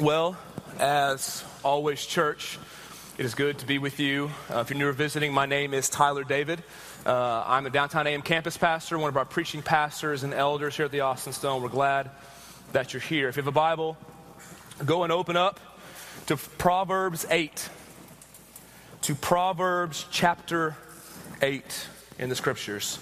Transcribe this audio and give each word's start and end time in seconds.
Well, 0.00 0.36
as 0.78 1.42
always, 1.64 2.04
church, 2.04 2.58
it 3.16 3.24
is 3.24 3.34
good 3.34 3.60
to 3.60 3.66
be 3.66 3.78
with 3.78 3.98
you. 3.98 4.30
Uh, 4.50 4.58
if 4.58 4.68
you're 4.68 4.78
new 4.78 4.88
or 4.88 4.92
visiting, 4.92 5.32
my 5.32 5.46
name 5.46 5.72
is 5.72 5.88
Tyler 5.88 6.22
David. 6.22 6.62
Uh, 7.06 7.42
I'm 7.46 7.64
the 7.64 7.70
downtown 7.70 8.06
AM 8.06 8.20
campus 8.20 8.58
pastor, 8.58 8.98
one 8.98 9.08
of 9.08 9.16
our 9.16 9.24
preaching 9.24 9.62
pastors 9.62 10.22
and 10.22 10.34
elders 10.34 10.76
here 10.76 10.84
at 10.84 10.92
the 10.92 11.00
Austin 11.00 11.32
Stone. 11.32 11.62
We're 11.62 11.70
glad 11.70 12.10
that 12.72 12.92
you're 12.92 13.00
here. 13.00 13.30
If 13.30 13.36
you 13.36 13.42
have 13.42 13.48
a 13.48 13.52
Bible, 13.52 13.96
go 14.84 15.02
and 15.02 15.10
open 15.10 15.34
up 15.34 15.60
to 16.26 16.36
Proverbs 16.36 17.24
8. 17.30 17.70
To 19.00 19.14
Proverbs 19.14 20.04
chapter 20.10 20.76
8 21.40 21.88
in 22.18 22.28
the 22.28 22.36
scriptures. 22.36 22.98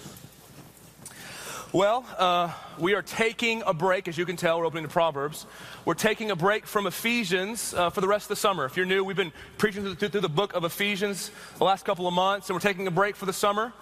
Well, 1.74 2.06
uh, 2.18 2.52
we 2.78 2.94
are 2.94 3.02
taking 3.02 3.64
a 3.66 3.74
break, 3.74 4.06
as 4.06 4.16
you 4.16 4.24
can 4.24 4.36
tell, 4.36 4.60
we're 4.60 4.66
opening 4.66 4.84
to 4.84 4.88
Proverbs. 4.88 5.44
We're 5.84 5.94
taking 5.94 6.30
a 6.30 6.36
break 6.36 6.66
from 6.66 6.86
Ephesians 6.86 7.74
uh, 7.74 7.90
for 7.90 8.00
the 8.00 8.06
rest 8.06 8.26
of 8.26 8.28
the 8.28 8.36
summer. 8.36 8.64
If 8.64 8.76
you're 8.76 8.86
new, 8.86 9.02
we've 9.02 9.16
been 9.16 9.32
preaching 9.58 9.82
through, 9.82 10.08
through, 10.08 10.20
the 10.20 10.28
book 10.28 10.54
of 10.54 10.62
Ephesians 10.62 11.32
the 11.58 11.64
last 11.64 11.84
couple 11.84 12.06
of 12.06 12.14
months, 12.14 12.48
and 12.48 12.54
we're 12.54 12.60
taking 12.60 12.86
a 12.86 12.92
break 12.92 13.16
for 13.16 13.26
the 13.26 13.32
summer. 13.32 13.72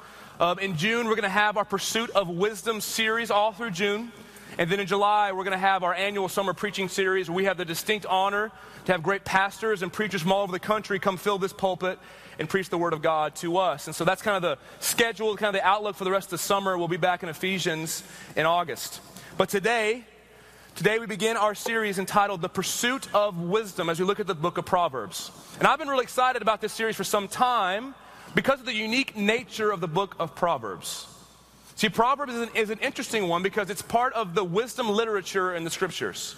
Um, 0.41 0.59
in 0.59 0.79
June, 0.79 1.07
we're 1.07 1.17
going 1.17 1.25
to 1.25 1.29
have 1.29 1.59
our 1.59 1.67
Pursuit 1.67 2.09
of 2.13 2.31
Wisdom 2.31 2.81
series 2.81 3.31
all 3.31 3.53
through 3.53 3.73
June. 3.73 4.11
And 4.63 4.71
then 4.71 4.79
in 4.79 4.87
July, 4.87 5.33
we're 5.33 5.43
going 5.43 5.51
to 5.51 5.59
have 5.59 5.83
our 5.83 5.93
annual 5.93 6.29
summer 6.29 6.55
preaching 6.55 6.89
series. 6.89 7.29
We 7.29 7.47
have 7.47 7.57
the 7.57 7.65
distinct 7.65 8.07
honor 8.07 8.53
to 8.85 8.93
have 8.93 9.03
great 9.03 9.25
pastors 9.25 9.83
and 9.83 9.93
preachers 9.93 10.23
from 10.23 10.31
all 10.31 10.45
over 10.45 10.53
the 10.53 10.61
country 10.61 11.01
come 11.01 11.17
fill 11.17 11.37
this 11.37 11.53
pulpit 11.53 11.99
and 12.39 12.49
preach 12.49 12.69
the 12.69 12.79
Word 12.79 12.93
of 12.93 13.03
God 13.03 13.35
to 13.35 13.57
us. 13.57 13.89
And 13.89 13.97
so 13.97 14.05
that's 14.05 14.23
kind 14.23 14.37
of 14.37 14.43
the 14.43 14.59
schedule, 14.79 15.37
kind 15.37 15.49
of 15.49 15.61
the 15.61 15.67
outlook 15.67 15.97
for 15.97 16.05
the 16.05 16.13
rest 16.13 16.27
of 16.27 16.31
the 16.31 16.39
summer. 16.39 16.79
We'll 16.79 16.87
be 16.87 16.97
back 16.97 17.25
in 17.25 17.29
Ephesians 17.29 18.05
in 18.37 18.47
August. 18.47 19.01
But 19.37 19.49
today, 19.49 20.05
today 20.77 21.01
we 21.01 21.07
begin 21.07 21.37
our 21.37 21.57
series 21.57 21.99
entitled 21.99 22.41
The 22.41 22.49
Pursuit 22.49 23.13
of 23.13 23.41
Wisdom 23.41 23.91
as 23.91 23.99
we 23.99 24.07
look 24.07 24.21
at 24.21 24.29
the 24.29 24.35
book 24.37 24.59
of 24.59 24.65
Proverbs. 24.65 25.33
And 25.59 25.67
I've 25.67 25.81
been 25.81 25.89
really 25.89 26.05
excited 26.05 26.41
about 26.41 26.61
this 26.61 26.73
series 26.73 26.95
for 26.95 27.03
some 27.03 27.27
time 27.27 27.97
because 28.37 28.61
of 28.61 28.67
the 28.67 28.75
unique 28.75 29.17
nature 29.17 29.73
of 29.73 29.81
the 29.81 29.89
book 29.89 30.15
of 30.21 30.37
Proverbs. 30.37 31.12
See, 31.75 31.89
Proverbs 31.89 32.35
is 32.35 32.41
an, 32.43 32.49
is 32.55 32.71
an 32.71 32.79
interesting 32.79 33.29
one 33.29 33.43
because 33.43 33.71
it's 33.71 33.83
part 33.83 34.13
of 34.15 34.35
the 34.35 34.45
wisdom 34.45 34.89
literature 34.89 35.55
in 35.55 35.65
the 35.65 35.71
scriptures. 35.71 36.37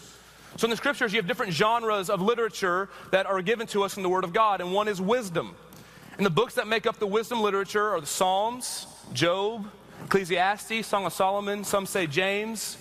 So 0.56 0.66
in 0.66 0.70
the 0.70 0.77
scriptures, 0.77 1.12
you 1.12 1.18
have 1.18 1.27
different 1.27 1.52
genres 1.52 2.08
of 2.08 2.22
literature 2.22 2.88
that 3.10 3.27
are 3.27 3.42
given 3.42 3.66
to 3.68 3.82
us 3.82 3.96
in 3.96 4.02
the 4.02 4.08
Word 4.08 4.24
of 4.24 4.32
God, 4.32 4.60
and 4.60 4.72
one 4.72 4.86
is 4.86 5.00
wisdom. 5.00 5.55
And 6.16 6.24
the 6.24 6.30
books 6.30 6.55
that 6.55 6.68
make 6.68 6.86
up 6.86 6.98
the 6.98 7.08
wisdom 7.08 7.40
literature 7.40 7.90
are 7.90 8.00
the 8.00 8.06
Psalms, 8.06 8.86
Job, 9.12 9.66
Ecclesiastes, 10.05 10.86
Song 10.86 11.06
of 11.06 11.12
Solomon, 11.12 11.64
some 11.64 11.86
say 11.86 12.06
James, 12.06 12.77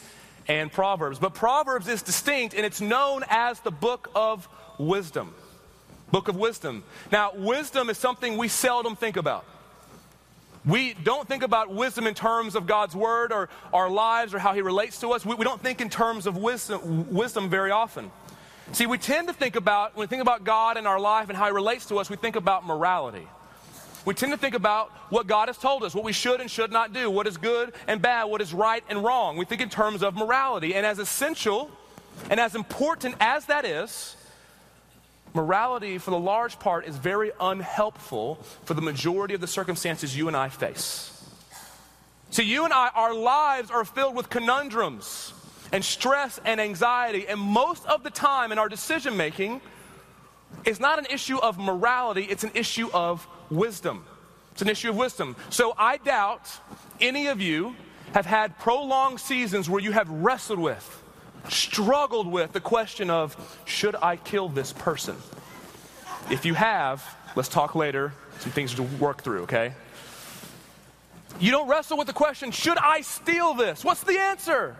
and 0.47 0.71
Proverbs. 0.71 1.17
But 1.17 1.33
Proverbs 1.33 1.87
is 1.87 2.01
distinct 2.03 2.53
and 2.53 2.65
it's 2.65 2.81
known 2.81 3.23
as 3.29 3.59
the 3.61 3.71
book 3.71 4.11
of 4.13 4.47
wisdom. 4.77 5.33
Book 6.11 6.27
of 6.27 6.35
wisdom. 6.35 6.83
Now, 7.11 7.31
wisdom 7.35 7.89
is 7.89 7.97
something 7.97 8.37
we 8.37 8.47
seldom 8.47 8.95
think 8.95 9.17
about. 9.17 9.45
We 10.65 10.93
don't 10.93 11.27
think 11.27 11.43
about 11.43 11.73
wisdom 11.73 12.07
in 12.07 12.13
terms 12.13 12.55
of 12.55 12.65
God's 12.65 12.95
word 12.95 13.33
or 13.33 13.49
our 13.73 13.89
lives 13.89 14.33
or 14.33 14.39
how 14.39 14.53
He 14.53 14.61
relates 14.61 14.99
to 15.01 15.09
us. 15.11 15.25
We, 15.25 15.35
we 15.35 15.43
don't 15.43 15.61
think 15.61 15.81
in 15.81 15.89
terms 15.89 16.25
of 16.25 16.37
wisdom, 16.37 17.13
wisdom 17.13 17.49
very 17.49 17.71
often. 17.71 18.11
See, 18.71 18.85
we 18.85 18.97
tend 18.97 19.27
to 19.27 19.33
think 19.33 19.57
about, 19.57 19.95
when 19.95 20.05
we 20.05 20.07
think 20.07 20.21
about 20.21 20.45
God 20.45 20.77
and 20.77 20.87
our 20.87 20.99
life 20.99 21.27
and 21.27 21.37
how 21.37 21.47
He 21.47 21.51
relates 21.51 21.87
to 21.87 21.97
us, 21.97 22.09
we 22.09 22.15
think 22.15 22.37
about 22.37 22.65
morality. 22.65 23.27
We 24.05 24.13
tend 24.13 24.31
to 24.31 24.37
think 24.37 24.55
about 24.55 24.89
what 25.09 25.27
God 25.27 25.49
has 25.49 25.57
told 25.57 25.83
us, 25.83 25.93
what 25.93 26.03
we 26.05 26.13
should 26.13 26.39
and 26.39 26.49
should 26.49 26.71
not 26.71 26.93
do, 26.93 27.09
what 27.09 27.27
is 27.27 27.37
good 27.37 27.73
and 27.87 28.01
bad, 28.01 28.25
what 28.25 28.41
is 28.41 28.53
right 28.53 28.83
and 28.89 29.03
wrong. 29.03 29.37
We 29.37 29.45
think 29.45 29.61
in 29.61 29.69
terms 29.69 30.01
of 30.01 30.15
morality. 30.15 30.75
And 30.75 30.85
as 30.85 30.99
essential 30.99 31.71
and 32.29 32.39
as 32.39 32.55
important 32.55 33.15
as 33.19 33.45
that 33.45 33.65
is, 33.65 34.15
morality, 35.33 35.97
for 35.97 36.11
the 36.11 36.19
large 36.19 36.59
part, 36.59 36.85
is 36.85 36.95
very 36.95 37.31
unhelpful 37.39 38.35
for 38.65 38.73
the 38.73 38.81
majority 38.81 39.33
of 39.33 39.41
the 39.41 39.47
circumstances 39.47 40.15
you 40.15 40.27
and 40.27 40.37
I 40.37 40.49
face. 40.49 41.09
See, 42.31 42.43
you 42.43 42.65
and 42.65 42.73
I, 42.73 42.89
our 42.95 43.13
lives 43.13 43.69
are 43.69 43.85
filled 43.85 44.15
with 44.15 44.29
conundrums 44.29 45.33
and 45.71 45.83
stress 45.83 46.39
and 46.45 46.59
anxiety. 46.59 47.27
And 47.27 47.39
most 47.39 47.85
of 47.85 48.03
the 48.03 48.09
time 48.09 48.51
in 48.51 48.59
our 48.59 48.69
decision 48.69 49.17
making, 49.17 49.61
it's 50.65 50.79
not 50.79 50.99
an 50.99 51.05
issue 51.11 51.37
of 51.37 51.59
morality, 51.59 52.23
it's 52.23 52.43
an 52.43 52.51
issue 52.53 52.89
of 52.93 53.27
wisdom. 53.49 54.05
It's 54.53 54.61
an 54.61 54.69
issue 54.69 54.89
of 54.89 54.95
wisdom. 54.95 55.35
So 55.49 55.73
I 55.77 55.97
doubt 55.97 56.49
any 57.01 57.27
of 57.27 57.41
you 57.41 57.75
have 58.13 58.25
had 58.25 58.57
prolonged 58.59 59.19
seasons 59.19 59.69
where 59.69 59.81
you 59.81 59.91
have 59.91 60.09
wrestled 60.09 60.59
with, 60.59 61.02
struggled 61.49 62.27
with 62.27 62.53
the 62.53 62.61
question 62.61 63.09
of, 63.09 63.35
should 63.65 63.95
I 63.95 64.15
kill 64.15 64.49
this 64.49 64.73
person? 64.73 65.15
If 66.29 66.45
you 66.45 66.53
have, 66.53 67.03
let's 67.35 67.49
talk 67.49 67.75
later. 67.75 68.13
Some 68.39 68.51
things 68.51 68.75
to 68.75 68.83
work 68.83 69.23
through, 69.23 69.43
okay? 69.43 69.73
You 71.39 71.51
don't 71.51 71.67
wrestle 71.67 71.97
with 71.97 72.07
the 72.07 72.13
question, 72.13 72.51
should 72.51 72.77
I 72.77 73.01
steal 73.01 73.53
this? 73.53 73.83
What's 73.83 74.03
the 74.03 74.19
answer? 74.19 74.75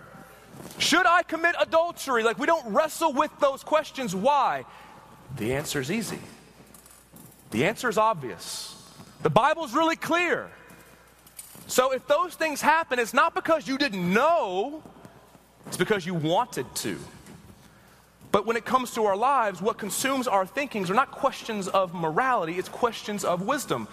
Should 0.78 1.06
I 1.06 1.24
commit 1.24 1.56
adultery? 1.60 2.24
Like, 2.24 2.38
we 2.38 2.46
don't 2.46 2.74
wrestle 2.74 3.14
with 3.14 3.32
those 3.40 3.64
questions. 3.64 4.16
Why? 4.16 4.66
The 5.38 5.54
answer 5.54 5.80
is 5.82 5.92
easy. 5.92 6.20
The 7.52 7.66
answer 7.66 7.90
is 7.90 7.98
obvious. 7.98 8.70
The 9.24 9.30
Bible's 9.30 9.74
really 9.74 9.96
clear. 9.96 10.50
So, 11.68 11.92
if 11.94 12.08
those 12.08 12.36
things 12.36 12.62
happen, 12.62 13.00
it's 13.00 13.14
not 13.14 13.34
because 13.34 13.68
you 13.68 13.78
didn't 13.78 14.14
know, 14.14 14.84
it's 15.68 15.78
because 15.78 16.06
you 16.06 16.14
wanted 16.14 16.74
to. 16.76 16.98
But 18.32 18.48
when 18.48 18.58
it 18.58 18.66
comes 18.66 18.92
to 18.96 19.06
our 19.06 19.16
lives, 19.16 19.62
what 19.62 19.78
consumes 19.78 20.28
our 20.28 20.46
thinkings 20.46 20.90
are 20.90 20.96
not 20.96 21.12
questions 21.12 21.68
of 21.68 21.94
morality, 21.94 22.54
it's 22.54 22.70
questions 22.70 23.24
of 23.24 23.44
wisdom. 23.44 23.88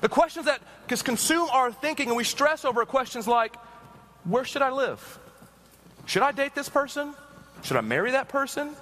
The 0.00 0.08
questions 0.08 0.46
that 0.46 0.60
consume 1.04 1.48
our 1.50 1.72
thinking 1.72 2.08
and 2.08 2.16
we 2.16 2.24
stress 2.24 2.64
over 2.64 2.84
questions 2.84 3.28
like, 3.28 3.54
where 4.24 4.44
should 4.44 4.62
I 4.62 4.70
live? 4.70 5.18
Should 6.06 6.22
I 6.22 6.32
date 6.32 6.54
this 6.54 6.68
person? 6.68 7.14
Should 7.62 7.76
I 7.76 7.82
marry 7.82 8.10
that 8.10 8.28
person? 8.28 8.74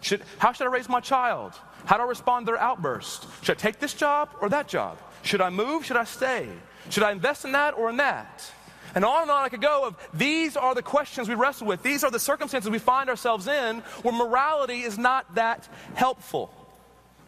Should, 0.00 0.22
how 0.38 0.52
should 0.52 0.66
I 0.66 0.70
raise 0.70 0.88
my 0.88 1.00
child? 1.00 1.54
How 1.84 1.96
do 1.96 2.02
I 2.02 2.06
respond 2.06 2.46
to 2.46 2.52
their 2.52 2.60
outburst? 2.60 3.26
Should 3.42 3.56
I 3.56 3.60
take 3.60 3.80
this 3.80 3.94
job 3.94 4.28
or 4.40 4.48
that 4.50 4.68
job? 4.68 4.98
Should 5.22 5.40
I 5.40 5.50
move? 5.50 5.84
Should 5.84 5.96
I 5.96 6.04
stay? 6.04 6.48
Should 6.90 7.02
I 7.02 7.12
invest 7.12 7.44
in 7.44 7.52
that 7.52 7.74
or 7.74 7.90
in 7.90 7.96
that? 7.96 8.52
And 8.94 9.04
on 9.04 9.22
and 9.22 9.30
on 9.30 9.44
I 9.44 9.48
could 9.48 9.60
go 9.60 9.86
of 9.86 9.96
these 10.14 10.56
are 10.56 10.74
the 10.74 10.82
questions 10.82 11.28
we 11.28 11.34
wrestle 11.34 11.66
with. 11.66 11.82
These 11.82 12.04
are 12.04 12.10
the 12.10 12.18
circumstances 12.18 12.70
we 12.70 12.78
find 12.78 13.10
ourselves 13.10 13.46
in 13.46 13.78
where 14.02 14.14
morality 14.14 14.82
is 14.82 14.98
not 14.98 15.34
that 15.34 15.68
helpful. 15.94 16.52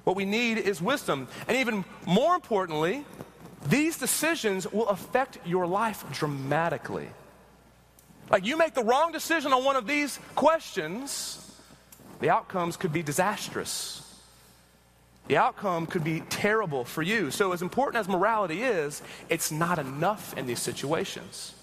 What 0.05 0.17
we 0.17 0.25
need 0.25 0.59
is 0.59 0.81
wisdom. 0.81 1.29
And 1.47 1.57
even 1.59 1.85
more 2.07 2.35
importantly, 2.35 3.05
these 3.69 3.99
decisions 3.99 4.71
will 4.73 4.89
affect 4.89 5.39
your 5.47 5.67
life 5.67 6.05
dramatically. 6.13 7.09
Like 8.31 8.47
you 8.47 8.57
make 8.57 8.75
the 8.75 8.85
wrong 8.85 9.13
decision 9.13 9.53
on 9.53 9.65
one 9.65 9.77
of 9.77 9.87
these 9.87 10.19
questions, 10.35 11.59
the 12.21 12.31
outcomes 12.31 12.77
could 12.77 12.93
be 12.93 13.03
disastrous. 13.03 14.10
The 15.29 15.37
outcome 15.37 15.87
could 15.87 16.03
be 16.03 16.21
terrible 16.29 16.85
for 16.85 17.03
you. 17.03 17.31
So, 17.31 17.53
as 17.53 17.63
important 17.63 18.01
as 18.01 18.09
morality 18.09 18.63
is, 18.63 19.01
it's 19.29 19.53
not 19.53 19.79
enough 19.79 20.37
in 20.37 20.47
these 20.47 20.61
situations. 20.61 21.55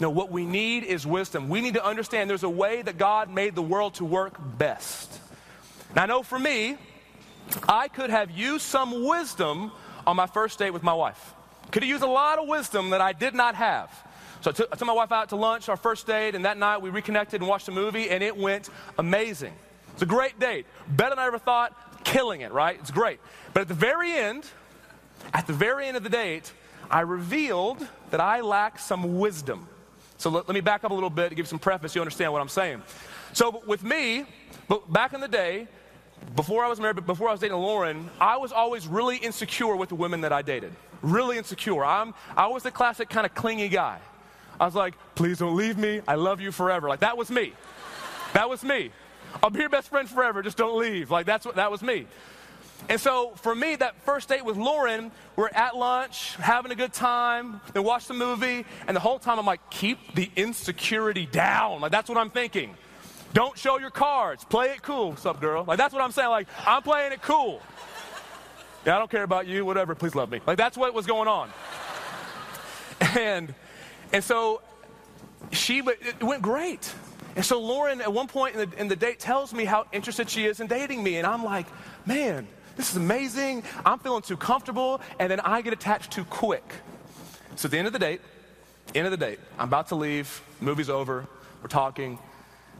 No, 0.00 0.10
what 0.10 0.30
we 0.30 0.44
need 0.44 0.84
is 0.84 1.06
wisdom. 1.06 1.48
We 1.48 1.60
need 1.60 1.74
to 1.74 1.84
understand 1.84 2.30
there's 2.30 2.42
a 2.42 2.48
way 2.48 2.82
that 2.82 2.98
God 2.98 3.30
made 3.30 3.54
the 3.54 3.62
world 3.62 3.94
to 3.94 4.04
work 4.04 4.36
best. 4.58 5.20
Now, 5.96 6.04
I 6.04 6.06
know 6.06 6.22
for 6.22 6.38
me, 6.38 6.76
I 7.68 7.88
could 7.88 8.10
have 8.10 8.30
used 8.30 8.64
some 8.64 9.04
wisdom 9.04 9.72
on 10.06 10.16
my 10.16 10.26
first 10.26 10.58
date 10.58 10.70
with 10.70 10.82
my 10.82 10.92
wife. 10.92 11.34
Could 11.72 11.82
have 11.82 11.90
used 11.90 12.04
a 12.04 12.08
lot 12.08 12.38
of 12.38 12.46
wisdom 12.46 12.90
that 12.90 13.00
I 13.00 13.12
did 13.12 13.34
not 13.34 13.54
have. 13.54 13.90
So 14.40 14.50
I 14.50 14.54
took, 14.54 14.68
I 14.72 14.76
took 14.76 14.86
my 14.86 14.92
wife 14.92 15.10
out 15.10 15.30
to 15.30 15.36
lunch, 15.36 15.68
our 15.68 15.76
first 15.76 16.06
date, 16.06 16.34
and 16.34 16.44
that 16.44 16.56
night 16.56 16.80
we 16.80 16.90
reconnected 16.90 17.40
and 17.40 17.48
watched 17.48 17.68
a 17.68 17.72
movie, 17.72 18.08
and 18.08 18.22
it 18.22 18.36
went 18.36 18.70
amazing. 18.98 19.52
It's 19.92 20.02
a 20.02 20.06
great 20.06 20.38
date. 20.38 20.66
Better 20.88 21.10
than 21.10 21.18
I 21.18 21.26
ever 21.26 21.38
thought. 21.38 21.74
Killing 22.08 22.40
it, 22.40 22.52
right? 22.52 22.78
It's 22.80 22.90
great. 22.90 23.20
But 23.52 23.60
at 23.60 23.68
the 23.68 23.74
very 23.74 24.12
end, 24.12 24.46
at 25.34 25.46
the 25.46 25.52
very 25.52 25.86
end 25.86 25.94
of 25.98 26.02
the 26.02 26.08
date, 26.08 26.50
I 26.90 27.00
revealed 27.00 27.86
that 28.10 28.18
I 28.18 28.40
lack 28.40 28.78
some 28.78 29.18
wisdom. 29.18 29.68
So 30.16 30.30
let, 30.30 30.48
let 30.48 30.54
me 30.54 30.62
back 30.62 30.84
up 30.84 30.90
a 30.90 30.94
little 30.94 31.10
bit 31.10 31.28
to 31.28 31.34
give 31.34 31.46
some 31.46 31.58
preface. 31.58 31.94
You 31.94 32.00
understand 32.00 32.32
what 32.32 32.40
I'm 32.40 32.48
saying. 32.48 32.82
So 33.34 33.62
with 33.66 33.82
me, 33.82 34.24
but 34.68 34.90
back 34.90 35.12
in 35.12 35.20
the 35.20 35.28
day, 35.28 35.68
before 36.34 36.64
I 36.64 36.68
was 36.68 36.80
married, 36.80 37.04
before 37.04 37.28
I 37.28 37.32
was 37.32 37.40
dating 37.40 37.58
Lauren, 37.58 38.08
I 38.18 38.38
was 38.38 38.52
always 38.52 38.86
really 38.86 39.18
insecure 39.18 39.76
with 39.76 39.90
the 39.90 39.94
women 39.94 40.22
that 40.22 40.32
I 40.32 40.40
dated. 40.40 40.72
Really 41.02 41.36
insecure. 41.36 41.84
I'm, 41.84 42.14
I 42.38 42.46
was 42.46 42.62
the 42.62 42.70
classic 42.70 43.10
kind 43.10 43.26
of 43.26 43.34
clingy 43.34 43.68
guy. 43.68 43.98
I 44.58 44.64
was 44.64 44.74
like, 44.74 44.94
please 45.14 45.40
don't 45.40 45.56
leave 45.56 45.76
me. 45.76 46.00
I 46.08 46.14
love 46.14 46.40
you 46.40 46.52
forever. 46.52 46.88
Like, 46.88 47.00
that 47.00 47.18
was 47.18 47.30
me. 47.30 47.52
That 48.32 48.48
was 48.48 48.64
me. 48.64 48.92
I'll 49.42 49.50
be 49.50 49.60
your 49.60 49.68
best 49.68 49.88
friend 49.88 50.08
forever. 50.08 50.42
Just 50.42 50.56
don't 50.56 50.78
leave. 50.78 51.10
Like, 51.10 51.26
that's 51.26 51.46
what, 51.46 51.56
that 51.56 51.70
was 51.70 51.82
me. 51.82 52.06
And 52.88 53.00
so 53.00 53.32
for 53.36 53.54
me, 53.54 53.76
that 53.76 54.00
first 54.02 54.28
date 54.28 54.44
with 54.44 54.56
Lauren, 54.56 55.10
we're 55.36 55.48
at 55.48 55.76
lunch, 55.76 56.36
having 56.36 56.70
a 56.70 56.74
good 56.74 56.92
time, 56.92 57.60
then 57.72 57.82
watch 57.82 58.06
the 58.06 58.14
movie, 58.14 58.64
and 58.86 58.96
the 58.96 59.00
whole 59.00 59.18
time 59.18 59.38
I'm 59.38 59.46
like, 59.46 59.68
keep 59.70 60.14
the 60.14 60.30
insecurity 60.36 61.26
down. 61.26 61.80
Like, 61.80 61.90
that's 61.90 62.08
what 62.08 62.18
I'm 62.18 62.30
thinking. 62.30 62.74
Don't 63.34 63.58
show 63.58 63.78
your 63.78 63.90
cards. 63.90 64.44
Play 64.44 64.70
it 64.70 64.82
cool. 64.82 65.10
What's 65.10 65.26
up, 65.26 65.40
girl? 65.40 65.64
Like, 65.64 65.76
that's 65.76 65.92
what 65.92 66.02
I'm 66.02 66.12
saying. 66.12 66.30
Like, 66.30 66.48
I'm 66.66 66.82
playing 66.82 67.12
it 67.12 67.20
cool. 67.20 67.60
Yeah, 68.86 68.96
I 68.96 68.98
don't 68.98 69.10
care 69.10 69.24
about 69.24 69.46
you, 69.46 69.64
whatever. 69.64 69.94
Please 69.94 70.14
love 70.14 70.30
me. 70.30 70.40
Like, 70.46 70.56
that's 70.56 70.76
what 70.76 70.94
was 70.94 71.06
going 71.06 71.28
on. 71.28 71.50
And, 73.16 73.54
and 74.12 74.24
so 74.24 74.60
she, 75.52 75.78
it 75.78 76.22
went 76.22 76.42
great. 76.42 76.92
And 77.38 77.46
so 77.46 77.60
Lauren, 77.60 78.00
at 78.00 78.12
one 78.12 78.26
point 78.26 78.56
in 78.56 78.68
the, 78.68 78.80
in 78.80 78.88
the 78.88 78.96
date, 78.96 79.20
tells 79.20 79.54
me 79.54 79.64
how 79.64 79.86
interested 79.92 80.28
she 80.28 80.44
is 80.44 80.58
in 80.58 80.66
dating 80.66 81.04
me. 81.04 81.18
And 81.18 81.24
I'm 81.24 81.44
like, 81.44 81.66
man, 82.04 82.48
this 82.76 82.90
is 82.90 82.96
amazing. 82.96 83.62
I'm 83.86 84.00
feeling 84.00 84.22
too 84.22 84.36
comfortable. 84.36 85.00
And 85.20 85.30
then 85.30 85.38
I 85.38 85.62
get 85.62 85.72
attached 85.72 86.10
too 86.10 86.24
quick. 86.24 86.64
So 87.54 87.68
at 87.68 87.70
the 87.70 87.78
end 87.78 87.86
of 87.86 87.92
the 87.92 88.00
date, 88.00 88.22
end 88.92 89.06
of 89.06 89.12
the 89.12 89.16
date, 89.16 89.38
I'm 89.56 89.68
about 89.68 89.86
to 89.90 89.94
leave, 89.94 90.42
movie's 90.60 90.90
over, 90.90 91.28
we're 91.62 91.68
talking. 91.68 92.18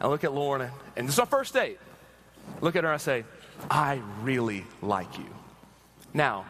I 0.01 0.09
look 0.09 0.25
at 0.25 0.33
Lauren, 0.33 0.69
and 0.97 1.07
this 1.07 1.15
is 1.15 1.21
our 1.21 1.27
first 1.27 1.55
date. 1.55 1.79
Look 2.61 2.75
at 2.75 2.83
her 2.83 2.91
and 2.91 2.95
I 2.95 2.99
say, 2.99 3.23
I 3.71 4.03
really 4.23 4.65
like 4.83 5.19
you. 5.19 5.27
Now, 6.13 6.47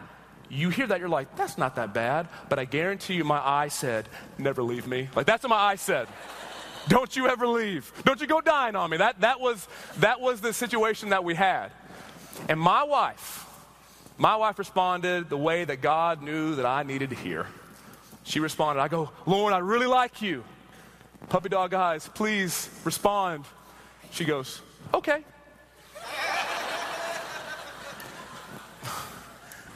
you 0.49 0.69
hear 0.69 0.87
that, 0.87 0.99
you're 0.99 1.09
like, 1.09 1.35
that's 1.35 1.59
not 1.59 1.75
that 1.75 1.93
bad. 1.93 2.27
But 2.49 2.57
I 2.57 2.65
guarantee 2.65 3.13
you, 3.13 3.23
my 3.23 3.39
eye 3.39 3.67
said, 3.67 4.09
never 4.39 4.63
leave 4.63 4.87
me. 4.87 5.09
Like, 5.15 5.27
that's 5.27 5.43
what 5.43 5.51
my 5.51 5.57
eye 5.57 5.75
said. 5.75 6.07
Don't 6.89 7.15
you 7.15 7.27
ever 7.27 7.47
leave. 7.47 7.93
Don't 8.03 8.19
you 8.19 8.25
go 8.25 8.41
dying 8.41 8.75
on 8.75 8.89
me. 8.89 8.97
That, 8.97 9.21
that, 9.21 9.39
was, 9.39 9.67
that 9.99 10.19
was 10.19 10.41
the 10.41 10.51
situation 10.51 11.09
that 11.09 11.23
we 11.23 11.35
had. 11.35 11.71
And 12.49 12.59
my 12.59 12.83
wife, 12.83 13.45
my 14.17 14.35
wife 14.35 14.57
responded 14.57 15.29
the 15.29 15.37
way 15.37 15.63
that 15.65 15.81
God 15.81 16.23
knew 16.23 16.55
that 16.55 16.65
I 16.65 16.81
needed 16.81 17.11
to 17.11 17.15
hear. 17.15 17.45
She 18.23 18.39
responded, 18.39 18.81
I 18.81 18.87
go, 18.87 19.11
Lauren, 19.27 19.53
I 19.53 19.59
really 19.59 19.85
like 19.85 20.23
you. 20.23 20.43
Puppy 21.29 21.49
dog 21.49 21.75
eyes, 21.75 22.09
please 22.15 22.69
respond. 22.83 23.45
She 24.11 24.25
goes, 24.25 24.61
okay. 24.91 25.23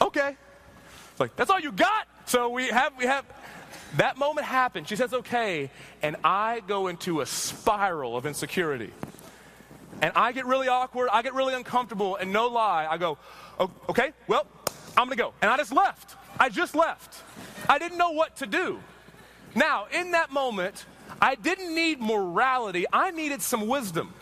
okay. 0.02 0.36
It's 1.12 1.20
like, 1.20 1.36
that's 1.36 1.52
all 1.52 1.60
you 1.60 1.72
got? 1.72 2.08
So 2.26 2.50
we 2.50 2.70
have, 2.70 2.98
we 2.98 3.06
have, 3.06 3.26
that 3.98 4.18
moment 4.18 4.48
happened. 4.48 4.88
She 4.88 4.96
says, 4.96 5.14
okay. 5.14 5.70
And 6.02 6.16
I 6.24 6.62
go 6.68 6.88
into 6.88 7.22
a 7.22 7.26
spiral 7.26 8.18
of 8.18 8.26
insecurity. 8.26 8.92
And 10.02 10.12
I 10.16 10.32
get 10.32 10.46
really 10.46 10.68
awkward. 10.68 11.10
I 11.12 11.22
get 11.22 11.34
really 11.34 11.54
uncomfortable. 11.54 12.16
And 12.16 12.34
no 12.34 12.48
lie, 12.48 12.88
I 12.90 12.98
go, 12.98 13.18
oh, 13.60 13.72
okay, 13.90 14.14
well, 14.28 14.48
I'm 14.98 15.08
going 15.08 15.18
to 15.18 15.24
go. 15.24 15.34
And 15.42 15.50
I 15.50 15.58
just 15.58 15.72
left. 15.72 16.16
I 16.40 16.50
just 16.50 16.76
left. 16.76 17.22
I 17.70 17.78
didn't 17.78 17.98
know 17.98 18.12
what 18.12 18.38
to 18.38 18.48
do. 18.48 18.80
Now, 19.56 19.86
in 19.94 20.12
that 20.12 20.32
moment, 20.32 20.86
I 21.22 21.36
didn't 21.36 21.76
need 21.76 22.02
morality, 22.02 22.86
I 22.92 23.12
needed 23.12 23.42
some 23.42 23.68
wisdom. 23.68 24.14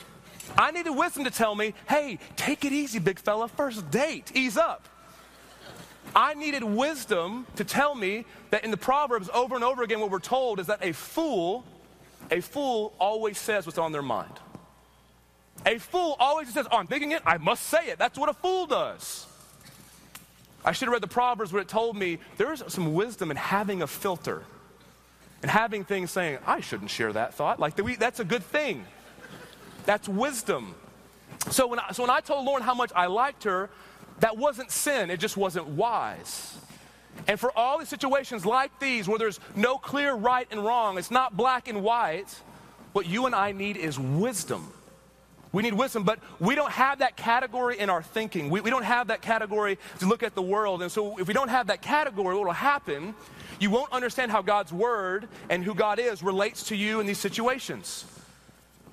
I 0.57 0.71
needed 0.71 0.91
wisdom 0.91 1.23
to 1.23 1.31
tell 1.31 1.55
me, 1.55 1.73
hey, 1.87 2.19
take 2.35 2.65
it 2.65 2.73
easy, 2.73 2.99
big 2.99 3.19
fella, 3.19 3.47
first 3.47 3.89
date, 3.89 4.31
ease 4.35 4.57
up. 4.57 4.87
I 6.15 6.33
needed 6.33 6.63
wisdom 6.63 7.47
to 7.55 7.63
tell 7.63 7.95
me 7.95 8.25
that 8.49 8.63
in 8.63 8.71
the 8.71 8.77
Proverbs, 8.77 9.29
over 9.33 9.55
and 9.55 9.63
over 9.63 9.83
again, 9.83 9.99
what 9.99 10.11
we're 10.11 10.19
told 10.19 10.59
is 10.59 10.67
that 10.67 10.79
a 10.83 10.91
fool, 10.91 11.63
a 12.29 12.41
fool 12.41 12.93
always 12.99 13.37
says 13.37 13.65
what's 13.65 13.77
on 13.77 13.91
their 13.91 14.01
mind. 14.01 14.33
A 15.65 15.77
fool 15.77 16.15
always 16.19 16.51
says, 16.53 16.67
Oh, 16.71 16.77
I'm 16.77 16.87
thinking 16.87 17.11
it, 17.11 17.21
I 17.25 17.37
must 17.37 17.63
say 17.63 17.87
it. 17.87 17.99
That's 17.99 18.17
what 18.17 18.29
a 18.29 18.33
fool 18.33 18.65
does. 18.65 19.27
I 20.63 20.73
should 20.73 20.87
have 20.87 20.93
read 20.93 21.01
the 21.01 21.07
Proverbs 21.07 21.53
where 21.53 21.61
it 21.61 21.67
told 21.67 21.95
me 21.95 22.19
there's 22.37 22.63
some 22.71 22.93
wisdom 22.93 23.31
in 23.31 23.37
having 23.37 23.81
a 23.81 23.87
filter 23.87 24.43
and 25.41 25.49
having 25.49 25.83
things 25.83 26.11
saying, 26.11 26.37
I 26.45 26.59
shouldn't 26.59 26.91
share 26.91 27.11
that 27.13 27.33
thought. 27.33 27.59
Like, 27.59 27.75
that's 27.97 28.19
a 28.19 28.25
good 28.25 28.43
thing. 28.43 28.85
That's 29.85 30.07
wisdom. 30.07 30.75
So 31.49 31.65
when, 31.67 31.79
I, 31.79 31.91
so 31.93 32.03
when 32.03 32.11
I 32.11 32.19
told 32.19 32.45
Lauren 32.45 32.61
how 32.61 32.75
much 32.75 32.91
I 32.95 33.07
liked 33.07 33.45
her, 33.45 33.69
that 34.21 34.37
wasn't 34.37 34.71
sin, 34.71 35.09
it 35.11 35.19
just 35.19 35.37
wasn't 35.37 35.67
wise. 35.67 36.57
And 37.27 37.39
for 37.39 37.55
all 37.57 37.77
the 37.79 37.85
situations 37.85 38.45
like 38.45 38.79
these 38.79 39.07
where 39.07 39.19
there's 39.19 39.39
no 39.55 39.77
clear 39.77 40.13
right 40.13 40.47
and 40.49 40.63
wrong, 40.63 40.97
it's 40.97 41.11
not 41.11 41.35
black 41.35 41.67
and 41.67 41.83
white, 41.83 42.33
what 42.93 43.05
you 43.05 43.25
and 43.25 43.35
I 43.35 43.51
need 43.51 43.77
is 43.77 43.99
wisdom. 43.99 44.71
We 45.51 45.63
need 45.63 45.73
wisdom, 45.73 46.03
but 46.03 46.19
we 46.39 46.55
don't 46.55 46.71
have 46.71 46.99
that 46.99 47.17
category 47.17 47.77
in 47.77 47.89
our 47.89 48.01
thinking. 48.01 48.49
We, 48.49 48.61
we 48.61 48.69
don't 48.69 48.83
have 48.83 49.07
that 49.07 49.21
category 49.21 49.77
to 49.99 50.05
look 50.05 50.23
at 50.23 50.33
the 50.33 50.41
world. 50.41 50.81
And 50.81 50.89
so, 50.89 51.17
if 51.17 51.27
we 51.27 51.33
don't 51.33 51.49
have 51.49 51.67
that 51.67 51.81
category, 51.81 52.35
what 52.35 52.45
will 52.45 52.53
happen? 52.53 53.13
You 53.59 53.69
won't 53.69 53.91
understand 53.91 54.31
how 54.31 54.41
God's 54.41 54.71
word 54.71 55.27
and 55.49 55.63
who 55.63 55.75
God 55.75 55.99
is 55.99 56.23
relates 56.23 56.63
to 56.65 56.75
you 56.75 57.01
in 57.01 57.05
these 57.05 57.19
situations. 57.19 58.05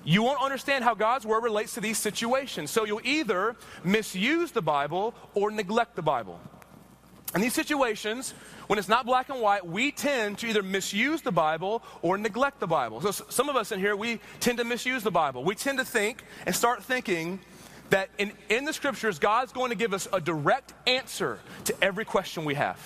You 0.05 0.23
won't 0.23 0.41
understand 0.41 0.85
how 0.85 0.95
God's 0.95 1.27
word 1.27 1.43
relates 1.43 1.75
to 1.75 1.81
these 1.81 1.99
situations. 1.99 2.71
So, 2.71 2.85
you'll 2.85 3.01
either 3.05 3.57
misuse 3.85 4.53
the 4.53 4.63
Bible 4.63 5.15
or 5.35 5.51
neglect 5.51 5.97
the 5.97 6.03
Bible. 6.03 6.41
In 7.35 7.43
these 7.43 7.53
situations, 7.53 8.33
when 8.69 8.79
it's 8.79 8.89
not 8.89 9.05
black 9.05 9.29
and 9.29 9.41
white, 9.41 9.67
we 9.67 9.91
tend 9.91 10.39
to 10.39 10.47
either 10.47 10.63
misuse 10.63 11.21
the 11.21 11.33
Bible 11.33 11.83
or 12.01 12.17
neglect 12.17 12.59
the 12.59 12.67
Bible. 12.67 13.03
So 13.03 13.11
some 13.11 13.51
of 13.51 13.57
us 13.57 13.71
in 13.71 13.81
here, 13.81 13.95
we 13.95 14.21
tend 14.41 14.59
to 14.59 14.65
misuse 14.65 15.03
the 15.03 15.11
Bible. 15.11 15.45
We 15.45 15.55
tend 15.55 15.79
to 15.79 15.85
think 15.85 16.23
and 16.47 16.55
start 16.55 16.83
thinking 16.83 17.41
that 17.91 18.09
in, 18.17 18.33
in 18.49 18.65
the 18.65 18.73
scriptures, 18.73 19.19
God's 19.19 19.53
going 19.53 19.71
to 19.71 19.77
give 19.77 19.93
us 19.93 20.09
a 20.11 20.21
direct 20.21 20.73
answer 20.87 21.39
to 21.65 21.75
every 21.85 22.07
question 22.07 22.47
we 22.47 22.55
have. 22.55 22.79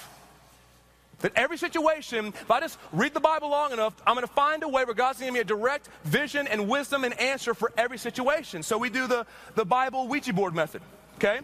That 1.22 1.32
every 1.36 1.56
situation, 1.56 2.26
if 2.26 2.50
I 2.50 2.60
just 2.60 2.78
read 2.92 3.14
the 3.14 3.20
Bible 3.20 3.48
long 3.48 3.72
enough, 3.72 3.94
I'm 4.06 4.14
going 4.14 4.26
to 4.26 4.32
find 4.32 4.62
a 4.64 4.68
way 4.68 4.84
where 4.84 4.94
God's 4.94 5.20
going 5.20 5.32
to 5.32 5.38
give 5.38 5.48
me 5.48 5.54
a 5.54 5.58
direct 5.58 5.88
vision 6.04 6.46
and 6.48 6.68
wisdom 6.68 7.04
and 7.04 7.18
answer 7.18 7.54
for 7.54 7.72
every 7.76 7.96
situation. 7.96 8.62
So 8.62 8.76
we 8.76 8.90
do 8.90 9.06
the, 9.06 9.24
the 9.54 9.64
Bible 9.64 10.08
Ouija 10.08 10.32
board 10.32 10.54
method, 10.54 10.82
okay? 11.16 11.40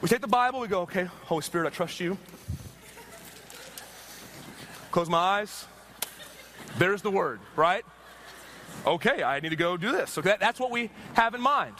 We 0.00 0.08
take 0.08 0.20
the 0.20 0.26
Bible, 0.26 0.60
we 0.60 0.68
go, 0.68 0.82
okay, 0.82 1.04
Holy 1.04 1.42
Spirit, 1.42 1.68
I 1.68 1.70
trust 1.70 2.00
you. 2.00 2.18
Close 4.90 5.08
my 5.08 5.18
eyes. 5.18 5.64
There's 6.78 7.02
the 7.02 7.10
word, 7.10 7.40
right? 7.54 7.84
Okay, 8.84 9.22
I 9.22 9.38
need 9.38 9.50
to 9.50 9.56
go 9.56 9.76
do 9.76 9.92
this. 9.92 10.10
So 10.10 10.20
that, 10.22 10.40
that's 10.40 10.58
what 10.58 10.72
we 10.72 10.90
have 11.14 11.34
in 11.34 11.40
mind. 11.40 11.74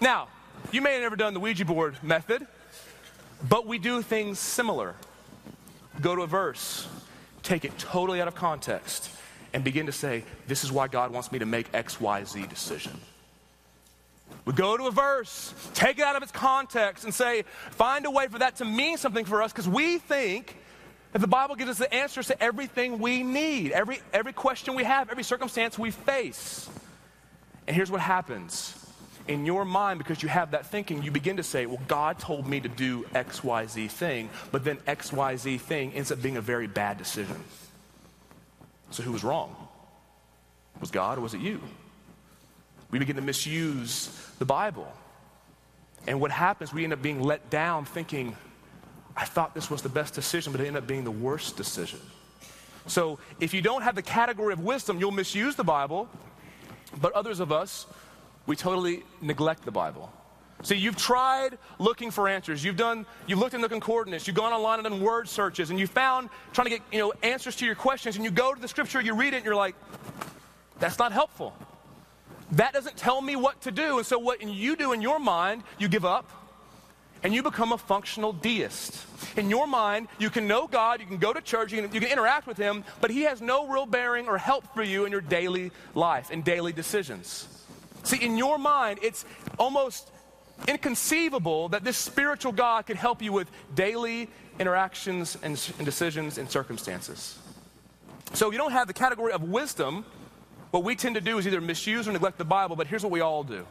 Now, 0.00 0.28
you 0.70 0.80
may 0.80 0.92
have 0.92 1.02
never 1.02 1.16
done 1.16 1.34
the 1.34 1.40
Ouija 1.40 1.64
board 1.64 1.96
method, 2.04 2.46
but 3.48 3.66
we 3.66 3.78
do 3.78 4.00
things 4.00 4.38
similar. 4.38 4.94
Go 6.02 6.16
to 6.16 6.22
a 6.22 6.26
verse, 6.26 6.86
take 7.42 7.64
it 7.64 7.78
totally 7.78 8.20
out 8.20 8.28
of 8.28 8.34
context, 8.34 9.10
and 9.54 9.64
begin 9.64 9.86
to 9.86 9.92
say, 9.92 10.24
This 10.46 10.64
is 10.64 10.72
why 10.72 10.88
God 10.88 11.12
wants 11.12 11.32
me 11.32 11.38
to 11.38 11.46
make 11.46 11.70
XYZ 11.72 12.48
decision. 12.48 12.92
We 14.44 14.52
go 14.52 14.76
to 14.76 14.86
a 14.86 14.90
verse, 14.90 15.54
take 15.74 15.98
it 15.98 16.04
out 16.04 16.16
of 16.16 16.22
its 16.22 16.32
context, 16.32 17.04
and 17.04 17.14
say, 17.14 17.44
find 17.70 18.04
a 18.06 18.10
way 18.10 18.26
for 18.26 18.38
that 18.40 18.56
to 18.56 18.64
mean 18.64 18.96
something 18.96 19.24
for 19.24 19.42
us 19.42 19.52
because 19.52 19.68
we 19.68 19.98
think 19.98 20.56
that 21.12 21.20
the 21.20 21.28
Bible 21.28 21.54
gives 21.54 21.70
us 21.70 21.78
the 21.78 21.92
answers 21.94 22.26
to 22.28 22.42
everything 22.42 22.98
we 22.98 23.22
need, 23.22 23.70
every, 23.72 24.00
every 24.12 24.32
question 24.32 24.74
we 24.74 24.84
have, 24.84 25.10
every 25.10 25.22
circumstance 25.22 25.78
we 25.78 25.90
face. 25.90 26.68
And 27.66 27.76
here's 27.76 27.90
what 27.90 28.00
happens. 28.00 28.81
In 29.28 29.46
your 29.46 29.64
mind, 29.64 29.98
because 29.98 30.22
you 30.22 30.28
have 30.28 30.50
that 30.50 30.66
thinking, 30.66 31.02
you 31.02 31.10
begin 31.10 31.36
to 31.36 31.42
say, 31.42 31.66
Well, 31.66 31.80
God 31.86 32.18
told 32.18 32.46
me 32.46 32.60
to 32.60 32.68
do 32.68 33.04
XYZ 33.14 33.90
thing, 33.90 34.30
but 34.50 34.64
then 34.64 34.78
XYZ 34.78 35.60
thing 35.60 35.92
ends 35.92 36.10
up 36.10 36.20
being 36.20 36.36
a 36.36 36.40
very 36.40 36.66
bad 36.66 36.98
decision. 36.98 37.42
So 38.90 39.02
who 39.02 39.12
was 39.12 39.24
wrong? 39.24 39.54
Was 40.80 40.90
God 40.90 41.18
or 41.18 41.20
was 41.20 41.34
it 41.34 41.40
you? 41.40 41.60
We 42.90 42.98
begin 42.98 43.16
to 43.16 43.22
misuse 43.22 44.08
the 44.38 44.44
Bible. 44.44 44.86
And 46.06 46.20
what 46.20 46.30
happens, 46.30 46.72
we 46.72 46.84
end 46.84 46.92
up 46.92 47.00
being 47.00 47.22
let 47.22 47.48
down 47.48 47.84
thinking, 47.84 48.36
I 49.16 49.24
thought 49.24 49.54
this 49.54 49.70
was 49.70 49.82
the 49.82 49.88
best 49.88 50.14
decision, 50.14 50.52
but 50.52 50.60
it 50.60 50.66
ended 50.66 50.82
up 50.82 50.88
being 50.88 51.04
the 51.04 51.10
worst 51.10 51.56
decision. 51.56 52.00
So 52.86 53.18
if 53.40 53.54
you 53.54 53.62
don't 53.62 53.82
have 53.82 53.94
the 53.94 54.02
category 54.02 54.52
of 54.52 54.60
wisdom, 54.60 54.98
you'll 54.98 55.12
misuse 55.12 55.54
the 55.54 55.64
Bible, 55.64 56.08
but 57.00 57.12
others 57.12 57.40
of 57.40 57.52
us, 57.52 57.86
we 58.46 58.56
totally 58.56 59.04
neglect 59.20 59.64
the 59.64 59.70
Bible. 59.70 60.12
See, 60.62 60.76
you've 60.76 60.96
tried 60.96 61.58
looking 61.78 62.12
for 62.12 62.28
answers. 62.28 62.62
You've 62.64 62.76
done, 62.76 63.04
you've 63.26 63.40
looked 63.40 63.54
in 63.54 63.60
the 63.60 63.68
concordance, 63.68 64.26
you've 64.26 64.36
gone 64.36 64.52
online 64.52 64.78
and 64.78 64.88
done 64.88 65.00
word 65.00 65.28
searches, 65.28 65.70
and 65.70 65.78
you 65.78 65.88
found 65.88 66.28
trying 66.52 66.66
to 66.66 66.70
get, 66.70 66.82
you 66.92 66.98
know, 66.98 67.12
answers 67.22 67.56
to 67.56 67.66
your 67.66 67.74
questions, 67.74 68.14
and 68.14 68.24
you 68.24 68.30
go 68.30 68.54
to 68.54 68.60
the 68.60 68.68
scripture, 68.68 69.00
you 69.00 69.14
read 69.14 69.34
it, 69.34 69.38
and 69.38 69.44
you're 69.44 69.56
like, 69.56 69.74
that's 70.78 70.98
not 70.98 71.12
helpful. 71.12 71.54
That 72.52 72.72
doesn't 72.74 72.96
tell 72.96 73.20
me 73.20 73.34
what 73.34 73.60
to 73.62 73.70
do. 73.70 73.98
And 73.98 74.06
so 74.06 74.18
what 74.18 74.42
you 74.42 74.76
do 74.76 74.92
in 74.92 75.02
your 75.02 75.18
mind, 75.18 75.62
you 75.78 75.88
give 75.88 76.04
up 76.04 76.30
and 77.22 77.32
you 77.32 77.42
become 77.42 77.72
a 77.72 77.78
functional 77.78 78.32
deist. 78.32 79.06
In 79.36 79.48
your 79.48 79.66
mind, 79.66 80.08
you 80.18 80.28
can 80.28 80.46
know 80.46 80.66
God, 80.66 81.00
you 81.00 81.06
can 81.06 81.18
go 81.18 81.32
to 81.32 81.40
church, 81.40 81.72
you 81.72 81.80
can, 81.82 81.94
you 81.94 82.00
can 82.00 82.10
interact 82.10 82.46
with 82.46 82.56
Him, 82.56 82.84
but 83.00 83.10
He 83.10 83.22
has 83.22 83.40
no 83.40 83.68
real 83.68 83.86
bearing 83.86 84.28
or 84.28 84.38
help 84.38 84.74
for 84.74 84.82
you 84.82 85.04
in 85.04 85.12
your 85.12 85.20
daily 85.20 85.70
life 85.94 86.30
and 86.30 86.44
daily 86.44 86.72
decisions. 86.72 87.46
See, 88.02 88.16
in 88.24 88.36
your 88.36 88.58
mind, 88.58 88.98
it's 89.02 89.24
almost 89.58 90.10
inconceivable 90.68 91.70
that 91.70 91.84
this 91.84 91.96
spiritual 91.96 92.52
God 92.52 92.86
could 92.86 92.96
help 92.96 93.22
you 93.22 93.32
with 93.32 93.50
daily 93.74 94.28
interactions 94.58 95.36
and, 95.42 95.60
and 95.78 95.84
decisions 95.84 96.38
and 96.38 96.50
circumstances. 96.50 97.38
So 98.34 98.50
you 98.50 98.58
don't 98.58 98.72
have 98.72 98.86
the 98.86 98.94
category 98.94 99.32
of 99.32 99.42
wisdom 99.42 100.04
What 100.72 100.84
we 100.84 100.96
tend 100.96 101.16
to 101.16 101.20
do 101.20 101.36
is 101.36 101.46
either 101.46 101.60
misuse 101.60 102.08
or 102.08 102.12
neglect 102.12 102.38
the 102.38 102.46
Bible, 102.46 102.76
but 102.76 102.86
here's 102.86 103.02
what 103.02 103.12
we 103.12 103.20
all 103.20 103.44
do. 103.44 103.66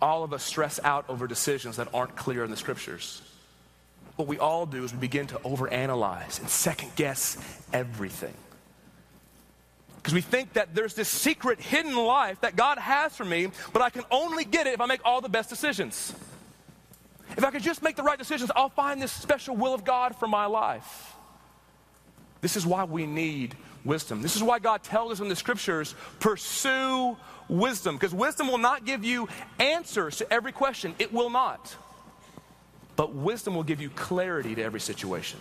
All 0.00 0.24
of 0.24 0.32
us 0.32 0.42
stress 0.42 0.80
out 0.82 1.04
over 1.10 1.26
decisions 1.26 1.76
that 1.76 1.88
aren't 1.92 2.16
clear 2.16 2.42
in 2.42 2.50
the 2.50 2.56
scriptures. 2.56 3.20
What 4.16 4.26
we 4.26 4.38
all 4.38 4.64
do 4.64 4.82
is 4.82 4.94
we 4.94 4.98
begin 4.98 5.26
to 5.28 5.38
overanalyze 5.40 6.40
and 6.40 6.48
second 6.48 6.92
guess 6.96 7.36
everything. 7.70 8.32
Because 10.06 10.14
we 10.14 10.20
think 10.20 10.52
that 10.52 10.72
there's 10.72 10.94
this 10.94 11.08
secret 11.08 11.60
hidden 11.60 11.96
life 11.96 12.40
that 12.42 12.54
God 12.54 12.78
has 12.78 13.16
for 13.16 13.24
me, 13.24 13.48
but 13.72 13.82
I 13.82 13.90
can 13.90 14.04
only 14.12 14.44
get 14.44 14.68
it 14.68 14.74
if 14.74 14.80
I 14.80 14.86
make 14.86 15.00
all 15.04 15.20
the 15.20 15.28
best 15.28 15.50
decisions. 15.50 16.14
If 17.36 17.42
I 17.42 17.50
can 17.50 17.60
just 17.60 17.82
make 17.82 17.96
the 17.96 18.04
right 18.04 18.16
decisions, 18.16 18.52
I'll 18.54 18.68
find 18.68 19.02
this 19.02 19.10
special 19.10 19.56
will 19.56 19.74
of 19.74 19.84
God 19.84 20.14
for 20.14 20.28
my 20.28 20.46
life. 20.46 21.16
This 22.40 22.56
is 22.56 22.64
why 22.64 22.84
we 22.84 23.04
need 23.04 23.56
wisdom. 23.84 24.22
This 24.22 24.36
is 24.36 24.44
why 24.44 24.60
God 24.60 24.84
tells 24.84 25.10
us 25.10 25.18
in 25.18 25.28
the 25.28 25.34
scriptures 25.34 25.96
pursue 26.20 27.16
wisdom, 27.48 27.96
because 27.96 28.14
wisdom 28.14 28.46
will 28.46 28.58
not 28.58 28.84
give 28.84 29.02
you 29.04 29.28
answers 29.58 30.18
to 30.18 30.32
every 30.32 30.52
question. 30.52 30.94
It 31.00 31.12
will 31.12 31.30
not. 31.30 31.74
But 32.94 33.12
wisdom 33.12 33.56
will 33.56 33.64
give 33.64 33.80
you 33.80 33.90
clarity 33.90 34.54
to 34.54 34.62
every 34.62 34.78
situation. 34.78 35.40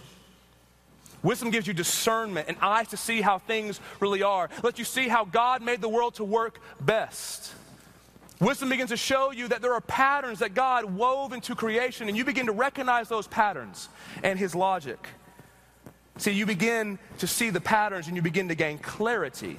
Wisdom 1.25 1.49
gives 1.49 1.65
you 1.65 1.73
discernment 1.73 2.47
and 2.47 2.55
eyes 2.61 2.89
to 2.89 2.97
see 2.97 3.19
how 3.19 3.39
things 3.39 3.81
really 3.99 4.21
are. 4.21 4.47
Let 4.61 4.77
you 4.77 4.85
see 4.85 5.07
how 5.07 5.25
God 5.25 5.63
made 5.63 5.81
the 5.81 5.89
world 5.89 6.13
to 6.15 6.23
work 6.23 6.59
best. 6.79 7.51
Wisdom 8.39 8.69
begins 8.69 8.91
to 8.91 8.97
show 8.97 9.31
you 9.31 9.47
that 9.47 9.63
there 9.63 9.73
are 9.73 9.81
patterns 9.81 10.39
that 10.39 10.53
God 10.53 10.85
wove 10.85 11.33
into 11.33 11.55
creation, 11.55 12.09
and 12.09 12.15
you 12.15 12.25
begin 12.25 12.45
to 12.45 12.51
recognize 12.51 13.09
those 13.09 13.25
patterns 13.25 13.89
and 14.21 14.37
His 14.37 14.53
logic. 14.53 15.07
See, 16.17 16.31
you 16.31 16.45
begin 16.45 16.99
to 17.17 17.25
see 17.25 17.49
the 17.49 17.59
patterns 17.59 18.05
and 18.05 18.15
you 18.15 18.21
begin 18.21 18.49
to 18.49 18.55
gain 18.55 18.77
clarity. 18.77 19.57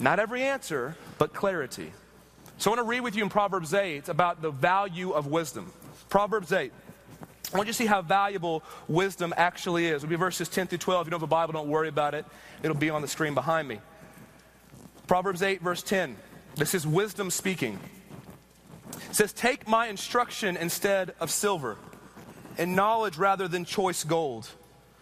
Not 0.00 0.18
every 0.18 0.42
answer, 0.42 0.96
but 1.18 1.32
clarity. 1.32 1.92
So 2.58 2.72
I 2.72 2.74
want 2.74 2.84
to 2.84 2.90
read 2.90 3.02
with 3.02 3.14
you 3.14 3.22
in 3.22 3.28
Proverbs 3.28 3.74
8 3.74 4.08
about 4.08 4.42
the 4.42 4.50
value 4.50 5.12
of 5.12 5.28
wisdom. 5.28 5.72
Proverbs 6.08 6.50
8. 6.50 6.72
I 7.52 7.56
want 7.56 7.66
you 7.66 7.72
to 7.72 7.76
see 7.76 7.86
how 7.86 8.02
valuable 8.02 8.62
wisdom 8.88 9.32
actually 9.36 9.86
is. 9.86 10.04
It'll 10.04 10.10
be 10.10 10.16
verses 10.16 10.48
10 10.48 10.66
through 10.66 10.78
12. 10.78 11.02
If 11.02 11.06
you 11.06 11.10
don't 11.12 11.20
have 11.20 11.28
a 11.28 11.30
Bible, 11.30 11.54
don't 11.54 11.68
worry 11.68 11.88
about 11.88 12.14
it. 12.14 12.26
It'll 12.62 12.76
be 12.76 12.90
on 12.90 13.00
the 13.00 13.08
screen 13.08 13.32
behind 13.32 13.66
me. 13.66 13.80
Proverbs 15.06 15.40
8, 15.40 15.62
verse 15.62 15.82
10. 15.82 16.16
This 16.56 16.74
is 16.74 16.86
wisdom 16.86 17.30
speaking. 17.30 17.78
It 19.08 19.14
says, 19.14 19.32
Take 19.32 19.66
my 19.66 19.86
instruction 19.86 20.58
instead 20.58 21.14
of 21.20 21.30
silver, 21.30 21.78
and 22.58 22.76
knowledge 22.76 23.16
rather 23.16 23.48
than 23.48 23.64
choice 23.64 24.04
gold. 24.04 24.50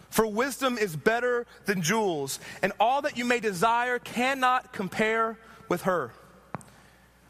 For 0.09 0.25
wisdom 0.25 0.77
is 0.77 0.95
better 0.95 1.45
than 1.65 1.81
jewels, 1.81 2.39
and 2.61 2.71
all 2.79 3.01
that 3.01 3.17
you 3.17 3.25
may 3.25 3.41
desire 3.41 3.99
cannot 3.99 4.71
compare 4.71 5.37
with 5.67 5.81
her. 5.81 6.11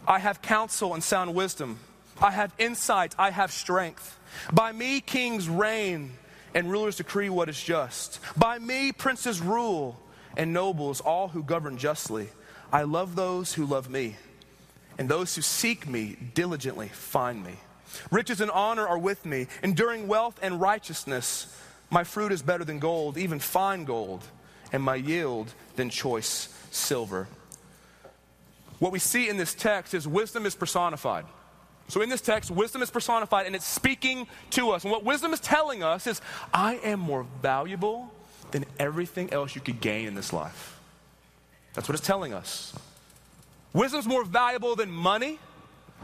I 0.08 0.20
have 0.20 0.44
counsel 0.44 0.94
and 0.94 1.04
sound 1.04 1.34
wisdom. 1.34 1.80
I 2.22 2.32
have 2.32 2.54
insight. 2.58 3.16
I 3.18 3.32
have 3.32 3.52
strength. 3.52 4.18
By 4.52 4.72
me, 4.72 5.02
kings 5.02 5.48
reign 5.50 6.14
and 6.54 6.72
rulers 6.72 6.98
decree 6.98 7.30
what 7.30 7.50
is 7.50 7.62
just. 7.62 8.20
By 8.36 8.60
me, 8.60 8.92
princes 8.92 9.42
rule 9.42 10.00
and 10.36 10.54
nobles, 10.54 11.02
all 11.02 11.28
who 11.30 11.44
govern 11.44 11.78
justly. 11.78 12.30
I 12.72 12.84
love 12.84 13.16
those 13.16 13.54
who 13.54 13.66
love 13.66 13.90
me, 13.90 14.18
and 14.98 15.08
those 15.08 15.36
who 15.36 15.42
seek 15.42 15.88
me 15.88 16.18
diligently 16.34 16.90
find 16.90 17.44
me. 17.44 17.54
Riches 18.12 18.42
and 18.42 18.52
honor 18.52 18.88
are 18.88 18.98
with 18.98 19.26
me, 19.26 19.48
enduring 19.64 20.08
wealth 20.08 20.40
and 20.42 20.60
righteousness. 20.60 21.56
My 21.90 22.04
fruit 22.04 22.32
is 22.32 22.42
better 22.42 22.66
than 22.66 22.80
gold, 22.80 23.18
even 23.18 23.40
fine 23.40 23.86
gold, 23.86 24.24
and 24.72 24.84
my 24.84 24.96
yield 24.96 25.54
than 25.76 25.90
choice 25.90 26.54
silver. 26.72 27.28
What 28.80 28.92
we 28.92 29.00
see 29.00 29.30
in 29.30 29.38
this 29.38 29.54
text 29.54 29.94
is 29.94 30.08
wisdom 30.08 30.46
is 30.46 30.56
personified. 30.56 31.26
So, 31.90 32.02
in 32.02 32.10
this 32.10 32.22
text, 32.22 32.52
wisdom 32.52 32.82
is 32.82 32.92
personified 32.92 33.46
and 33.46 33.56
it's 33.56 33.66
speaking 33.66 34.28
to 34.52 34.72
us. 34.72 34.84
And 34.84 34.92
what 34.92 35.04
wisdom 35.06 35.34
is 35.34 35.40
telling 35.40 35.84
us 35.84 36.06
is, 36.06 36.22
I 36.54 36.76
am 36.76 37.00
more 37.00 37.26
valuable 37.42 38.12
than 38.52 38.66
everything 38.78 39.32
else 39.32 39.56
you 39.56 39.62
could 39.62 39.80
gain 39.80 40.08
in 40.08 40.16
this 40.16 40.34
life. 40.34 40.80
That's 41.74 41.88
what 41.88 41.98
it's 41.98 42.06
telling 42.06 42.34
us. 42.34 42.74
Wisdom 43.74 44.00
is 44.00 44.08
more 44.08 44.26
valuable 44.26 44.76
than 44.76 44.90
money, 44.90 45.40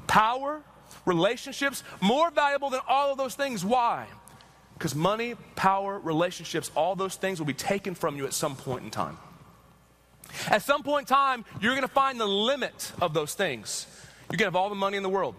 power, 0.08 0.62
relationships, 1.06 1.84
more 2.02 2.32
valuable 2.32 2.70
than 2.70 2.82
all 2.88 3.12
of 3.12 3.18
those 3.18 3.36
things. 3.36 3.66
Why? 3.66 4.06
Because 4.76 4.96
money, 4.96 5.36
power, 5.56 6.00
relationships, 6.00 6.72
all 6.76 6.96
those 6.96 7.16
things 7.16 7.40
will 7.40 7.46
be 7.46 7.54
taken 7.54 7.96
from 7.96 8.16
you 8.18 8.26
at 8.26 8.34
some 8.34 8.56
point 8.56 8.84
in 8.84 8.92
time. 8.92 9.18
At 10.48 10.62
some 10.62 10.84
point 10.84 11.10
in 11.10 11.16
time, 11.16 11.46
you're 11.62 11.74
going 11.74 11.88
to 11.88 11.94
find 11.94 12.20
the 12.20 12.28
limit 12.28 12.92
of 13.02 13.14
those 13.14 13.34
things. 13.34 13.88
You 14.32 14.38
can 14.38 14.46
have 14.46 14.56
all 14.56 14.70
the 14.70 14.76
money 14.76 14.98
in 14.98 15.04
the 15.04 15.10
world, 15.10 15.36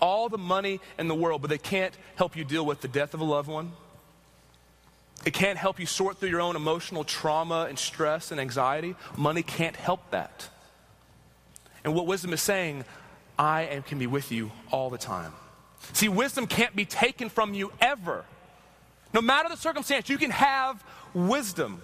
all 0.00 0.28
the 0.28 0.38
money 0.38 0.80
in 0.98 1.08
the 1.08 1.14
world, 1.14 1.42
but 1.42 1.50
they 1.50 1.58
can't 1.58 1.94
help 2.16 2.36
you 2.36 2.44
deal 2.44 2.64
with 2.64 2.80
the 2.80 2.88
death 2.88 3.14
of 3.14 3.20
a 3.20 3.24
loved 3.24 3.48
one. 3.48 3.72
It 5.24 5.34
can't 5.34 5.58
help 5.58 5.78
you 5.78 5.86
sort 5.86 6.18
through 6.18 6.30
your 6.30 6.40
own 6.40 6.56
emotional 6.56 7.04
trauma 7.04 7.66
and 7.68 7.78
stress 7.78 8.30
and 8.30 8.40
anxiety. 8.40 8.94
Money 9.16 9.42
can't 9.42 9.76
help 9.76 10.10
that. 10.10 10.48
And 11.84 11.94
what 11.94 12.06
wisdom 12.06 12.32
is 12.32 12.40
saying, 12.40 12.84
I 13.38 13.62
am, 13.62 13.82
can 13.82 13.98
be 13.98 14.06
with 14.06 14.32
you 14.32 14.50
all 14.70 14.90
the 14.90 14.98
time. 14.98 15.32
See, 15.92 16.08
wisdom 16.08 16.46
can't 16.46 16.74
be 16.74 16.84
taken 16.84 17.28
from 17.28 17.54
you 17.54 17.72
ever. 17.80 18.24
No 19.12 19.20
matter 19.20 19.48
the 19.48 19.56
circumstance, 19.56 20.08
you 20.08 20.18
can 20.18 20.30
have 20.30 20.82
wisdom. 21.14 21.82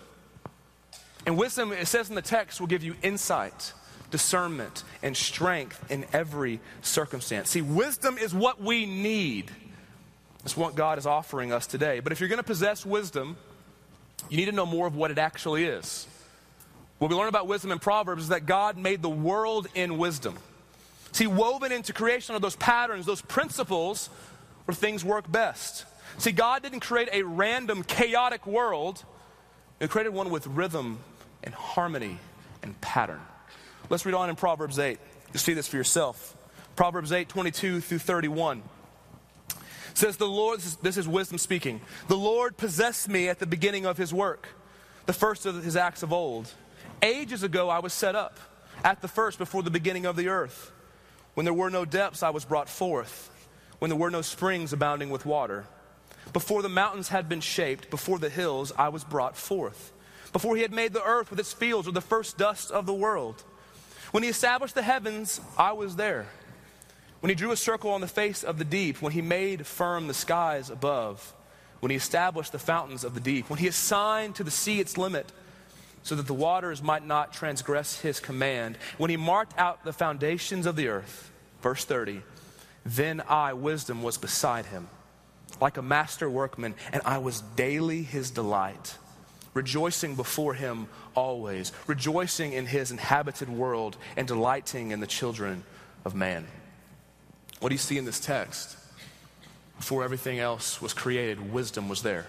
And 1.26 1.36
wisdom, 1.36 1.72
it 1.72 1.86
says 1.88 2.08
in 2.08 2.14
the 2.14 2.22
text, 2.22 2.60
will 2.60 2.68
give 2.68 2.84
you 2.84 2.94
insight, 3.02 3.72
discernment, 4.16 4.82
and 5.02 5.14
strength 5.14 5.90
in 5.90 6.06
every 6.10 6.58
circumstance. 6.80 7.50
See, 7.50 7.60
wisdom 7.60 8.16
is 8.16 8.34
what 8.34 8.58
we 8.58 8.86
need. 8.86 9.50
It's 10.42 10.56
what 10.56 10.74
God 10.74 10.96
is 10.96 11.04
offering 11.04 11.52
us 11.52 11.66
today. 11.66 12.00
But 12.00 12.12
if 12.12 12.20
you're 12.20 12.30
going 12.30 12.38
to 12.38 12.42
possess 12.42 12.86
wisdom, 12.86 13.36
you 14.30 14.38
need 14.38 14.46
to 14.46 14.52
know 14.52 14.64
more 14.64 14.86
of 14.86 14.96
what 14.96 15.10
it 15.10 15.18
actually 15.18 15.64
is. 15.64 16.06
What 16.96 17.10
we 17.10 17.16
learn 17.16 17.28
about 17.28 17.46
wisdom 17.46 17.72
in 17.72 17.78
Proverbs 17.78 18.22
is 18.22 18.28
that 18.30 18.46
God 18.46 18.78
made 18.78 19.02
the 19.02 19.10
world 19.10 19.66
in 19.74 19.98
wisdom. 19.98 20.38
See, 21.12 21.26
woven 21.26 21.70
into 21.70 21.92
creation 21.92 22.34
are 22.34 22.40
those 22.40 22.56
patterns, 22.56 23.04
those 23.04 23.20
principles 23.20 24.08
where 24.64 24.74
things 24.74 25.04
work 25.04 25.30
best. 25.30 25.84
See, 26.16 26.32
God 26.32 26.62
didn't 26.62 26.80
create 26.80 27.10
a 27.12 27.22
random, 27.22 27.82
chaotic 27.82 28.46
world, 28.46 29.04
He 29.78 29.88
created 29.88 30.14
one 30.14 30.30
with 30.30 30.46
rhythm 30.46 31.00
and 31.44 31.52
harmony 31.52 32.16
and 32.62 32.80
pattern. 32.80 33.20
Let's 33.88 34.04
read 34.04 34.14
on 34.14 34.30
in 34.30 34.36
Proverbs 34.36 34.78
8. 34.78 34.98
You 35.32 35.38
see 35.38 35.54
this 35.54 35.68
for 35.68 35.76
yourself. 35.76 36.36
Proverbs 36.74 37.12
8, 37.12 37.28
22 37.28 37.80
through 37.80 37.98
31 37.98 38.62
says 39.96 40.16
the 40.16 40.26
Lord, 40.26 40.58
this 40.58 40.66
is, 40.66 40.76
this 40.76 40.96
is, 40.96 41.08
wisdom 41.08 41.38
speaking. 41.38 41.80
The 42.08 42.16
Lord 42.16 42.56
possessed 42.56 43.08
me 43.08 43.28
at 43.28 43.38
the 43.38 43.46
beginning 43.46 43.86
of 43.86 43.96
his 43.96 44.12
work, 44.12 44.48
the 45.06 45.12
first 45.12 45.46
of 45.46 45.64
his 45.64 45.76
acts 45.76 46.02
of 46.02 46.12
old. 46.12 46.52
Ages 47.02 47.42
ago 47.42 47.68
I 47.68 47.78
was 47.78 47.92
set 47.92 48.14
up, 48.14 48.38
at 48.84 49.00
the 49.00 49.08
first 49.08 49.38
before 49.38 49.62
the 49.62 49.70
beginning 49.70 50.04
of 50.04 50.16
the 50.16 50.28
earth. 50.28 50.72
When 51.34 51.44
there 51.44 51.54
were 51.54 51.70
no 51.70 51.84
depths, 51.84 52.22
I 52.22 52.30
was 52.30 52.44
brought 52.44 52.68
forth. 52.68 53.30
When 53.78 53.90
there 53.90 53.98
were 53.98 54.10
no 54.10 54.22
springs 54.22 54.72
abounding 54.72 55.10
with 55.10 55.26
water. 55.26 55.66
Before 56.32 56.62
the 56.62 56.68
mountains 56.68 57.08
had 57.08 57.28
been 57.28 57.40
shaped, 57.40 57.90
before 57.90 58.18
the 58.18 58.30
hills, 58.30 58.72
I 58.76 58.88
was 58.88 59.04
brought 59.04 59.36
forth. 59.36 59.92
Before 60.32 60.56
he 60.56 60.62
had 60.62 60.72
made 60.72 60.92
the 60.92 61.04
earth 61.04 61.30
with 61.30 61.40
its 61.40 61.52
fields, 61.52 61.88
or 61.88 61.92
the 61.92 62.00
first 62.00 62.36
dust 62.36 62.70
of 62.70 62.86
the 62.86 62.94
world. 62.94 63.44
When 64.16 64.22
he 64.22 64.30
established 64.30 64.74
the 64.74 64.80
heavens, 64.80 65.42
I 65.58 65.72
was 65.72 65.96
there. 65.96 66.24
When 67.20 67.28
he 67.28 67.34
drew 67.34 67.50
a 67.50 67.56
circle 67.56 67.90
on 67.90 68.00
the 68.00 68.08
face 68.08 68.44
of 68.44 68.56
the 68.56 68.64
deep, 68.64 69.02
when 69.02 69.12
he 69.12 69.20
made 69.20 69.66
firm 69.66 70.06
the 70.06 70.14
skies 70.14 70.70
above, 70.70 71.34
when 71.80 71.90
he 71.90 71.98
established 71.98 72.52
the 72.52 72.58
fountains 72.58 73.04
of 73.04 73.12
the 73.12 73.20
deep, 73.20 73.50
when 73.50 73.58
he 73.58 73.68
assigned 73.68 74.34
to 74.36 74.42
the 74.42 74.50
sea 74.50 74.80
its 74.80 74.96
limit, 74.96 75.32
so 76.02 76.14
that 76.14 76.26
the 76.26 76.32
waters 76.32 76.82
might 76.82 77.06
not 77.06 77.34
transgress 77.34 78.00
his 78.00 78.18
command. 78.18 78.78
When 78.96 79.10
he 79.10 79.18
marked 79.18 79.58
out 79.58 79.84
the 79.84 79.92
foundations 79.92 80.64
of 80.64 80.76
the 80.76 80.88
earth, 80.88 81.30
verse 81.60 81.84
30, 81.84 82.22
then 82.86 83.22
I, 83.28 83.52
wisdom, 83.52 84.02
was 84.02 84.16
beside 84.16 84.64
him, 84.64 84.88
like 85.60 85.76
a 85.76 85.82
master 85.82 86.30
workman, 86.30 86.74
and 86.90 87.02
I 87.04 87.18
was 87.18 87.42
daily 87.54 88.02
his 88.02 88.30
delight, 88.30 88.96
rejoicing 89.56 90.14
before 90.14 90.54
him 90.54 90.86
always, 91.14 91.72
rejoicing 91.86 92.52
in 92.52 92.66
his 92.66 92.90
inhabited 92.90 93.48
world, 93.48 93.96
and 94.16 94.28
delighting 94.28 94.90
in 94.92 95.00
the 95.00 95.06
children 95.06 95.64
of 96.04 96.14
man. 96.14 96.46
What 97.60 97.70
do 97.70 97.74
you 97.74 97.78
see 97.78 97.98
in 97.98 98.04
this 98.04 98.20
text? 98.20 98.76
Before 99.78 100.04
everything 100.04 100.38
else 100.38 100.80
was 100.80 100.92
created, 100.92 101.52
wisdom 101.52 101.88
was 101.88 102.02
there. 102.02 102.26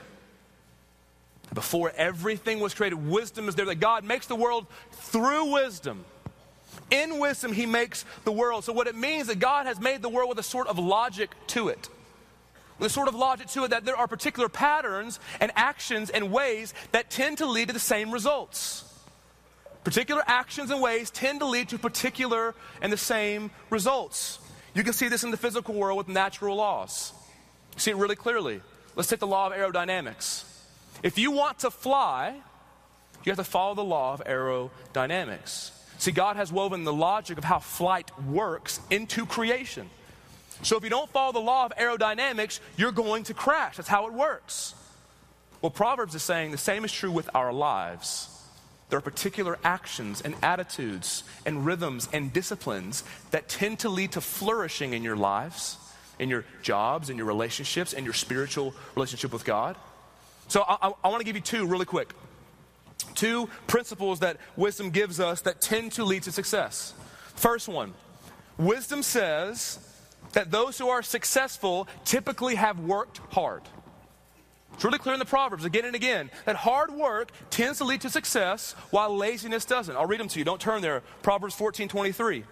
Before 1.54 1.92
everything 1.96 2.60
was 2.60 2.74
created, 2.74 2.96
wisdom 2.96 3.48
is 3.48 3.56
there, 3.56 3.66
that 3.66 3.76
God 3.76 4.04
makes 4.04 4.28
the 4.28 4.36
world 4.36 4.66
through 4.92 5.54
wisdom. 5.54 6.04
In 6.92 7.20
wisdom, 7.20 7.54
He 7.54 7.66
makes 7.66 8.06
the 8.24 8.32
world. 8.32 8.64
So, 8.64 8.74
what 8.74 8.88
it 8.88 8.96
means 8.96 9.28
that 9.28 9.40
God 9.40 9.66
has 9.66 9.80
made 9.80 10.02
the 10.02 10.10
world 10.10 10.30
with 10.30 10.40
a 10.40 10.44
sort 10.44 10.68
of 10.68 10.78
logic 10.78 11.32
to 11.48 11.70
it. 11.70 11.90
A 12.80 12.90
sort 12.90 13.08
of 13.08 13.16
logic 13.16 13.48
to 13.48 13.64
it 13.64 13.70
that 13.70 13.86
there 13.86 13.96
are 13.96 14.08
particular 14.08 14.50
patterns 14.50 15.20
and 15.40 15.52
actions 15.56 16.10
and 16.10 16.32
ways 16.32 16.74
that 16.92 17.10
tend 17.10 17.40
to 17.40 17.46
lead 17.46 17.70
to 17.70 17.74
the 17.74 17.80
same 17.80 18.12
results. 18.12 18.84
Particular 19.84 20.22
actions 20.28 20.70
and 20.70 20.82
ways 20.82 21.10
tend 21.10 21.40
to 21.40 21.46
lead 21.46 21.70
to 21.70 21.80
particular 21.80 22.54
and 22.82 22.94
the 22.94 22.98
same 22.98 23.52
results. 23.70 24.40
You 24.76 24.84
can 24.84 24.94
see 24.94 25.08
this 25.08 25.24
in 25.24 25.32
the 25.32 25.38
physical 25.38 25.74
world 25.74 25.98
with 25.98 26.08
natural 26.08 26.56
laws. 26.56 27.14
See 27.78 27.92
it 27.92 27.98
really 27.98 28.16
clearly. 28.16 28.62
Let's 28.96 29.10
take 29.10 29.20
the 29.20 29.28
law 29.28 29.48
of 29.48 29.54
aerodynamics. 29.54 30.44
If 31.04 31.18
you 31.18 31.32
want 31.32 31.60
to 31.60 31.72
fly, 31.72 32.42
you 33.24 33.32
have 33.32 33.38
to 33.38 33.44
follow 33.44 33.76
the 33.76 33.84
law 33.84 34.14
of 34.14 34.24
aerodynamics. 34.26 35.72
See, 36.00 36.12
God 36.12 36.36
has 36.36 36.52
woven 36.52 36.84
the 36.84 36.94
logic 36.94 37.38
of 37.38 37.44
how 37.44 37.60
flight 37.60 38.12
works 38.26 38.80
into 38.90 39.26
creation. 39.26 39.90
So 40.64 40.78
if 40.78 40.84
you 40.84 40.90
don't 40.90 41.10
follow 41.10 41.32
the 41.32 41.40
law 41.40 41.66
of 41.66 41.74
aerodynamics, 41.78 42.60
you're 42.78 42.92
going 42.92 43.24
to 43.26 43.34
crash. 43.34 43.78
That's 43.78 43.90
how 43.90 44.08
it 44.08 44.14
works. 44.14 44.74
Well, 45.62 45.70
Proverbs 45.72 46.16
is 46.16 46.24
saying 46.24 46.52
the 46.52 46.58
same 46.58 46.86
is 46.86 46.92
true 46.92 47.12
with 47.12 47.30
our 47.36 47.52
lives. 47.52 48.30
There 48.90 48.98
are 48.98 49.02
particular 49.02 49.60
actions 49.64 50.22
and 50.22 50.36
attitudes 50.42 51.24
and 51.46 51.66
rhythms 51.66 52.08
and 52.14 52.32
disciplines 52.32 53.04
that 53.32 53.50
tend 53.50 53.80
to 53.80 53.90
lead 53.90 54.14
to 54.14 54.22
flourishing 54.22 54.94
in 54.94 55.04
your 55.04 55.18
lives, 55.18 55.78
in 56.20 56.30
your 56.30 56.46
jobs, 56.62 57.10
in 57.10 57.18
your 57.18 57.26
relationships, 57.26 57.94
in 57.94 58.06
your 58.06 58.14
spiritual 58.14 58.74
relationship 58.96 59.34
with 59.34 59.44
God. 59.44 59.76
So 60.48 60.62
I, 60.62 60.78
I, 60.82 60.92
I 61.04 61.08
want 61.10 61.20
to 61.20 61.26
give 61.26 61.36
you 61.36 61.42
two 61.42 61.68
really 61.68 61.86
quick. 61.86 62.14
Two 63.14 63.50
principles 63.68 64.20
that 64.20 64.38
wisdom 64.56 64.90
gives 64.90 65.20
us 65.20 65.42
that 65.42 65.60
tend 65.60 65.92
to 65.94 66.06
lead 66.06 66.24
to 66.24 66.32
success. 66.32 66.94
First 67.36 67.68
one 67.68 67.94
wisdom 68.58 69.04
says 69.04 69.80
that 70.38 70.52
those 70.52 70.78
who 70.78 70.90
are 70.90 71.02
successful 71.02 71.88
typically 72.06 72.54
have 72.54 72.80
worked 72.80 73.18
hard. 73.32 73.64
It's 74.76 74.84
really 74.84 75.00
clear 75.00 75.14
in 75.14 75.20
the 75.20 75.26
Proverbs 75.26 75.66
again 75.66 75.86
and 75.86 75.96
again 75.96 76.30
that 76.46 76.56
hard 76.56 76.92
work 76.92 77.32
tends 77.50 77.80
to 77.80 77.86
lead 77.86 78.02
to 78.02 78.10
success 78.12 78.74
while 78.92 79.18
laziness 79.18 79.66
doesn't. 79.66 79.96
I'll 79.96 80.06
read 80.06 80.20
them 80.20 80.28
to 80.28 80.38
you. 80.38 80.46
Don't 80.46 80.62
turn 80.62 80.84
there. 80.84 81.02
Proverbs 81.24 81.56
14 81.56 81.88
23. 81.88 82.44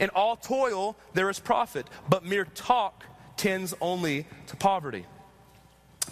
In 0.00 0.08
all 0.14 0.36
toil 0.36 0.96
there 1.12 1.28
is 1.28 1.38
profit, 1.38 1.86
but 2.08 2.24
mere 2.24 2.46
talk 2.46 3.04
tends 3.36 3.74
only 3.82 4.26
to 4.46 4.56
poverty. 4.56 5.04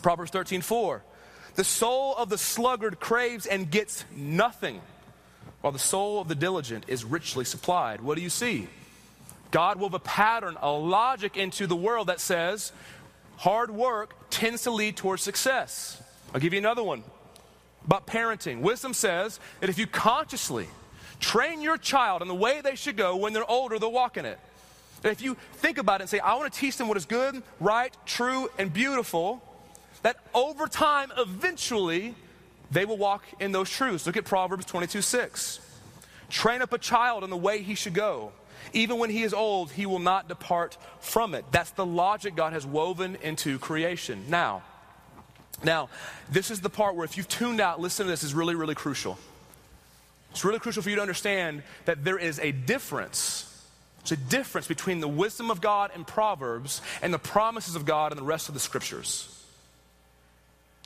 Proverbs 0.02 0.30
13 0.30 0.60
4. 0.60 1.02
The 1.54 1.64
soul 1.64 2.14
of 2.16 2.28
the 2.28 2.36
sluggard 2.36 3.00
craves 3.00 3.46
and 3.46 3.70
gets 3.70 4.04
nothing, 4.14 4.82
while 5.62 5.72
the 5.72 5.78
soul 5.78 6.20
of 6.20 6.28
the 6.28 6.34
diligent 6.34 6.84
is 6.86 7.02
richly 7.02 7.46
supplied. 7.46 8.02
What 8.02 8.16
do 8.16 8.22
you 8.22 8.28
see? 8.28 8.68
God 9.54 9.78
wove 9.78 9.94
a 9.94 10.00
pattern, 10.00 10.56
a 10.60 10.72
logic 10.72 11.36
into 11.36 11.68
the 11.68 11.76
world 11.76 12.08
that 12.08 12.18
says 12.18 12.72
hard 13.36 13.70
work 13.70 14.12
tends 14.28 14.64
to 14.64 14.72
lead 14.72 14.96
towards 14.96 15.22
success. 15.22 16.02
I'll 16.34 16.40
give 16.40 16.52
you 16.52 16.58
another 16.58 16.82
one 16.82 17.04
about 17.84 18.04
parenting. 18.04 18.62
Wisdom 18.62 18.92
says 18.92 19.38
that 19.60 19.70
if 19.70 19.78
you 19.78 19.86
consciously 19.86 20.66
train 21.20 21.62
your 21.62 21.76
child 21.76 22.20
in 22.20 22.26
the 22.26 22.34
way 22.34 22.62
they 22.62 22.74
should 22.74 22.96
go 22.96 23.14
when 23.14 23.32
they're 23.32 23.48
older, 23.48 23.78
they'll 23.78 23.92
walk 23.92 24.16
in 24.16 24.24
it. 24.24 24.40
That 25.02 25.12
if 25.12 25.22
you 25.22 25.36
think 25.52 25.78
about 25.78 26.00
it 26.00 26.02
and 26.02 26.10
say, 26.10 26.18
I 26.18 26.34
want 26.34 26.52
to 26.52 26.58
teach 26.58 26.76
them 26.76 26.88
what 26.88 26.96
is 26.96 27.04
good, 27.04 27.40
right, 27.60 27.96
true, 28.06 28.50
and 28.58 28.72
beautiful, 28.72 29.40
that 30.02 30.16
over 30.34 30.66
time, 30.66 31.12
eventually, 31.16 32.16
they 32.72 32.84
will 32.84 32.98
walk 32.98 33.24
in 33.38 33.52
those 33.52 33.70
truths. 33.70 34.04
Look 34.04 34.16
at 34.16 34.24
Proverbs 34.24 34.64
22 34.64 35.00
6. 35.00 35.60
Train 36.28 36.60
up 36.60 36.72
a 36.72 36.78
child 36.78 37.22
in 37.22 37.30
the 37.30 37.36
way 37.36 37.62
he 37.62 37.76
should 37.76 37.94
go. 37.94 38.32
Even 38.72 38.98
when 38.98 39.10
he 39.10 39.22
is 39.22 39.34
old, 39.34 39.70
he 39.70 39.86
will 39.86 39.98
not 39.98 40.28
depart 40.28 40.76
from 41.00 41.34
it. 41.34 41.44
That's 41.50 41.70
the 41.70 41.86
logic 41.86 42.36
God 42.36 42.52
has 42.52 42.66
woven 42.66 43.16
into 43.22 43.58
creation. 43.58 44.24
Now, 44.28 44.62
now, 45.62 45.88
this 46.30 46.50
is 46.50 46.60
the 46.60 46.70
part 46.70 46.96
where 46.96 47.04
if 47.04 47.16
you've 47.16 47.28
tuned 47.28 47.60
out, 47.60 47.80
listen 47.80 48.06
to 48.06 48.10
this, 48.10 48.22
is 48.22 48.34
really, 48.34 48.54
really 48.54 48.74
crucial. 48.74 49.18
It's 50.30 50.44
really 50.44 50.58
crucial 50.58 50.82
for 50.82 50.90
you 50.90 50.96
to 50.96 51.02
understand 51.02 51.62
that 51.84 52.04
there 52.04 52.18
is 52.18 52.38
a 52.40 52.50
difference. 52.50 53.50
There's 54.00 54.12
a 54.12 54.16
difference 54.16 54.66
between 54.66 55.00
the 55.00 55.08
wisdom 55.08 55.50
of 55.50 55.60
God 55.60 55.92
in 55.94 56.04
Proverbs 56.04 56.82
and 57.02 57.14
the 57.14 57.18
promises 57.18 57.76
of 57.76 57.84
God 57.84 58.12
in 58.12 58.18
the 58.18 58.24
rest 58.24 58.48
of 58.48 58.54
the 58.54 58.60
scriptures. 58.60 59.33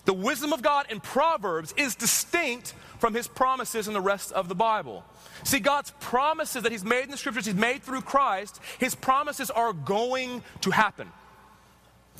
The 0.08 0.14
wisdom 0.14 0.54
of 0.54 0.62
God 0.62 0.86
in 0.88 1.00
Proverbs 1.00 1.74
is 1.76 1.94
distinct 1.94 2.72
from 2.98 3.12
his 3.12 3.28
promises 3.28 3.88
in 3.88 3.92
the 3.92 4.00
rest 4.00 4.32
of 4.32 4.48
the 4.48 4.54
Bible. 4.54 5.04
See, 5.44 5.60
God's 5.60 5.92
promises 6.00 6.62
that 6.62 6.72
he's 6.72 6.82
made 6.82 7.04
in 7.04 7.10
the 7.10 7.18
scriptures, 7.18 7.44
he's 7.44 7.54
made 7.54 7.82
through 7.82 8.00
Christ, 8.00 8.58
his 8.78 8.94
promises 8.94 9.50
are 9.50 9.74
going 9.74 10.42
to 10.62 10.70
happen. 10.70 11.08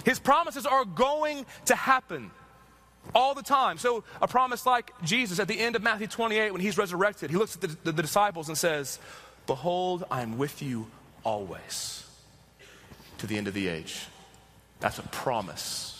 His 0.05 0.19
promises 0.19 0.67
are 0.67 0.85
going 0.85 1.47
to 1.65 1.75
happen 1.75 2.31
all 3.15 3.35
the 3.35 3.43
time. 3.43 3.79
So, 3.79 4.05
a 4.21 4.29
promise 4.29 4.67
like 4.67 4.93
Jesus 5.03 5.39
at 5.39 5.49
the 5.49 5.59
end 5.59 5.75
of 5.75 5.83
Matthew 5.83 6.09
28, 6.09 6.51
when 6.51 6.61
he's 6.61 6.77
resurrected, 6.77 7.31
he 7.31 7.39
looks 7.39 7.55
at 7.55 7.63
the, 7.63 7.69
the, 7.85 7.93
the 7.93 8.03
disciples 8.03 8.49
and 8.49 8.59
says, 8.59 8.99
Behold, 9.47 10.05
I 10.11 10.21
am 10.21 10.37
with 10.37 10.61
you 10.61 10.89
always 11.25 12.05
to 13.17 13.27
the 13.27 13.39
end 13.39 13.49
of 13.49 13.55
the 13.55 13.69
age. 13.69 14.09
That's 14.79 14.99
a 14.99 15.05
promise. 15.05 15.98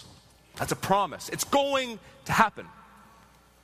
That's 0.59 0.73
a 0.73 0.77
promise. 0.77 1.29
It's 1.29 1.45
going 1.45 1.99
to 2.27 2.33
happen. 2.33 2.67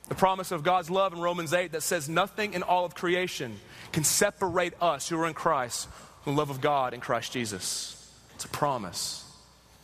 The 0.07 0.15
promise 0.15 0.51
of 0.51 0.63
God's 0.63 0.89
love 0.89 1.13
in 1.13 1.19
Romans 1.19 1.53
8 1.53 1.71
that 1.71 1.81
says 1.81 2.07
nothing 2.07 2.53
in 2.53 2.63
all 2.63 2.85
of 2.85 2.95
creation 2.95 3.59
can 3.91 4.03
separate 4.03 4.73
us 4.81 5.09
who 5.09 5.19
are 5.19 5.27
in 5.27 5.33
Christ 5.33 5.89
from 6.23 6.35
the 6.35 6.39
love 6.39 6.49
of 6.49 6.61
God 6.61 6.93
in 6.93 6.99
Christ 6.99 7.33
Jesus. 7.33 8.13
It's 8.35 8.45
a 8.45 8.49
promise. 8.49 9.23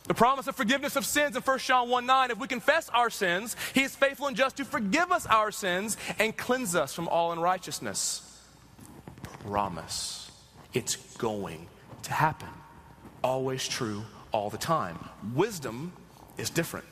The 0.08 0.14
promise 0.14 0.46
of 0.46 0.56
forgiveness 0.56 0.96
of 0.96 1.06
sins 1.06 1.36
in 1.36 1.42
1 1.42 1.58
John 1.60 1.88
1 1.88 2.06
9. 2.06 2.30
If 2.32 2.38
we 2.38 2.48
confess 2.48 2.88
our 2.90 3.10
sins, 3.10 3.56
He 3.74 3.82
is 3.82 3.94
faithful 3.94 4.26
and 4.26 4.36
just 4.36 4.56
to 4.56 4.64
forgive 4.64 5.12
us 5.12 5.26
our 5.26 5.50
sins 5.50 5.96
and 6.18 6.36
cleanse 6.36 6.74
us 6.74 6.92
from 6.92 7.08
all 7.08 7.32
unrighteousness. 7.32 8.28
Promise. 9.44 10.30
It's 10.72 10.96
going 11.16 11.68
to 12.02 12.12
happen. 12.12 12.48
Always 13.22 13.66
true, 13.66 14.02
all 14.32 14.50
the 14.50 14.58
time. 14.58 14.98
Wisdom 15.34 15.92
is 16.36 16.50
different. 16.50 16.86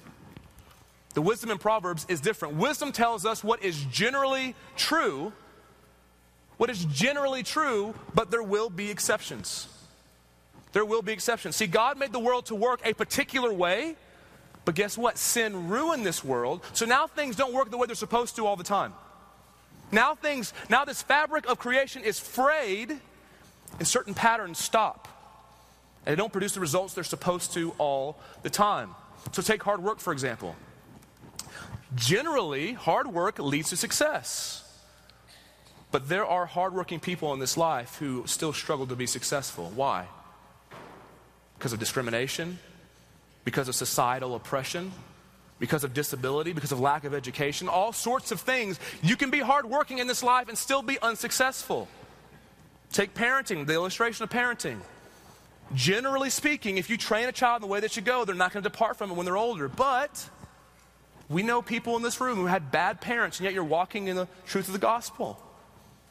The 1.14 1.23
wisdom 1.23 1.51
in 1.51 1.59
Proverbs 1.59 2.07
is 2.09 2.20
different. 2.20 2.55
Wisdom 2.55 2.92
tells 2.92 3.27
us 3.27 3.42
what 3.42 3.62
is 3.62 3.85
generally 3.85 4.55
true, 4.77 5.33
what 6.57 6.70
is 6.70 6.85
generally 6.85 7.42
true, 7.42 7.94
but 8.14 8.31
there 8.31 8.42
will 8.42 8.70
be 8.70 8.90
exceptions. 8.90 9.66
There 10.73 10.85
will 10.85 11.03
be 11.03 11.12
exceptions. 11.12 11.57
See, 11.57 11.66
God 11.66 11.99
made 11.99 12.12
the 12.12 12.20
world 12.20 12.46
to 12.46 12.55
work 12.55 12.81
a 12.85 12.92
particular 12.92 13.53
way, 13.53 13.96
but 14.64 14.77
guess 14.77 14.96
what? 14.96 15.18
Sin 15.18 15.68
ruined 15.68 16.07
this 16.07 16.23
world. 16.23 16.64
So 16.75 16.87
now 16.87 17.09
things 17.09 17.35
don't 17.35 17.53
work 17.53 17.70
the 17.70 17.77
way 17.77 17.87
they're 17.87 17.96
supposed 17.96 18.37
to 18.37 18.46
all 18.46 18.57
the 18.57 18.62
time. 18.62 18.94
Now 19.90 20.14
things, 20.14 20.53
now 20.68 20.85
this 20.85 21.03
fabric 21.03 21.49
of 21.49 21.59
creation 21.59 22.05
is 22.05 22.20
frayed 22.20 23.01
and 23.79 23.88
certain 23.88 24.14
patterns 24.14 24.59
stop. 24.59 25.09
And 26.07 26.12
they 26.12 26.16
don't 26.16 26.33
produce 26.33 26.55
the 26.55 26.61
results 26.61 26.94
they're 26.94 27.03
supposed 27.03 27.53
to 27.55 27.75
all 27.79 28.20
the 28.42 28.51
time. 28.51 28.94
So 29.33 29.42
take 29.42 29.62
hard 29.62 29.83
work, 29.83 29.99
for 29.99 30.12
example. 30.12 30.55
Generally, 31.94 32.74
hard 32.74 33.09
work 33.09 33.38
leads 33.38 33.70
to 33.70 33.76
success. 33.76 34.64
But 35.90 36.09
there 36.09 36.24
are 36.24 36.46
hardworking 36.46 37.00
people 37.00 37.33
in 37.33 37.40
this 37.40 37.57
life 37.57 37.96
who 37.96 38.24
still 38.26 38.53
struggle 38.53 38.87
to 38.87 38.96
be 38.96 39.07
successful. 39.07 39.72
Why? 39.74 40.07
Because 41.59 41.72
of 41.72 41.81
discrimination, 41.81 42.59
because 43.44 43.68
of 43.68 43.74
societal 43.74 44.37
oppression, 44.37 44.92
because 45.59 45.85
of 45.85 45.92
disability, 45.92 46.53
because 46.53 46.72
of 46.72 46.81
lack 46.81 47.05
of 47.05 47.12
education, 47.12 47.68
all 47.68 47.92
sorts 47.92 48.33
of 48.33 48.40
things. 48.40 48.79
You 49.03 49.16
can 49.16 49.31
be 49.31 49.40
hardworking 49.40 49.98
in 49.98 50.07
this 50.07 50.22
life 50.22 50.48
and 50.48 50.57
still 50.57 50.83
be 50.83 50.98
unsuccessful. 51.00 51.88
Take 52.92 53.14
parenting, 53.14 53.66
the 53.66 53.74
illustration 53.74 54.24
of 54.24 54.31
parenting. 54.31 54.79
Generally 55.74 56.31
speaking, 56.31 56.79
if 56.79 56.88
you 56.88 56.96
train 56.96 57.29
a 57.29 57.33
child 57.33 57.62
in 57.62 57.68
the 57.68 57.72
way 57.72 57.79
they 57.79 57.88
should 57.88 58.05
go, 58.05 58.24
they're 58.24 58.35
not 58.35 58.53
going 58.53 58.62
to 58.62 58.68
depart 58.68 58.96
from 58.96 59.11
it 59.11 59.14
when 59.14 59.26
they're 59.26 59.37
older. 59.37 59.68
But 59.68 60.29
we 61.31 61.45
know 61.45 61.62
people 61.62 61.97
in 61.97 62.03
this 62.03 62.21
room 62.21 62.37
who 62.37 62.47
had 62.47 62.73
bad 62.73 63.01
parents, 63.01 63.38
and 63.38 63.45
yet 63.45 63.55
you're 63.55 63.62
walking 63.62 64.09
in 64.09 64.16
the 64.16 64.27
truth 64.47 64.66
of 64.66 64.73
the 64.73 64.81
gospel. 64.81 65.40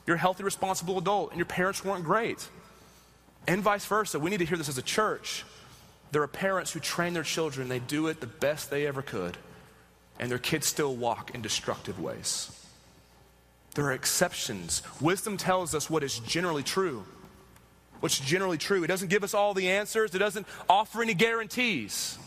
You're 0.07 0.15
a 0.15 0.19
healthy, 0.19 0.43
responsible 0.43 0.97
adult, 0.97 1.31
and 1.31 1.37
your 1.37 1.45
parents 1.45 1.83
weren't 1.83 2.05
great. 2.05 2.47
And 3.45 3.61
vice 3.61 3.85
versa. 3.85 4.17
We 4.17 4.29
need 4.29 4.37
to 4.37 4.45
hear 4.45 4.57
this 4.57 4.69
as 4.69 4.77
a 4.77 4.81
church. 4.81 5.43
There 6.11 6.23
are 6.23 6.27
parents 6.27 6.71
who 6.71 6.79
train 6.79 7.13
their 7.13 7.23
children, 7.23 7.67
they 7.67 7.79
do 7.79 8.07
it 8.07 8.21
the 8.21 8.27
best 8.27 8.71
they 8.71 8.87
ever 8.87 9.01
could, 9.01 9.37
and 10.19 10.31
their 10.31 10.39
kids 10.39 10.65
still 10.67 10.95
walk 10.95 11.35
in 11.35 11.41
destructive 11.41 11.99
ways. 11.99 12.55
There 13.75 13.85
are 13.85 13.91
exceptions. 13.91 14.81
Wisdom 14.99 15.37
tells 15.37 15.75
us 15.75 15.89
what 15.89 16.01
is 16.01 16.19
generally 16.19 16.63
true. 16.63 17.03
What's 17.99 18.19
generally 18.19 18.57
true. 18.57 18.83
It 18.83 18.87
doesn't 18.87 19.09
give 19.09 19.23
us 19.23 19.33
all 19.33 19.53
the 19.53 19.69
answers, 19.69 20.15
it 20.15 20.19
doesn't 20.19 20.47
offer 20.69 21.01
any 21.01 21.13
guarantees. 21.13 22.17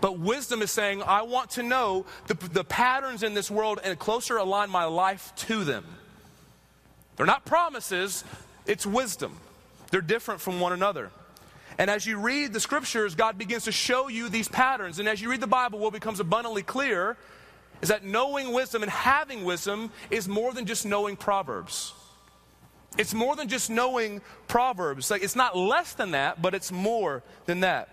But 0.00 0.18
wisdom 0.18 0.62
is 0.62 0.70
saying, 0.70 1.02
I 1.02 1.22
want 1.22 1.50
to 1.50 1.62
know 1.62 2.06
the, 2.26 2.34
the 2.34 2.64
patterns 2.64 3.22
in 3.22 3.34
this 3.34 3.50
world 3.50 3.80
and 3.82 3.98
closer 3.98 4.36
align 4.36 4.70
my 4.70 4.84
life 4.84 5.32
to 5.36 5.64
them. 5.64 5.84
They're 7.16 7.26
not 7.26 7.44
promises, 7.44 8.24
it's 8.66 8.86
wisdom. 8.86 9.36
They're 9.90 10.00
different 10.00 10.40
from 10.40 10.60
one 10.60 10.72
another. 10.72 11.10
And 11.78 11.90
as 11.90 12.06
you 12.06 12.18
read 12.18 12.52
the 12.52 12.60
scriptures, 12.60 13.14
God 13.14 13.38
begins 13.38 13.64
to 13.64 13.72
show 13.72 14.08
you 14.08 14.28
these 14.28 14.48
patterns. 14.48 14.98
And 14.98 15.08
as 15.08 15.20
you 15.20 15.30
read 15.30 15.40
the 15.40 15.46
Bible, 15.46 15.78
what 15.78 15.92
becomes 15.92 16.20
abundantly 16.20 16.62
clear 16.62 17.16
is 17.82 17.88
that 17.88 18.04
knowing 18.04 18.52
wisdom 18.52 18.82
and 18.82 18.90
having 18.90 19.44
wisdom 19.44 19.90
is 20.10 20.28
more 20.28 20.52
than 20.52 20.66
just 20.66 20.84
knowing 20.84 21.16
Proverbs. 21.16 21.92
It's 22.98 23.14
more 23.14 23.36
than 23.36 23.48
just 23.48 23.70
knowing 23.70 24.20
Proverbs. 24.48 25.10
Like, 25.10 25.22
it's 25.22 25.36
not 25.36 25.56
less 25.56 25.94
than 25.94 26.10
that, 26.10 26.42
but 26.42 26.54
it's 26.54 26.72
more 26.72 27.22
than 27.46 27.60
that. 27.60 27.88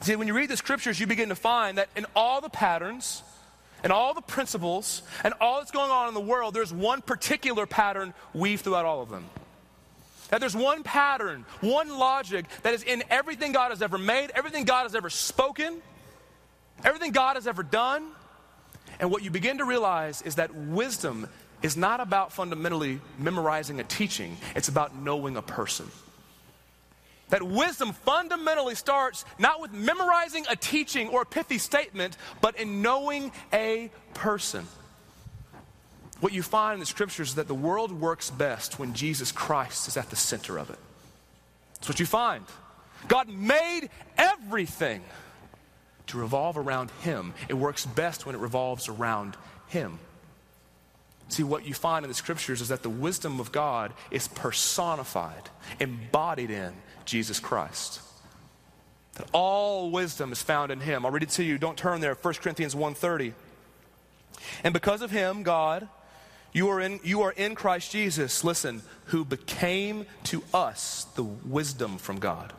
See, 0.00 0.16
when 0.16 0.28
you 0.28 0.34
read 0.34 0.48
the 0.48 0.56
scriptures, 0.56 1.00
you 1.00 1.06
begin 1.06 1.28
to 1.30 1.34
find 1.34 1.78
that 1.78 1.88
in 1.96 2.06
all 2.14 2.40
the 2.40 2.48
patterns, 2.48 3.22
and 3.82 3.92
all 3.92 4.14
the 4.14 4.20
principles, 4.20 5.02
and 5.22 5.34
all 5.40 5.58
that's 5.58 5.70
going 5.70 5.90
on 5.90 6.08
in 6.08 6.14
the 6.14 6.20
world, 6.20 6.54
there's 6.54 6.72
one 6.72 7.02
particular 7.02 7.66
pattern 7.66 8.12
weaved 8.34 8.64
throughout 8.64 8.84
all 8.84 9.02
of 9.02 9.08
them. 9.08 9.24
That 10.30 10.40
there's 10.40 10.56
one 10.56 10.82
pattern, 10.82 11.44
one 11.60 11.96
logic 11.96 12.46
that 12.62 12.74
is 12.74 12.82
in 12.82 13.02
everything 13.08 13.52
God 13.52 13.70
has 13.70 13.80
ever 13.80 13.96
made, 13.96 14.30
everything 14.34 14.64
God 14.64 14.82
has 14.82 14.94
ever 14.94 15.10
spoken, 15.10 15.80
everything 16.84 17.12
God 17.12 17.36
has 17.36 17.46
ever 17.46 17.62
done. 17.62 18.06
And 19.00 19.10
what 19.10 19.22
you 19.22 19.30
begin 19.30 19.58
to 19.58 19.64
realize 19.64 20.22
is 20.22 20.34
that 20.34 20.54
wisdom 20.54 21.28
is 21.62 21.76
not 21.76 22.00
about 22.00 22.32
fundamentally 22.32 23.00
memorizing 23.18 23.80
a 23.80 23.84
teaching, 23.84 24.36
it's 24.54 24.68
about 24.68 24.94
knowing 24.96 25.36
a 25.36 25.42
person. 25.42 25.88
That 27.28 27.42
wisdom 27.42 27.92
fundamentally 27.92 28.74
starts 28.74 29.24
not 29.38 29.60
with 29.60 29.72
memorizing 29.72 30.46
a 30.48 30.56
teaching 30.56 31.08
or 31.08 31.22
a 31.22 31.26
pithy 31.26 31.58
statement, 31.58 32.16
but 32.40 32.58
in 32.58 32.80
knowing 32.80 33.32
a 33.52 33.90
person. 34.14 34.66
What 36.20 36.32
you 36.32 36.42
find 36.42 36.74
in 36.74 36.80
the 36.80 36.86
scriptures 36.86 37.30
is 37.30 37.34
that 37.36 37.46
the 37.46 37.54
world 37.54 37.92
works 37.92 38.30
best 38.30 38.78
when 38.78 38.94
Jesus 38.94 39.30
Christ 39.30 39.88
is 39.88 39.96
at 39.96 40.10
the 40.10 40.16
center 40.16 40.58
of 40.58 40.70
it. 40.70 40.78
That's 41.74 41.88
what 41.88 42.00
you 42.00 42.06
find. 42.06 42.44
God 43.06 43.28
made 43.28 43.90
everything 44.16 45.04
to 46.08 46.18
revolve 46.18 46.58
around 46.58 46.90
Him. 47.02 47.34
It 47.48 47.54
works 47.54 47.86
best 47.86 48.26
when 48.26 48.34
it 48.34 48.38
revolves 48.38 48.88
around 48.88 49.36
Him. 49.68 49.98
See, 51.28 51.42
what 51.42 51.66
you 51.66 51.74
find 51.74 52.04
in 52.04 52.08
the 52.08 52.14
scriptures 52.14 52.62
is 52.62 52.68
that 52.68 52.82
the 52.82 52.90
wisdom 52.90 53.38
of 53.38 53.52
God 53.52 53.92
is 54.10 54.28
personified, 54.28 55.50
embodied 55.78 56.50
in 56.50 56.72
Jesus 57.08 57.40
Christ. 57.40 58.00
That 59.14 59.28
all 59.32 59.90
wisdom 59.90 60.30
is 60.30 60.42
found 60.42 60.70
in 60.70 60.80
him. 60.80 61.04
I'll 61.04 61.10
read 61.10 61.24
it 61.24 61.30
to 61.30 61.42
you. 61.42 61.58
Don't 61.58 61.76
turn 61.76 62.00
there. 62.00 62.14
1 62.14 62.34
Corinthians 62.40 62.74
1:30. 62.74 63.32
And 64.62 64.72
because 64.72 65.02
of 65.02 65.10
him, 65.10 65.42
God, 65.42 65.88
you 66.52 66.68
are 66.68 66.80
in 66.80 67.00
you 67.02 67.22
are 67.22 67.32
in 67.32 67.54
Christ 67.54 67.90
Jesus, 67.90 68.44
listen, 68.44 68.82
who 69.06 69.24
became 69.24 70.06
to 70.24 70.44
us 70.54 71.06
the 71.16 71.24
wisdom 71.24 71.98
from 71.98 72.18
God. 72.18 72.52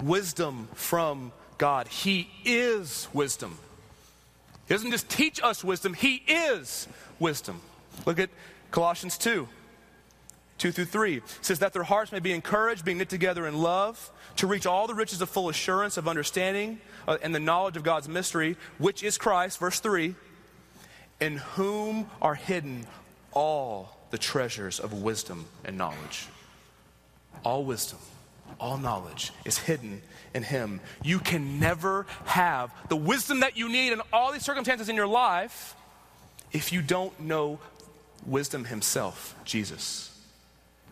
Wisdom 0.00 0.68
from 0.74 1.32
God. 1.58 1.88
He 1.88 2.30
is 2.44 3.08
wisdom. 3.12 3.58
He 4.66 4.74
doesn't 4.74 4.90
just 4.90 5.10
teach 5.10 5.42
us 5.42 5.62
wisdom, 5.62 5.92
he 5.92 6.22
is 6.26 6.88
wisdom. 7.18 7.60
Look 8.06 8.18
at 8.18 8.30
Colossians 8.70 9.18
2 9.18 9.48
2 10.62 10.70
through 10.70 10.84
3. 10.84 11.16
It 11.16 11.22
says 11.40 11.58
that 11.58 11.72
their 11.72 11.82
hearts 11.82 12.12
may 12.12 12.20
be 12.20 12.30
encouraged, 12.30 12.84
being 12.84 12.98
knit 12.98 13.08
together 13.08 13.48
in 13.48 13.58
love, 13.58 14.12
to 14.36 14.46
reach 14.46 14.64
all 14.64 14.86
the 14.86 14.94
riches 14.94 15.20
of 15.20 15.28
full 15.28 15.48
assurance 15.48 15.96
of 15.96 16.06
understanding 16.06 16.80
uh, 17.08 17.18
and 17.20 17.34
the 17.34 17.40
knowledge 17.40 17.76
of 17.76 17.82
God's 17.82 18.08
mystery, 18.08 18.56
which 18.78 19.02
is 19.02 19.18
Christ, 19.18 19.58
verse 19.58 19.80
3, 19.80 20.14
in 21.18 21.38
whom 21.38 22.06
are 22.20 22.36
hidden 22.36 22.86
all 23.32 23.96
the 24.12 24.18
treasures 24.18 24.78
of 24.78 24.92
wisdom 24.92 25.46
and 25.64 25.76
knowledge. 25.76 26.28
All 27.44 27.64
wisdom, 27.64 27.98
all 28.60 28.78
knowledge 28.78 29.32
is 29.44 29.58
hidden 29.58 30.00
in 30.32 30.44
Him. 30.44 30.78
You 31.02 31.18
can 31.18 31.58
never 31.58 32.06
have 32.24 32.72
the 32.88 32.94
wisdom 32.94 33.40
that 33.40 33.56
you 33.56 33.68
need 33.68 33.92
in 33.92 34.00
all 34.12 34.30
these 34.30 34.44
circumstances 34.44 34.88
in 34.88 34.94
your 34.94 35.08
life 35.08 35.74
if 36.52 36.72
you 36.72 36.82
don't 36.82 37.18
know 37.18 37.58
wisdom 38.24 38.64
himself, 38.66 39.34
Jesus. 39.44 40.11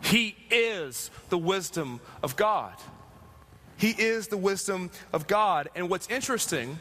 He 0.00 0.36
is 0.50 1.10
the 1.28 1.38
wisdom 1.38 2.00
of 2.22 2.36
God. 2.36 2.74
He 3.76 3.90
is 3.90 4.28
the 4.28 4.36
wisdom 4.36 4.90
of 5.12 5.26
God. 5.26 5.68
And 5.74 5.88
what's 5.88 6.08
interesting 6.08 6.78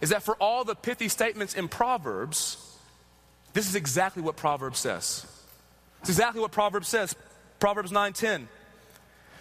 is 0.00 0.10
that 0.10 0.22
for 0.22 0.36
all 0.36 0.64
the 0.64 0.74
pithy 0.74 1.08
statements 1.08 1.54
in 1.54 1.68
Proverbs, 1.68 2.58
this 3.52 3.68
is 3.68 3.74
exactly 3.74 4.22
what 4.22 4.36
Proverbs 4.36 4.78
says. 4.78 5.26
It's 6.00 6.10
exactly 6.10 6.40
what 6.40 6.52
Proverbs 6.52 6.88
says. 6.88 7.16
Proverbs 7.58 7.90
9:10. 7.90 8.48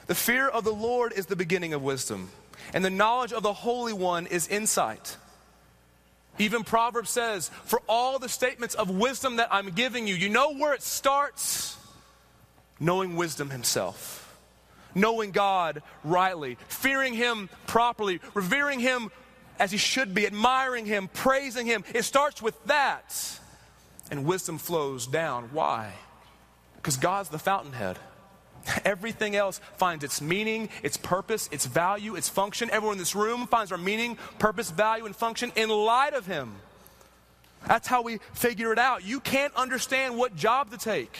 The 0.08 0.16
fear 0.16 0.48
of 0.48 0.64
the 0.64 0.74
Lord 0.74 1.14
is 1.14 1.26
the 1.26 1.36
beginning 1.36 1.74
of 1.74 1.82
wisdom, 1.82 2.32
and 2.74 2.86
the 2.86 2.90
knowledge 2.90 3.34
of 3.34 3.44
the 3.44 3.54
Holy 3.54 3.94
One 3.94 4.28
is 4.28 4.48
insight. 4.48 5.18
Even 6.38 6.64
Proverbs 6.64 7.10
says, 7.10 7.50
for 7.64 7.82
all 7.88 8.20
the 8.20 8.30
statements 8.30 8.76
of 8.76 8.90
wisdom 8.90 9.38
that 9.38 9.48
I'm 9.52 9.72
giving 9.72 10.06
you, 10.06 10.16
you 10.16 10.30
know 10.30 10.54
where 10.54 10.74
it 10.74 10.82
starts? 10.82 11.78
Knowing 12.80 13.16
wisdom 13.16 13.50
himself. 13.50 14.22
Knowing 14.94 15.32
God 15.32 15.84
rightly, 16.04 16.58
fearing 16.68 17.14
him 17.14 17.50
properly, 17.68 18.22
revering 18.34 18.80
him 18.80 19.12
as 19.60 19.72
he 19.72 19.78
should 19.78 20.14
be, 20.14 20.26
admiring 20.26 20.86
him, 20.86 21.10
praising 21.14 21.66
him. 21.66 21.84
It 21.94 22.04
starts 22.04 22.42
with 22.42 22.62
that. 22.66 23.40
And 24.12 24.26
wisdom 24.26 24.58
flows 24.58 25.08
down. 25.08 25.50
Why? 25.52 25.94
Because 26.78 26.98
God's 26.98 27.30
the 27.30 27.40
fountainhead. 27.40 27.98
Everything 28.86 29.36
else 29.36 29.60
finds 29.78 30.04
its 30.04 30.22
meaning, 30.22 30.70
its 30.84 30.98
purpose, 30.98 31.50
its 31.52 31.66
value, 31.66 32.16
its 32.16 32.30
function. 32.30 32.70
Everyone 32.72 32.96
in 32.96 33.00
this 33.00 33.16
room 33.16 33.48
finds 33.48 33.72
our 33.72 33.78
meaning, 33.78 34.18
purpose, 34.40 34.72
value, 34.72 35.06
and 35.06 35.16
function 35.16 35.52
in 35.56 35.70
light 35.70 36.14
of 36.14 36.26
Him. 36.26 36.56
That's 37.68 37.88
how 37.88 38.02
we 38.02 38.20
figure 38.34 38.72
it 38.72 38.80
out. 38.80 39.04
You 39.04 39.20
can't 39.20 39.54
understand 39.56 40.18
what 40.18 40.36
job 40.36 40.72
to 40.72 40.78
take. 40.78 41.18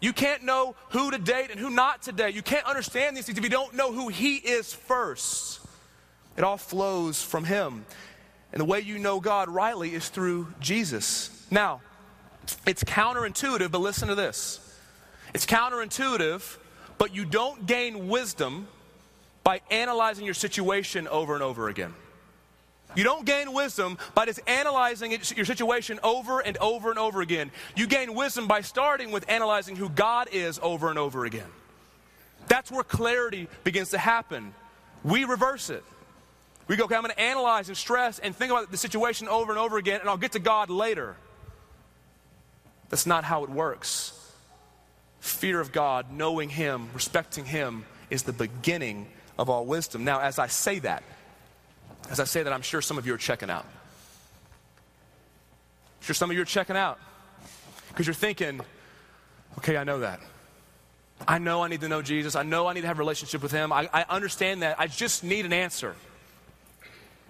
You 0.00 0.12
can't 0.12 0.42
know 0.42 0.76
who 0.90 1.10
to 1.10 1.18
date 1.18 1.50
and 1.50 1.58
who 1.58 1.70
not 1.70 2.02
to 2.02 2.12
date. 2.12 2.34
You 2.34 2.42
can't 2.42 2.66
understand 2.66 3.16
these 3.16 3.26
things 3.26 3.38
if 3.38 3.44
you 3.44 3.50
don't 3.50 3.74
know 3.74 3.92
who 3.92 4.08
He 4.08 4.36
is 4.36 4.72
first. 4.72 5.60
It 6.36 6.44
all 6.44 6.58
flows 6.58 7.22
from 7.22 7.44
Him. 7.44 7.86
And 8.52 8.60
the 8.60 8.64
way 8.64 8.80
you 8.80 8.98
know 8.98 9.20
God 9.20 9.48
rightly 9.48 9.94
is 9.94 10.08
through 10.08 10.48
Jesus. 10.60 11.46
Now, 11.50 11.80
it's 12.66 12.84
counterintuitive, 12.84 13.70
but 13.70 13.80
listen 13.80 14.08
to 14.08 14.14
this. 14.14 14.60
It's 15.34 15.46
counterintuitive, 15.46 16.58
but 16.98 17.14
you 17.14 17.24
don't 17.24 17.66
gain 17.66 18.08
wisdom 18.08 18.68
by 19.42 19.60
analyzing 19.70 20.24
your 20.24 20.34
situation 20.34 21.08
over 21.08 21.34
and 21.34 21.42
over 21.42 21.68
again. 21.68 21.94
You 22.96 23.04
don't 23.04 23.24
gain 23.24 23.52
wisdom 23.52 23.98
by 24.14 24.26
just 24.26 24.40
analyzing 24.46 25.12
it, 25.12 25.36
your 25.36 25.44
situation 25.44 26.00
over 26.02 26.40
and 26.40 26.56
over 26.56 26.90
and 26.90 26.98
over 26.98 27.20
again. 27.20 27.50
You 27.76 27.86
gain 27.86 28.14
wisdom 28.14 28.48
by 28.48 28.62
starting 28.62 29.12
with 29.12 29.28
analyzing 29.28 29.76
who 29.76 29.88
God 29.88 30.28
is 30.32 30.58
over 30.62 30.90
and 30.90 30.98
over 30.98 31.24
again. 31.24 31.48
That's 32.48 32.70
where 32.70 32.82
clarity 32.82 33.48
begins 33.62 33.90
to 33.90 33.98
happen. 33.98 34.54
We 35.04 35.24
reverse 35.24 35.70
it. 35.70 35.84
We 36.66 36.76
go, 36.76 36.84
okay, 36.84 36.96
I'm 36.96 37.02
going 37.02 37.14
to 37.14 37.20
analyze 37.20 37.68
and 37.68 37.76
stress 37.76 38.18
and 38.18 38.34
think 38.34 38.50
about 38.50 38.70
the 38.72 38.76
situation 38.76 39.28
over 39.28 39.52
and 39.52 39.58
over 39.60 39.78
again, 39.78 40.00
and 40.00 40.08
I'll 40.08 40.16
get 40.16 40.32
to 40.32 40.40
God 40.40 40.70
later. 40.70 41.16
That's 42.88 43.06
not 43.06 43.22
how 43.22 43.44
it 43.44 43.50
works 43.50 44.16
fear 45.26 45.60
of 45.60 45.72
God, 45.72 46.12
knowing 46.12 46.48
Him, 46.48 46.88
respecting 46.94 47.44
Him, 47.44 47.84
is 48.10 48.22
the 48.22 48.32
beginning 48.32 49.08
of 49.38 49.50
all 49.50 49.66
wisdom. 49.66 50.04
Now, 50.04 50.20
as 50.20 50.38
I 50.38 50.46
say 50.46 50.78
that, 50.80 51.02
as 52.10 52.20
I 52.20 52.24
say 52.24 52.42
that, 52.42 52.52
I'm 52.52 52.62
sure 52.62 52.80
some 52.80 52.98
of 52.98 53.06
you 53.06 53.14
are 53.14 53.18
checking 53.18 53.50
out. 53.50 53.64
I'm 56.00 56.04
sure 56.04 56.14
some 56.14 56.30
of 56.30 56.36
you 56.36 56.42
are 56.42 56.46
checking 56.46 56.76
out 56.76 56.98
because 57.88 58.06
you're 58.06 58.14
thinking, 58.14 58.60
okay, 59.58 59.76
I 59.76 59.84
know 59.84 60.00
that. 60.00 60.20
I 61.26 61.38
know 61.38 61.62
I 61.62 61.68
need 61.68 61.80
to 61.80 61.88
know 61.88 62.02
Jesus. 62.02 62.36
I 62.36 62.42
know 62.42 62.66
I 62.66 62.74
need 62.74 62.82
to 62.82 62.86
have 62.86 62.98
a 62.98 63.00
relationship 63.00 63.42
with 63.42 63.52
Him. 63.52 63.72
I, 63.72 63.88
I 63.92 64.04
understand 64.08 64.62
that. 64.62 64.78
I 64.78 64.86
just 64.86 65.24
need 65.24 65.46
an 65.46 65.52
answer. 65.52 65.96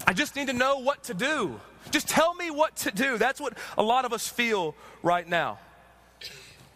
I 0.07 0.13
just 0.13 0.37
need 0.37 0.49
to 0.49 0.53
know 0.53 0.79
what 0.79 1.05
to 1.05 1.15
do. 1.15 1.61
Just 1.91 2.09
tell 2.09 2.35
me 2.35 2.51
what 2.51 2.75
to 2.77 2.91
do. 2.91 3.17
That's 3.17 3.41
what 3.41 3.57
a 3.79 3.83
lot 3.83 4.05
of 4.05 4.13
us 4.13 4.27
feel 4.29 4.75
right 5.03 5.27
now. 5.27 5.59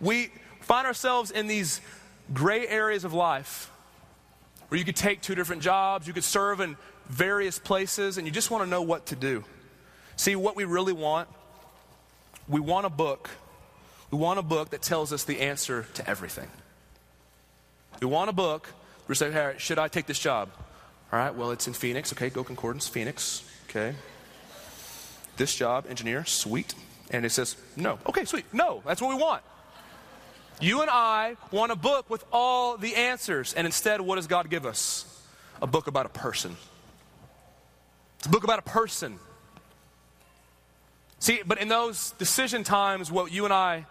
We, 0.01 0.31
find 0.71 0.87
ourselves 0.87 1.33
in 1.33 1.49
these 1.49 1.81
gray 2.33 2.65
areas 2.69 3.05
of 3.05 3.13
life 3.13 3.73
where 4.69 4.79
you 4.79 4.85
could 4.85 4.95
take 4.95 5.21
two 5.21 5.35
different 5.35 5.63
jobs, 5.63 6.07
you 6.07 6.13
could 6.13 6.23
serve 6.23 6.61
in 6.61 6.77
various 7.09 7.59
places, 7.59 8.19
and 8.19 8.27
you 8.27 8.33
just 8.33 8.51
want 8.51 8.65
to 8.65 8.71
know 8.71 8.83
what 8.83 9.07
to 9.07 9.17
do. 9.17 9.45
See, 10.17 10.37
what 10.37 10.57
we 10.57 10.65
really 10.65 10.93
want, 10.93 11.29
we 12.49 12.61
want 12.61 12.87
a 12.87 12.91
book. 12.91 13.31
We 14.11 14.19
want 14.19 14.39
a 14.39 14.43
book 14.43 14.71
that 14.71 14.83
tells 14.83 15.13
us 15.13 15.25
the 15.25 15.41
answer 15.41 15.87
to 15.95 16.09
everything. 16.09 16.49
We 18.01 18.07
want 18.07 18.31
a 18.31 18.33
book 18.33 18.67
where 18.67 19.09
we 19.09 19.15
say, 19.15 19.31
hey, 19.31 19.55
should 19.59 19.79
I 19.79 19.89
take 19.89 20.07
this 20.07 20.19
job? 20.19 20.51
All 21.13 21.19
right, 21.19 21.35
well, 21.35 21.51
it's 21.51 21.67
in 21.67 21.73
Phoenix. 21.73 22.13
Okay, 22.13 22.31
go 22.31 22.45
Concordance, 22.45 22.87
Phoenix. 22.87 23.43
Okay. 23.69 23.95
This 25.37 25.55
job, 25.55 25.87
engineer, 25.89 26.25
sweet. 26.25 26.75
And 27.11 27.25
it 27.25 27.31
says, 27.31 27.57
no. 27.77 27.99
Okay, 28.07 28.25
sweet. 28.25 28.45
No, 28.53 28.83
that's 28.87 29.01
what 29.01 29.09
we 29.09 29.21
want. 29.21 29.43
You 30.61 30.83
and 30.83 30.91
I 30.91 31.37
want 31.51 31.73
a 31.73 31.77
book 31.77 32.11
with 32.11 32.25
all 32.33 32.77
the 32.77 32.95
answers. 32.95 33.55
And 33.55 33.67
instead, 33.67 34.01
what 34.01 34.17
does 34.17 34.27
God 34.27 34.51
give 34.51 34.67
us? 34.67 35.07
A 35.63 35.67
book 35.67 35.87
about 35.87 36.07
a 36.07 36.11
person. 36.11 36.57
It's 38.21 38.27
a 38.27 38.31
book 38.31 38.45
about 38.45 38.59
a 38.59 38.63
person. 38.63 39.19
See, 41.21 41.41
but 41.47 41.59
in 41.59 41.69
those 41.69 42.13
decision 42.13 42.65
times, 42.65 43.11
what 43.11 43.33
you 43.33 43.47
and 43.47 43.53
I 43.53 43.87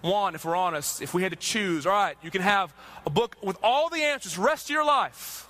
want, 0.00 0.36
if 0.36 0.44
we're 0.44 0.54
honest, 0.54 1.02
if 1.02 1.12
we 1.12 1.24
had 1.24 1.32
to 1.32 1.36
choose, 1.36 1.84
all 1.84 1.92
right, 1.92 2.16
you 2.22 2.30
can 2.30 2.40
have 2.40 2.72
a 3.04 3.10
book 3.10 3.36
with 3.42 3.56
all 3.64 3.88
the 3.88 4.00
answers, 4.02 4.38
rest 4.38 4.66
of 4.66 4.74
your 4.74 4.84
life, 4.84 5.48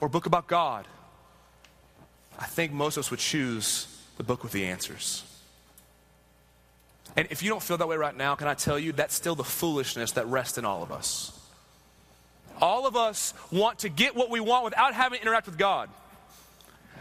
or 0.00 0.06
a 0.06 0.08
book 0.08 0.26
about 0.26 0.46
God. 0.46 0.86
I 2.38 2.46
think 2.46 2.72
most 2.72 2.96
of 2.96 3.00
us 3.00 3.10
would 3.10 3.18
choose 3.20 3.88
the 4.18 4.22
book 4.22 4.44
with 4.44 4.52
the 4.52 4.66
answers. 4.66 5.24
And 7.16 7.26
if 7.30 7.42
you 7.42 7.48
don't 7.48 7.62
feel 7.62 7.76
that 7.78 7.88
way 7.88 7.96
right 7.96 8.16
now, 8.16 8.36
can 8.36 8.46
I 8.46 8.54
tell 8.54 8.78
you 8.78 8.92
that's 8.92 9.14
still 9.14 9.34
the 9.34 9.44
foolishness 9.44 10.12
that 10.12 10.28
rests 10.28 10.58
in 10.58 10.64
all 10.64 10.84
of 10.84 10.92
us. 10.92 11.36
All 12.60 12.86
of 12.86 12.96
us 12.96 13.34
want 13.50 13.80
to 13.80 13.88
get 13.88 14.14
what 14.14 14.30
we 14.30 14.38
want 14.38 14.64
without 14.64 14.94
having 14.94 15.18
to 15.18 15.22
interact 15.22 15.46
with 15.46 15.58
God. 15.58 15.90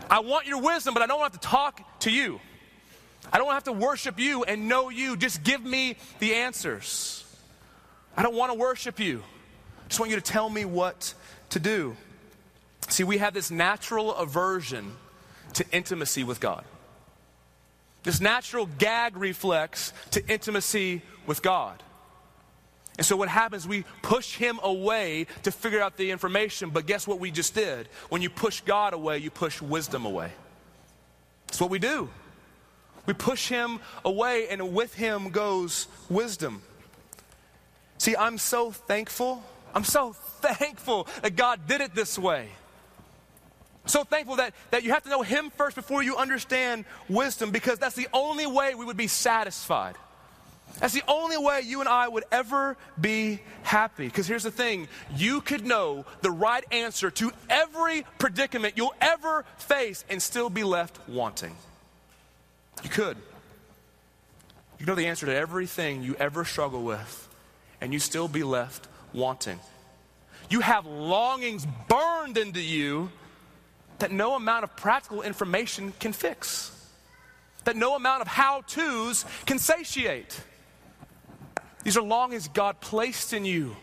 I 0.10 0.20
want 0.20 0.48
your 0.48 0.62
wisdom, 0.62 0.94
but 0.94 1.04
I 1.04 1.08
don't 1.08 1.22
have 1.22 1.34
to 1.34 1.40
talk 1.40 2.00
to 2.02 2.12
you. 2.12 2.40
I 3.32 3.38
don't 3.38 3.52
have 3.54 3.66
to 3.66 3.72
worship 3.72 4.20
you 4.20 4.44
and 4.44 4.68
know 4.68 4.90
you. 4.90 5.16
Just 5.16 5.44
give 5.44 5.64
me 5.64 5.98
the 6.20 6.36
answers. 6.36 7.24
I 8.18 8.24
don't 8.24 8.36
want 8.36 8.52
to 8.52 8.58
worship 8.58 9.00
you. 9.00 9.24
I 9.86 9.88
just 9.88 10.00
want 10.00 10.10
you 10.10 10.18
to 10.18 10.22
tell 10.22 10.50
me 10.50 10.66
what 10.66 11.14
to 11.52 11.60
do. 11.60 11.96
See, 12.88 13.04
we 13.04 13.20
have 13.20 13.34
this 13.34 13.52
natural 13.52 14.14
aversion 14.16 14.94
to 15.54 15.66
intimacy 15.72 16.24
with 16.24 16.40
God. 16.40 16.64
This 18.04 18.20
natural 18.20 18.66
gag 18.66 19.16
reflex 19.16 19.94
to 20.12 20.28
intimacy 20.28 21.02
with 21.26 21.42
God. 21.42 21.82
And 22.98 23.06
so 23.06 23.16
what 23.16 23.30
happens, 23.30 23.68
we 23.68 23.86
push 24.02 24.36
him 24.36 24.60
away 24.62 25.28
to 25.44 25.52
figure 25.52 25.82
out 25.82 25.98
the 25.98 26.12
information, 26.12 26.70
but 26.70 26.86
guess 26.86 27.08
what 27.08 27.20
we 27.20 27.32
just 27.32 27.56
did? 27.56 27.88
When 28.10 28.22
you 28.22 28.30
push 28.30 28.62
God 28.62 28.94
away, 28.94 29.18
you 29.20 29.32
push 29.32 29.62
wisdom 29.62 30.06
away. 30.06 30.32
That's 31.48 31.62
what 31.62 31.70
we 31.70 31.80
do. 31.80 32.10
We 33.06 33.14
push 33.14 33.48
him 33.48 33.80
away, 34.06 34.48
and 34.50 34.74
with 34.74 34.94
him 34.94 35.30
goes 35.30 35.88
wisdom. 36.10 36.62
See, 37.98 38.16
I'm 38.16 38.38
so 38.38 38.72
thankful. 38.72 39.44
I'm 39.74 39.84
so 39.84 40.14
thankful 40.42 41.08
that 41.22 41.36
God 41.36 41.68
did 41.68 41.82
it 41.82 41.96
this 41.96 42.20
way. 42.20 42.50
So 43.86 44.04
thankful 44.04 44.36
that, 44.36 44.54
that 44.70 44.84
you 44.84 44.92
have 44.92 45.04
to 45.04 45.10
know 45.10 45.22
Him 45.22 45.50
first 45.50 45.76
before 45.76 46.04
you 46.04 46.18
understand 46.18 46.86
wisdom 47.10 47.52
because 47.52 47.80
that's 47.80 47.96
the 47.96 48.08
only 48.14 48.46
way 48.46 48.76
we 48.76 48.86
would 48.86 48.98
be 48.98 49.08
satisfied. 49.08 49.96
That's 50.80 50.94
the 50.94 51.04
only 51.08 51.38
way 51.38 51.62
you 51.62 51.80
and 51.80 51.90
I 51.90 52.08
would 52.08 52.24
ever 52.32 52.78
be 53.00 53.40
happy. 53.64 54.06
Because 54.06 54.28
here's 54.28 54.44
the 54.44 54.52
thing 54.52 54.88
you 55.16 55.42
could 55.42 55.66
know 55.66 56.06
the 56.22 56.32
right 56.32 56.64
answer 56.72 57.12
to 57.12 57.32
every 57.50 58.06
predicament 58.18 58.74
you'll 58.78 58.96
ever 59.00 59.46
face 59.58 60.04
and 60.10 60.22
still 60.22 60.50
be 60.50 60.64
left 60.64 60.98
wanting. 61.08 61.56
You 62.84 62.90
could. 62.90 63.18
You 64.80 64.86
know 64.88 64.96
the 64.96 65.08
answer 65.08 65.28
to 65.28 65.36
everything 65.36 66.02
you 66.02 66.16
ever 66.16 66.44
struggle 66.44 66.84
with, 66.84 67.30
and 67.80 67.94
you 67.94 68.00
still 68.00 68.28
be 68.28 68.42
left 68.42 68.88
wanting. 69.14 69.60
You 70.50 70.62
have 70.62 70.88
longings 70.88 71.68
burned 71.88 72.38
into 72.38 72.62
you 72.62 73.12
that 74.00 74.12
no 74.12 74.36
amount 74.36 74.64
of 74.64 74.76
practical 74.76 75.22
information 75.22 75.94
can 76.00 76.12
fix, 76.12 76.72
that 77.66 77.76
no 77.76 77.96
amount 77.96 78.22
of 78.22 78.28
how 78.28 78.62
to's 78.62 79.24
can 79.46 79.60
satiate. 79.60 80.42
These 81.84 81.98
are 81.98 82.02
longings 82.02 82.48
God 82.48 82.80
placed 82.80 83.34
in 83.34 83.46
you 83.46 83.76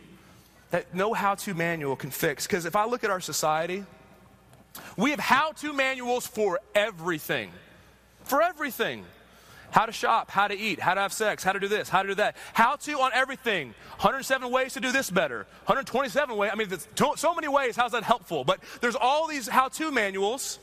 that 0.70 0.94
no 0.94 1.14
how 1.14 1.34
to 1.34 1.54
manual 1.54 1.96
can 1.96 2.11
fix. 2.11 2.46
Because 2.46 2.64
if 2.64 2.76
I 2.76 2.87
look 2.87 3.04
at 3.04 3.11
our 3.11 3.20
society, 3.20 3.84
we 4.96 5.11
have 5.11 5.20
how 5.20 5.52
to 5.52 5.72
manuals 5.72 6.26
for 6.26 6.61
everything. 6.74 7.50
For 8.24 8.42
everything. 8.42 9.04
How 9.70 9.87
to 9.87 9.92
shop, 9.92 10.30
how 10.30 10.48
to 10.48 10.56
eat, 10.56 10.80
how 10.80 10.94
to 10.94 11.00
have 11.00 11.12
sex, 11.12 11.44
how 11.44 11.52
to 11.52 11.61
do 11.61 11.68
this, 11.68 11.88
how 11.88 12.02
to 12.02 12.08
do 12.08 12.14
that. 12.16 12.37
How 12.54 12.76
to 12.76 13.00
on 13.00 13.11
everything. 13.12 13.68
107 13.98 14.50
ways 14.50 14.74
to 14.74 14.80
do 14.80 14.92
this 14.92 15.11
better. 15.11 15.46
127 15.66 16.37
ways. 16.37 16.50
I 16.52 16.56
mean, 16.56 16.68
so 17.16 17.34
many 17.34 17.48
ways. 17.48 17.76
How's 17.76 17.92
that 17.92 18.02
helpful? 18.02 18.44
But 18.44 18.61
there's 18.80 18.96
all 18.96 19.26
these 19.26 19.48
how 19.48 19.68
to 19.68 19.90
manuals, 19.90 20.58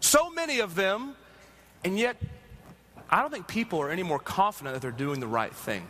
so 0.00 0.30
many 0.30 0.60
of 0.60 0.74
them, 0.74 1.14
and 1.84 1.98
yet 1.98 2.16
I 3.10 3.22
don't 3.22 3.32
think 3.32 3.48
people 3.48 3.80
are 3.80 3.90
any 3.90 4.02
more 4.02 4.18
confident 4.18 4.74
that 4.74 4.82
they're 4.82 4.90
doing 4.90 5.18
the 5.18 5.26
right 5.26 5.54
thing. 5.54 5.86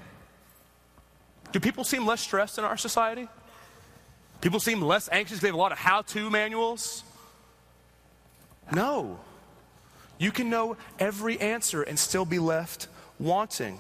Do 1.53 1.61
people 1.61 1.85
seem 1.85 2.07
less 2.07 2.21
stressed 2.21 2.59
in 2.59 2.65
our 2.65 2.77
society? 2.77 3.29
People 4.41 4.61
seem 4.61 4.81
less 4.81 5.09
anxious. 5.11 5.41
They 5.41 5.49
have 5.49 5.55
a 5.55 5.59
lot 5.59 5.73
of 5.73 5.79
how 5.79 6.03
to 6.03 6.31
manuals. 6.31 7.03
No. 8.73 9.19
You 10.19 10.31
can 10.31 10.51
know 10.51 10.77
every 10.99 11.41
answer 11.41 11.83
and 11.83 11.99
still 11.99 12.25
be 12.25 12.39
left 12.39 12.89
wanting. 13.19 13.79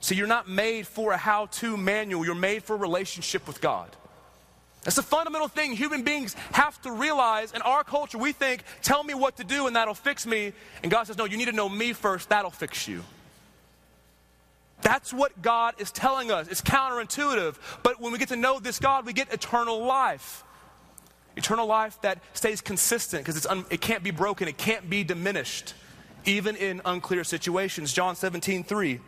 See, 0.00 0.14
you're 0.14 0.26
not 0.26 0.48
made 0.48 0.86
for 0.86 1.12
a 1.12 1.16
how 1.16 1.46
to 1.46 1.76
manual, 1.76 2.24
you're 2.24 2.34
made 2.34 2.64
for 2.64 2.74
a 2.74 2.78
relationship 2.78 3.46
with 3.46 3.60
God. 3.60 3.88
That's 4.82 4.98
a 4.98 5.02
fundamental 5.02 5.46
thing 5.46 5.76
human 5.76 6.02
beings 6.02 6.34
have 6.52 6.80
to 6.82 6.90
realize. 6.90 7.52
In 7.52 7.62
our 7.62 7.84
culture, 7.84 8.18
we 8.18 8.32
think, 8.32 8.64
tell 8.82 9.04
me 9.04 9.14
what 9.14 9.36
to 9.36 9.44
do 9.44 9.68
and 9.68 9.76
that'll 9.76 9.94
fix 9.94 10.26
me. 10.26 10.52
And 10.82 10.90
God 10.90 11.04
says, 11.04 11.16
no, 11.16 11.24
you 11.24 11.36
need 11.36 11.44
to 11.44 11.52
know 11.52 11.68
me 11.68 11.92
first, 11.92 12.30
that'll 12.30 12.50
fix 12.50 12.88
you. 12.88 13.04
That's 14.82 15.12
what 15.12 15.40
God 15.40 15.74
is 15.78 15.90
telling 15.90 16.30
us. 16.30 16.48
It's 16.48 16.60
counterintuitive. 16.60 17.56
But 17.82 18.00
when 18.00 18.12
we 18.12 18.18
get 18.18 18.28
to 18.28 18.36
know 18.36 18.58
this 18.58 18.78
God, 18.78 19.06
we 19.06 19.12
get 19.12 19.32
eternal 19.32 19.84
life. 19.84 20.44
Eternal 21.36 21.66
life 21.66 21.98
that 22.02 22.18
stays 22.34 22.60
consistent 22.60 23.24
because 23.24 23.46
un- 23.46 23.64
it 23.70 23.80
can't 23.80 24.02
be 24.02 24.10
broken, 24.10 24.48
it 24.48 24.58
can't 24.58 24.90
be 24.90 25.02
diminished, 25.02 25.74
even 26.26 26.56
in 26.56 26.82
unclear 26.84 27.24
situations. 27.24 27.92
John 27.92 28.16
17, 28.16 28.64
3. 28.64 29.00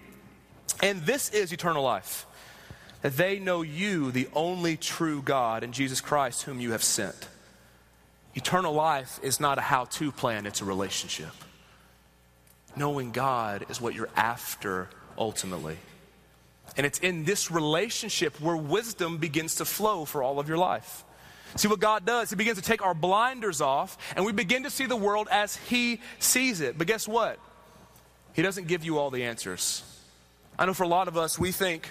And 0.83 1.03
this 1.03 1.29
is 1.31 1.53
eternal 1.53 1.83
life 1.83 2.27
that 3.03 3.19
they 3.19 3.39
know 3.39 3.61
you, 3.61 4.11
the 4.11 4.29
only 4.33 4.79
true 4.79 5.21
God, 5.21 5.63
and 5.63 5.75
Jesus 5.75 6.01
Christ, 6.01 6.45
whom 6.45 6.59
you 6.61 6.73
have 6.73 6.83
sent. 6.83 7.29
Eternal 8.35 8.73
life 8.73 9.21
is 9.23 9.39
not 9.39 9.59
a 9.59 9.61
how 9.61 9.85
to 9.85 10.11
plan, 10.11 10.47
it's 10.47 10.63
a 10.63 10.65
relationship. 10.65 11.33
Knowing 12.75 13.11
God 13.13 13.67
is 13.69 13.79
what 13.79 13.95
you're 13.95 14.09
after 14.17 14.89
ultimately. 15.19 15.77
And 16.77 16.87
it's 16.87 16.99
in 16.99 17.25
this 17.25 17.51
relationship 17.51 18.41
where 18.41 18.57
wisdom 18.57 19.19
begins 19.19 19.57
to 19.57 19.65
flow 19.65 20.05
for 20.05 20.23
all 20.23 20.41
of 20.41 20.49
your 20.49 20.59
life. 20.59 21.05
See 21.57 21.69
what 21.69 21.79
God 21.79 22.05
does? 22.05 22.31
He 22.31 22.37
begins 22.37 22.59
to 22.59 22.65
take 22.65 22.83
our 22.83 22.95
blinders 22.95 23.61
off 23.61 23.97
and 24.17 24.25
we 24.25 24.33
begin 24.33 24.65
to 24.65 24.71
see 24.71 24.87
the 24.87 24.97
world 24.97 25.29
as 25.31 25.57
He 25.57 26.01
sees 26.19 26.61
it. 26.61 26.77
But 26.77 26.87
guess 26.87 27.07
what? 27.07 27.39
He 28.33 28.43
doesn't 28.43 28.67
give 28.67 28.85
you 28.85 28.99
all 28.99 29.11
the 29.11 29.25
answers. 29.25 29.83
I 30.59 30.67
know 30.67 30.75
for 30.75 30.83
a 30.83 30.89
lot 30.89 31.07
of 31.07 31.17
us, 31.17 31.39
we 31.39 31.53
think, 31.53 31.89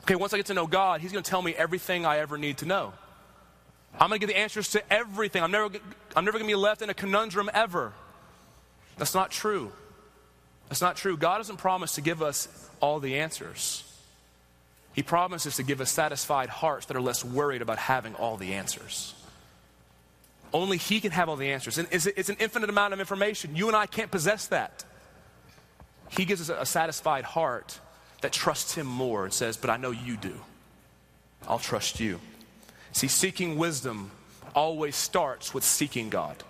okay, 0.00 0.16
once 0.16 0.32
I 0.32 0.38
get 0.38 0.46
to 0.46 0.54
know 0.54 0.66
God, 0.66 1.00
He's 1.00 1.12
going 1.12 1.22
to 1.22 1.30
tell 1.30 1.42
me 1.42 1.54
everything 1.54 2.04
I 2.04 2.18
ever 2.18 2.36
need 2.36 2.58
to 2.58 2.66
know. 2.66 2.92
I'm 3.94 4.08
going 4.08 4.20
to 4.20 4.26
get 4.26 4.32
the 4.32 4.40
answers 4.40 4.70
to 4.70 4.92
everything. 4.92 5.42
I'm 5.42 5.50
never, 5.50 5.70
I'm 6.16 6.24
never 6.24 6.38
going 6.38 6.48
to 6.48 6.52
be 6.52 6.60
left 6.60 6.82
in 6.82 6.90
a 6.90 6.94
conundrum 6.94 7.50
ever. 7.52 7.92
That's 8.96 9.14
not 9.14 9.30
true. 9.30 9.72
That's 10.72 10.80
not 10.80 10.96
true. 10.96 11.18
God 11.18 11.36
doesn't 11.36 11.58
promise 11.58 11.96
to 11.96 12.00
give 12.00 12.22
us 12.22 12.48
all 12.80 12.98
the 12.98 13.18
answers. 13.18 13.84
He 14.94 15.02
promises 15.02 15.56
to 15.56 15.62
give 15.62 15.82
us 15.82 15.90
satisfied 15.90 16.48
hearts 16.48 16.86
that 16.86 16.96
are 16.96 17.00
less 17.02 17.22
worried 17.22 17.60
about 17.60 17.76
having 17.76 18.14
all 18.14 18.38
the 18.38 18.54
answers. 18.54 19.12
Only 20.50 20.78
He 20.78 20.98
can 21.00 21.10
have 21.10 21.28
all 21.28 21.36
the 21.36 21.50
answers. 21.50 21.76
And 21.76 21.86
it's 21.90 22.30
an 22.30 22.36
infinite 22.40 22.70
amount 22.70 22.94
of 22.94 23.00
information. 23.00 23.54
You 23.54 23.68
and 23.68 23.76
I 23.76 23.84
can't 23.84 24.10
possess 24.10 24.46
that. 24.46 24.82
He 26.08 26.24
gives 26.24 26.48
us 26.48 26.58
a 26.58 26.64
satisfied 26.64 27.24
heart 27.24 27.78
that 28.22 28.32
trusts 28.32 28.74
Him 28.74 28.86
more 28.86 29.24
and 29.24 29.34
says, 29.34 29.58
But 29.58 29.68
I 29.68 29.76
know 29.76 29.90
you 29.90 30.16
do. 30.16 30.40
I'll 31.46 31.58
trust 31.58 32.00
you. 32.00 32.18
See, 32.92 33.08
seeking 33.08 33.58
wisdom 33.58 34.10
always 34.54 34.96
starts 34.96 35.52
with 35.52 35.64
seeking 35.64 36.08
God. 36.08 36.42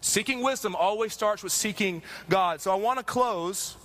Seeking 0.00 0.42
wisdom 0.42 0.76
always 0.76 1.12
starts 1.12 1.42
with 1.42 1.52
seeking 1.52 2.02
God. 2.28 2.60
So 2.60 2.70
I 2.70 2.76
want 2.76 2.98
to 2.98 3.04
close 3.04 3.76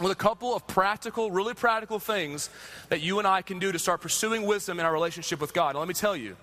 with 0.00 0.12
a 0.12 0.16
couple 0.16 0.54
of 0.54 0.66
practical, 0.66 1.30
really 1.30 1.54
practical 1.54 1.98
things 1.98 2.50
that 2.88 3.00
you 3.00 3.18
and 3.18 3.26
I 3.26 3.42
can 3.42 3.58
do 3.58 3.72
to 3.72 3.78
start 3.78 4.00
pursuing 4.00 4.44
wisdom 4.44 4.78
in 4.78 4.86
our 4.86 4.92
relationship 4.92 5.40
with 5.40 5.54
God. 5.54 5.70
And 5.70 5.78
let 5.78 5.88
me 5.88 5.94
tell 5.94 6.16
you, 6.16 6.36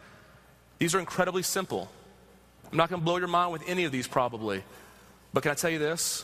these 0.80 0.96
are 0.96 1.00
incredibly 1.00 1.44
simple. 1.44 1.90
I'm 2.72 2.78
not 2.78 2.90
going 2.90 3.02
to 3.02 3.06
blow 3.06 3.18
your 3.18 3.28
mind 3.28 3.52
with 3.52 3.64
any 3.68 3.86
of 3.86 3.92
these 3.92 4.08
probably. 4.08 4.64
But 5.34 5.44
can 5.44 5.52
I 5.52 5.56
tell 5.56 5.70
you 5.70 5.80
this? 5.80 6.24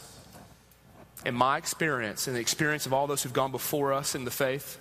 In 1.25 1.35
my 1.35 1.57
experience, 1.57 2.27
in 2.27 2.33
the 2.33 2.39
experience 2.39 2.85
of 2.85 2.93
all 2.93 3.05
those 3.05 3.21
who've 3.21 3.33
gone 3.33 3.51
before 3.51 3.93
us 3.93 4.15
in 4.15 4.25
the 4.25 4.31
faith, 4.31 4.79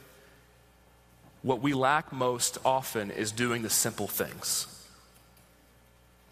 what 1.42 1.60
we 1.60 1.74
lack 1.74 2.12
most 2.12 2.58
often 2.64 3.10
is 3.10 3.32
doing 3.32 3.62
the 3.62 3.70
simple 3.70 4.06
things. 4.06 4.66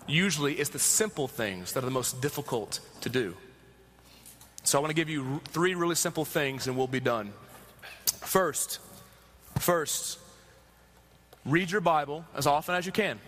Usually, 0.09 0.55
it's 0.55 0.71
the 0.71 0.79
simple 0.79 1.29
things 1.29 1.75
that 1.75 1.85
are 1.85 1.87
the 1.87 1.93
most 1.93 2.21
difficult 2.21 2.81
to 3.03 3.09
do. 3.09 3.37
So, 4.65 4.79
I 4.79 4.81
want 4.81 4.91
to 4.91 4.95
give 4.95 5.09
you 5.09 5.41
three 5.45 5.75
really 5.75 5.95
simple 5.95 6.25
things 6.25 6.67
and 6.67 6.77
we'll 6.77 6.87
be 6.87 7.01
done. 7.01 7.33
First, 8.21 8.81
first, 9.59 10.19
read 11.45 11.71
your 11.71 11.83
Bible 11.83 12.25
as 12.35 12.47
often 12.47 12.75
as 12.75 12.87
you 12.87 12.93
can. 12.93 13.21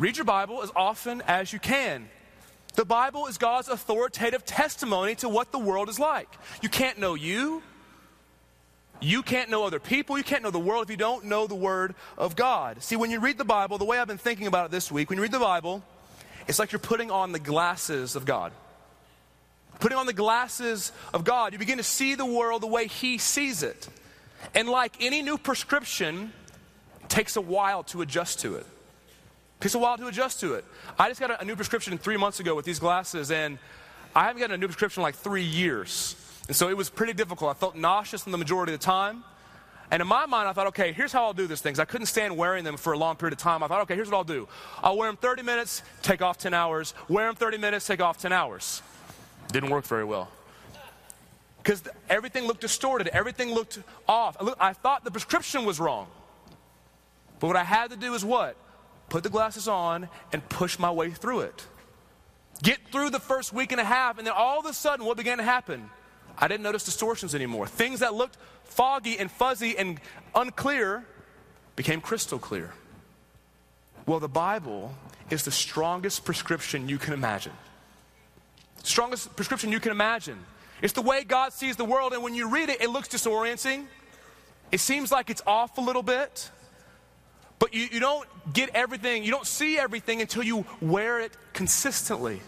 Read 0.00 0.16
your 0.16 0.24
Bible 0.24 0.62
as 0.62 0.72
often 0.74 1.22
as 1.26 1.52
you 1.52 1.58
can. 1.58 2.08
The 2.74 2.86
Bible 2.86 3.26
is 3.26 3.36
God's 3.36 3.68
authoritative 3.68 4.46
testimony 4.46 5.14
to 5.16 5.28
what 5.28 5.52
the 5.52 5.58
world 5.58 5.90
is 5.90 5.98
like. 5.98 6.28
You 6.62 6.70
can't 6.70 6.98
know 6.98 7.14
you. 7.14 7.62
You 9.00 9.22
can't 9.22 9.48
know 9.48 9.64
other 9.64 9.80
people. 9.80 10.18
You 10.18 10.24
can't 10.24 10.42
know 10.42 10.50
the 10.50 10.58
world 10.58 10.84
if 10.84 10.90
you 10.90 10.96
don't 10.96 11.24
know 11.24 11.46
the 11.46 11.54
Word 11.54 11.94
of 12.18 12.36
God. 12.36 12.82
See, 12.82 12.96
when 12.96 13.10
you 13.10 13.18
read 13.18 13.38
the 13.38 13.44
Bible, 13.44 13.78
the 13.78 13.84
way 13.84 13.98
I've 13.98 14.08
been 14.08 14.18
thinking 14.18 14.46
about 14.46 14.66
it 14.66 14.70
this 14.70 14.92
week, 14.92 15.08
when 15.08 15.16
you 15.16 15.22
read 15.22 15.32
the 15.32 15.38
Bible, 15.38 15.82
it's 16.46 16.58
like 16.58 16.72
you're 16.72 16.78
putting 16.78 17.10
on 17.10 17.32
the 17.32 17.38
glasses 17.38 18.14
of 18.14 18.24
God. 18.24 18.52
Putting 19.78 19.96
on 19.96 20.04
the 20.04 20.12
glasses 20.12 20.92
of 21.14 21.24
God, 21.24 21.54
you 21.54 21.58
begin 21.58 21.78
to 21.78 21.82
see 21.82 22.14
the 22.14 22.26
world 22.26 22.62
the 22.62 22.66
way 22.66 22.86
He 22.86 23.16
sees 23.16 23.62
it. 23.62 23.88
And 24.54 24.68
like 24.68 24.94
any 25.00 25.22
new 25.22 25.38
prescription, 25.38 26.32
it 27.02 27.08
takes 27.08 27.36
a 27.36 27.40
while 27.40 27.82
to 27.84 28.02
adjust 28.02 28.40
to 28.40 28.56
it. 28.56 28.66
It 28.66 29.62
takes 29.62 29.74
a 29.74 29.78
while 29.78 29.96
to 29.96 30.06
adjust 30.06 30.40
to 30.40 30.54
it. 30.54 30.64
I 30.98 31.08
just 31.08 31.20
got 31.20 31.42
a, 31.42 31.44
new 31.44 31.56
prescription 31.56 31.96
three 31.96 32.18
months 32.18 32.40
ago 32.40 32.54
with 32.54 32.66
these 32.66 32.78
glasses, 32.78 33.30
and 33.30 33.58
I 34.14 34.24
haven't 34.24 34.40
gotten 34.40 34.54
a 34.54 34.58
new 34.58 34.66
prescription 34.66 35.00
in 35.00 35.04
like 35.04 35.14
three 35.14 35.44
years. 35.44 36.14
And 36.48 36.56
so 36.56 36.68
it 36.68 36.76
was 36.76 36.90
pretty 36.90 37.12
difficult. 37.12 37.50
I 37.50 37.58
felt 37.58 37.76
nauseous 37.76 38.26
in 38.26 38.32
the 38.32 38.38
majority 38.38 38.74
of 38.74 38.80
the 38.80 38.84
time. 38.84 39.24
And 39.90 40.00
in 40.00 40.06
my 40.06 40.26
mind, 40.26 40.48
I 40.48 40.52
thought, 40.52 40.68
okay, 40.68 40.92
here's 40.92 41.12
how 41.12 41.24
I'll 41.24 41.32
do 41.32 41.46
this 41.46 41.60
things. 41.60 41.80
I 41.80 41.84
couldn't 41.84 42.06
stand 42.06 42.36
wearing 42.36 42.62
them 42.64 42.76
for 42.76 42.92
a 42.92 42.98
long 42.98 43.16
period 43.16 43.32
of 43.32 43.38
time. 43.38 43.62
I 43.62 43.66
thought, 43.66 43.82
okay, 43.82 43.96
here's 43.96 44.08
what 44.08 44.16
I'll 44.18 44.24
do. 44.24 44.46
I'll 44.82 44.96
wear 44.96 45.08
them 45.08 45.16
30 45.16 45.42
minutes, 45.42 45.82
take 46.02 46.22
off 46.22 46.38
10 46.38 46.54
hours. 46.54 46.94
Wear 47.08 47.26
them 47.26 47.34
30 47.34 47.58
minutes, 47.58 47.86
take 47.86 48.00
off 48.00 48.18
10 48.18 48.32
hours. 48.32 48.82
Didn't 49.52 49.70
work 49.70 49.84
very 49.84 50.04
well. 50.04 50.28
Because 51.58 51.82
everything 52.08 52.44
looked 52.44 52.60
distorted, 52.60 53.08
everything 53.08 53.52
looked 53.52 53.80
off. 54.08 54.36
I 54.60 54.72
thought 54.72 55.04
the 55.04 55.10
prescription 55.10 55.64
was 55.64 55.80
wrong. 55.80 56.06
But 57.40 57.48
what 57.48 57.56
I 57.56 57.64
had 57.64 57.90
to 57.90 57.96
do 57.96 58.14
is 58.14 58.24
what? 58.24 58.56
Put 59.08 59.24
the 59.24 59.28
glasses 59.28 59.66
on 59.66 60.08
and 60.32 60.48
push 60.48 60.78
my 60.78 60.90
way 60.90 61.10
through 61.10 61.40
it. 61.40 61.66
Get 62.62 62.78
through 62.92 63.10
the 63.10 63.18
first 63.18 63.52
week 63.52 63.72
and 63.72 63.80
a 63.80 63.84
half, 63.84 64.18
and 64.18 64.26
then 64.26 64.34
all 64.36 64.60
of 64.60 64.66
a 64.66 64.72
sudden, 64.72 65.04
what 65.04 65.16
began 65.16 65.38
to 65.38 65.44
happen? 65.44 65.90
I 66.40 66.48
didn't 66.48 66.62
notice 66.62 66.84
distortions 66.84 67.34
anymore. 67.34 67.66
Things 67.66 68.00
that 68.00 68.14
looked 68.14 68.38
foggy 68.64 69.18
and 69.18 69.30
fuzzy 69.30 69.76
and 69.76 70.00
unclear 70.34 71.04
became 71.76 72.00
crystal 72.00 72.38
clear. 72.38 72.72
Well, 74.06 74.20
the 74.20 74.28
Bible 74.28 74.94
is 75.28 75.44
the 75.44 75.50
strongest 75.50 76.24
prescription 76.24 76.88
you 76.88 76.98
can 76.98 77.12
imagine. 77.12 77.52
Strongest 78.82 79.36
prescription 79.36 79.70
you 79.70 79.80
can 79.80 79.92
imagine. 79.92 80.38
It's 80.82 80.94
the 80.94 81.02
way 81.02 81.24
God 81.24 81.52
sees 81.52 81.76
the 81.76 81.84
world, 81.84 82.14
and 82.14 82.22
when 82.22 82.34
you 82.34 82.48
read 82.48 82.70
it, 82.70 82.80
it 82.80 82.88
looks 82.88 83.08
disorienting. 83.08 83.86
It 84.72 84.80
seems 84.80 85.12
like 85.12 85.28
it's 85.28 85.42
off 85.46 85.76
a 85.76 85.80
little 85.80 86.02
bit. 86.02 86.50
But 87.58 87.74
you, 87.74 87.88
you 87.92 88.00
don't 88.00 88.26
get 88.54 88.70
everything, 88.74 89.22
you 89.22 89.30
don't 89.30 89.46
see 89.46 89.78
everything 89.78 90.22
until 90.22 90.42
you 90.42 90.64
wear 90.80 91.20
it 91.20 91.36
consistently. 91.52 92.40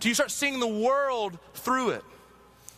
Do 0.00 0.08
you 0.08 0.14
start 0.14 0.30
seeing 0.30 0.58
the 0.58 0.66
world 0.66 1.38
through 1.54 1.90
it? 1.90 2.04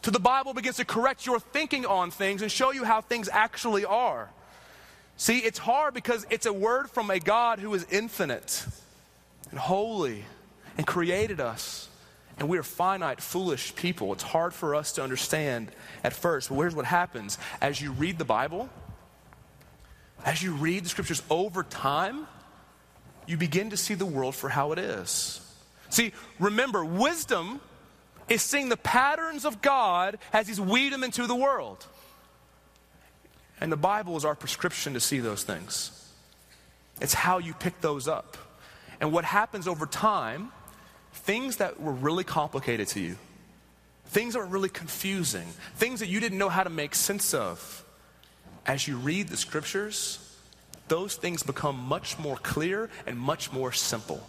To 0.03 0.11
the 0.11 0.21
Bible 0.21 0.55
begins 0.55 0.77
to 0.77 0.85
correct 0.85 1.27
your 1.27 1.41
thinking 1.41 1.85
on 1.85 2.11
things 2.11 2.43
and 2.43 2.51
show 2.51 2.73
you 2.73 2.85
how 2.85 3.01
things 3.01 3.29
actually 3.31 3.85
are. 3.85 4.31
See, 5.17 5.39
it's 5.39 5.59
hard 5.59 5.93
because 5.93 6.27
it's 6.31 6.47
a 6.47 6.53
word 6.53 6.91
from 6.91 7.11
a 7.11 7.19
God 7.19 7.59
who 7.59 7.75
is 7.75 7.87
infinite 7.91 8.65
and 9.51 9.59
holy 9.59 10.25
and 10.79 10.87
created 10.87 11.41
us. 11.41 11.89
And 12.39 12.49
we 12.49 12.57
are 12.57 12.63
finite, 12.63 13.21
foolish 13.21 13.75
people. 13.75 14.15
It's 14.15 14.23
hard 14.23 14.55
for 14.55 14.75
us 14.75 14.93
to 14.93 15.03
understand 15.03 15.71
at 16.03 16.15
first. 16.15 16.49
But 16.49 16.55
here's 16.55 16.75
what 16.75 16.87
happens 16.87 17.37
as 17.61 17.83
you 17.83 17.93
read 17.93 18.17
the 18.17 18.25
Bible, 18.25 18.71
as 20.25 20.43
you 20.43 20.55
read 20.55 20.85
the 20.87 20.89
scriptures 20.89 21.23
over 21.29 21.63
time, 21.63 22.27
you 23.27 23.37
begin 23.37 23.71
to 23.71 23.77
see 23.77 23.93
the 23.93 24.07
world 24.07 24.35
for 24.35 24.49
how 24.49 24.73
it 24.73 24.79
is. 24.79 25.47
See, 25.91 26.13
remember, 26.39 26.83
wisdom 26.83 27.61
is 28.31 28.41
seeing 28.41 28.71
the 28.71 28.77
patterns 28.77 29.45
of 29.45 29.61
God 29.61 30.19
as 30.33 30.49
He's 30.49 30.61
weaved 30.61 30.95
them 30.95 31.05
into 31.05 31.27
the 31.27 31.35
world. 31.35 31.85
And 33.61 33.71
the 33.71 33.77
Bible 33.77 34.17
is 34.17 34.25
our 34.25 34.35
prescription 34.35 34.95
to 34.95 35.01
see 35.01 35.19
those 35.21 35.43
things. 35.43 35.91
It's 37.01 37.13
how 37.13 37.39
you 37.39 37.53
pick 37.53 37.81
those 37.83 38.09
up. 38.09 38.39
And 39.01 39.13
what 39.13 39.25
happens 39.25 39.69
over 39.69 39.85
time, 39.85 40.53
things 41.13 41.57
that 41.57 41.81
were 41.81 41.93
really 41.93 42.25
complicated 42.25 42.89
to 42.89 43.01
you, 43.01 43.17
things 44.07 44.35
that 44.35 44.41
were 44.41 44.47
really 44.47 44.69
confusing, 44.69 45.47
things 45.77 46.01
that 46.01 46.09
you 46.09 46.21
didn't 46.21 46.39
know 46.39 46.49
how 46.49 46.63
to 46.63 46.71
make 46.71 46.95
sense 46.95 47.35
of, 47.35 47.85
as 48.67 48.87
you 48.87 48.97
read 48.97 49.29
the 49.29 49.37
scriptures, 49.37 50.19
those 50.89 51.17
things 51.17 51.43
become 51.43 51.77
much 51.77 52.19
more 52.19 52.37
clear 52.37 52.91
and 53.07 53.19
much 53.19 53.53
more 53.53 53.73
simple. 53.73 54.27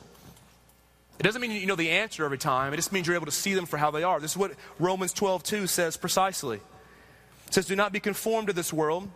It 1.21 1.25
doesn't 1.25 1.39
mean 1.39 1.51
you 1.51 1.67
know 1.67 1.75
the 1.75 1.91
answer 1.91 2.25
every 2.25 2.39
time. 2.39 2.73
It 2.73 2.77
just 2.77 2.91
means 2.91 3.05
you're 3.05 3.15
able 3.15 3.27
to 3.27 3.31
see 3.31 3.53
them 3.53 3.67
for 3.67 3.77
how 3.77 3.91
they 3.91 4.01
are. 4.01 4.19
This 4.19 4.31
is 4.31 4.37
what 4.37 4.53
Romans 4.79 5.13
12, 5.13 5.43
2 5.43 5.67
says 5.67 5.95
precisely. 5.95 6.57
It 7.45 7.53
says, 7.53 7.67
Do 7.67 7.75
not 7.75 7.93
be 7.93 7.99
conformed 7.99 8.47
to 8.47 8.53
this 8.53 8.73
world, 8.73 9.07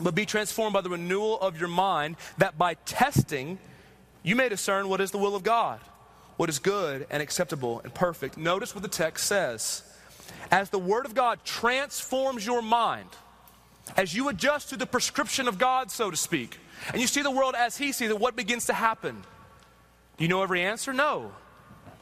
but 0.00 0.16
be 0.16 0.26
transformed 0.26 0.72
by 0.72 0.80
the 0.80 0.90
renewal 0.90 1.38
of 1.38 1.56
your 1.56 1.68
mind, 1.68 2.16
that 2.38 2.58
by 2.58 2.74
testing 2.74 3.60
you 4.24 4.34
may 4.34 4.48
discern 4.48 4.88
what 4.88 5.00
is 5.00 5.12
the 5.12 5.18
will 5.18 5.36
of 5.36 5.44
God, 5.44 5.78
what 6.38 6.48
is 6.48 6.58
good 6.58 7.06
and 7.08 7.22
acceptable 7.22 7.82
and 7.84 7.94
perfect. 7.94 8.36
Notice 8.36 8.74
what 8.74 8.82
the 8.82 8.88
text 8.88 9.28
says. 9.28 9.84
As 10.50 10.70
the 10.70 10.78
Word 10.80 11.06
of 11.06 11.14
God 11.14 11.44
transforms 11.44 12.44
your 12.44 12.62
mind, 12.62 13.10
as 13.96 14.12
you 14.12 14.28
adjust 14.28 14.70
to 14.70 14.76
the 14.76 14.86
prescription 14.86 15.46
of 15.46 15.56
God, 15.56 15.92
so 15.92 16.10
to 16.10 16.16
speak, 16.16 16.58
and 16.92 17.00
you 17.00 17.06
see 17.06 17.22
the 17.22 17.30
world 17.30 17.54
as 17.56 17.76
He 17.76 17.92
sees 17.92 18.10
it, 18.10 18.18
what 18.18 18.34
begins 18.34 18.66
to 18.66 18.72
happen? 18.72 19.22
Do 20.18 20.24
you 20.24 20.28
know 20.28 20.42
every 20.42 20.62
answer? 20.62 20.92
No. 20.92 21.32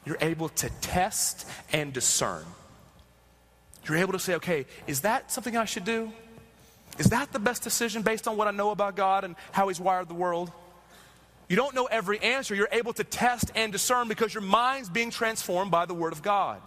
You're 0.05 0.19
able 0.21 0.49
to 0.49 0.71
test 0.81 1.47
and 1.73 1.93
discern. 1.93 2.45
You're 3.87 3.99
able 3.99 4.13
to 4.15 4.19
say, 4.19 4.35
okay, 4.37 4.67
is 4.87 5.03
that 5.03 5.31
something 5.31 5.57
I 5.57 5.67
should 5.67 5.85
do? 5.85 6.11
Is 6.99 7.11
that 7.11 7.33
the 7.33 7.39
best 7.39 7.63
decision 7.63 8.03
based 8.03 8.27
on 8.27 8.37
what 8.37 8.49
I 8.49 8.53
know 8.53 8.71
about 8.71 8.97
God 8.97 9.25
and 9.25 9.37
how 9.53 9.69
He's 9.69 9.79
wired 9.79 10.09
the 10.09 10.15
world? 10.15 10.51
You 11.49 11.57
don't 11.57 11.75
know 11.75 11.85
every 11.85 12.19
answer. 12.21 12.55
You're 12.55 12.69
able 12.73 12.93
to 12.95 13.05
test 13.05 13.53
and 13.55 13.71
discern 13.71 14.09
because 14.09 14.33
your 14.35 14.43
mind's 14.43 14.89
being 14.89 15.11
transformed 15.11 15.71
by 15.71 15.85
the 15.85 15.95
Word 15.95 16.13
of 16.13 16.23
God. 16.23 16.61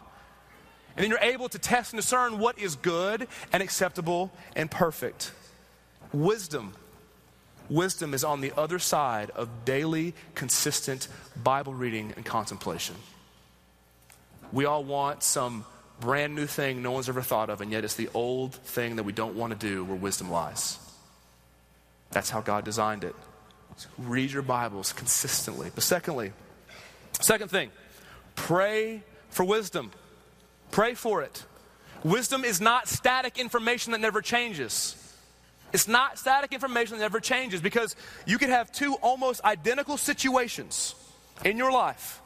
And 0.95 1.03
then 1.03 1.09
you're 1.09 1.19
able 1.19 1.49
to 1.49 1.59
test 1.59 1.93
and 1.93 2.01
discern 2.01 2.39
what 2.39 2.59
is 2.59 2.75
good 2.75 3.27
and 3.51 3.63
acceptable 3.63 4.31
and 4.55 4.69
perfect. 4.69 5.31
Wisdom 6.13 6.73
Wisdom 7.69 8.13
is 8.13 8.23
on 8.23 8.41
the 8.41 8.51
other 8.57 8.79
side 8.79 9.29
of 9.31 9.63
daily, 9.63 10.13
consistent 10.33 11.07
Bible 11.43 11.73
reading 11.73 12.13
and 12.15 12.25
contemplation. 12.25 12.95
We 14.51 14.65
all 14.65 14.83
want 14.83 15.21
some 15.21 15.65
brand 15.99 16.33
new 16.33 16.47
thing 16.47 16.81
no 16.81 16.91
one's 16.91 17.09
ever 17.09 17.21
thought 17.21 17.49
of, 17.49 17.61
and 17.61 17.71
yet 17.71 17.83
it's 17.83 17.95
the 17.95 18.09
old 18.13 18.55
thing 18.55 18.95
that 18.95 19.03
we 19.03 19.13
don't 19.13 19.35
want 19.35 19.53
to 19.53 19.59
do 19.59 19.83
where 19.83 19.97
wisdom 19.97 20.31
lies. 20.31 20.79
That's 22.11 22.29
how 22.29 22.41
God 22.41 22.65
designed 22.65 23.03
it. 23.03 23.15
So 23.77 23.87
read 23.97 24.31
your 24.31 24.41
Bibles 24.41 24.91
consistently. 24.91 25.69
But 25.73 25.83
secondly, 25.83 26.33
second 27.21 27.49
thing, 27.49 27.69
pray 28.35 29.03
for 29.29 29.43
wisdom. 29.43 29.91
Pray 30.71 30.95
for 30.95 31.21
it. 31.21 31.45
Wisdom 32.03 32.43
is 32.43 32.59
not 32.59 32.87
static 32.87 33.37
information 33.37 33.91
that 33.91 34.01
never 34.01 34.21
changes. 34.21 34.95
It's 35.71 35.87
not 35.87 36.17
static 36.17 36.51
information 36.53 36.97
that 36.97 37.03
never 37.03 37.19
changes 37.19 37.61
because 37.61 37.95
you 38.25 38.37
could 38.37 38.49
have 38.49 38.71
two 38.71 38.95
almost 38.95 39.43
identical 39.43 39.97
situations 39.97 40.95
in 41.45 41.57
your 41.57 41.71
life. 41.71 42.21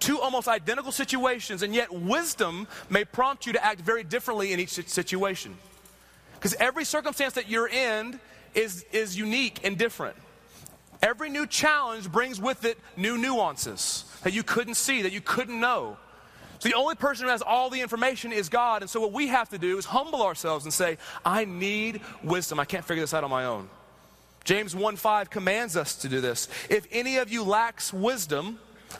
Two 0.00 0.18
almost 0.20 0.48
identical 0.48 0.92
situations, 0.92 1.62
and 1.62 1.74
yet 1.74 1.92
wisdom 1.92 2.66
may 2.88 3.04
prompt 3.04 3.46
you 3.46 3.52
to 3.52 3.64
act 3.64 3.80
very 3.80 4.02
differently 4.02 4.52
in 4.52 4.58
each 4.58 4.70
situation. 4.70 5.56
Because 6.34 6.54
every 6.54 6.84
circumstance 6.84 7.34
that 7.34 7.50
you're 7.50 7.68
in 7.68 8.18
is, 8.54 8.84
is 8.92 9.16
unique 9.16 9.60
and 9.62 9.76
different. 9.76 10.16
Every 11.02 11.28
new 11.28 11.46
challenge 11.46 12.10
brings 12.10 12.40
with 12.40 12.64
it 12.64 12.78
new 12.96 13.18
nuances 13.18 14.04
that 14.22 14.32
you 14.32 14.42
couldn't 14.42 14.74
see, 14.74 15.02
that 15.02 15.12
you 15.12 15.20
couldn't 15.20 15.60
know. 15.60 15.98
So 16.60 16.68
the 16.68 16.76
only 16.76 16.94
person 16.94 17.24
who 17.24 17.30
has 17.30 17.40
all 17.40 17.70
the 17.70 17.80
information 17.80 18.32
is 18.32 18.50
God. 18.50 18.82
And 18.82 18.90
so 18.90 19.00
what 19.00 19.12
we 19.12 19.28
have 19.28 19.48
to 19.48 19.58
do 19.58 19.78
is 19.78 19.86
humble 19.86 20.22
ourselves 20.22 20.66
and 20.66 20.72
say, 20.72 20.98
I 21.24 21.46
need 21.46 22.02
wisdom. 22.22 22.60
I 22.60 22.66
can't 22.66 22.84
figure 22.84 23.02
this 23.02 23.14
out 23.14 23.24
on 23.24 23.30
my 23.30 23.46
own. 23.46 23.70
James 24.44 24.76
1 24.76 24.96
5 24.96 25.30
commands 25.30 25.74
us 25.74 25.96
to 25.96 26.08
do 26.08 26.20
this. 26.20 26.48
If 26.68 26.86
any 26.92 27.16
of 27.16 27.32
you 27.32 27.44
lacks 27.44 27.94
wisdom, 27.94 28.58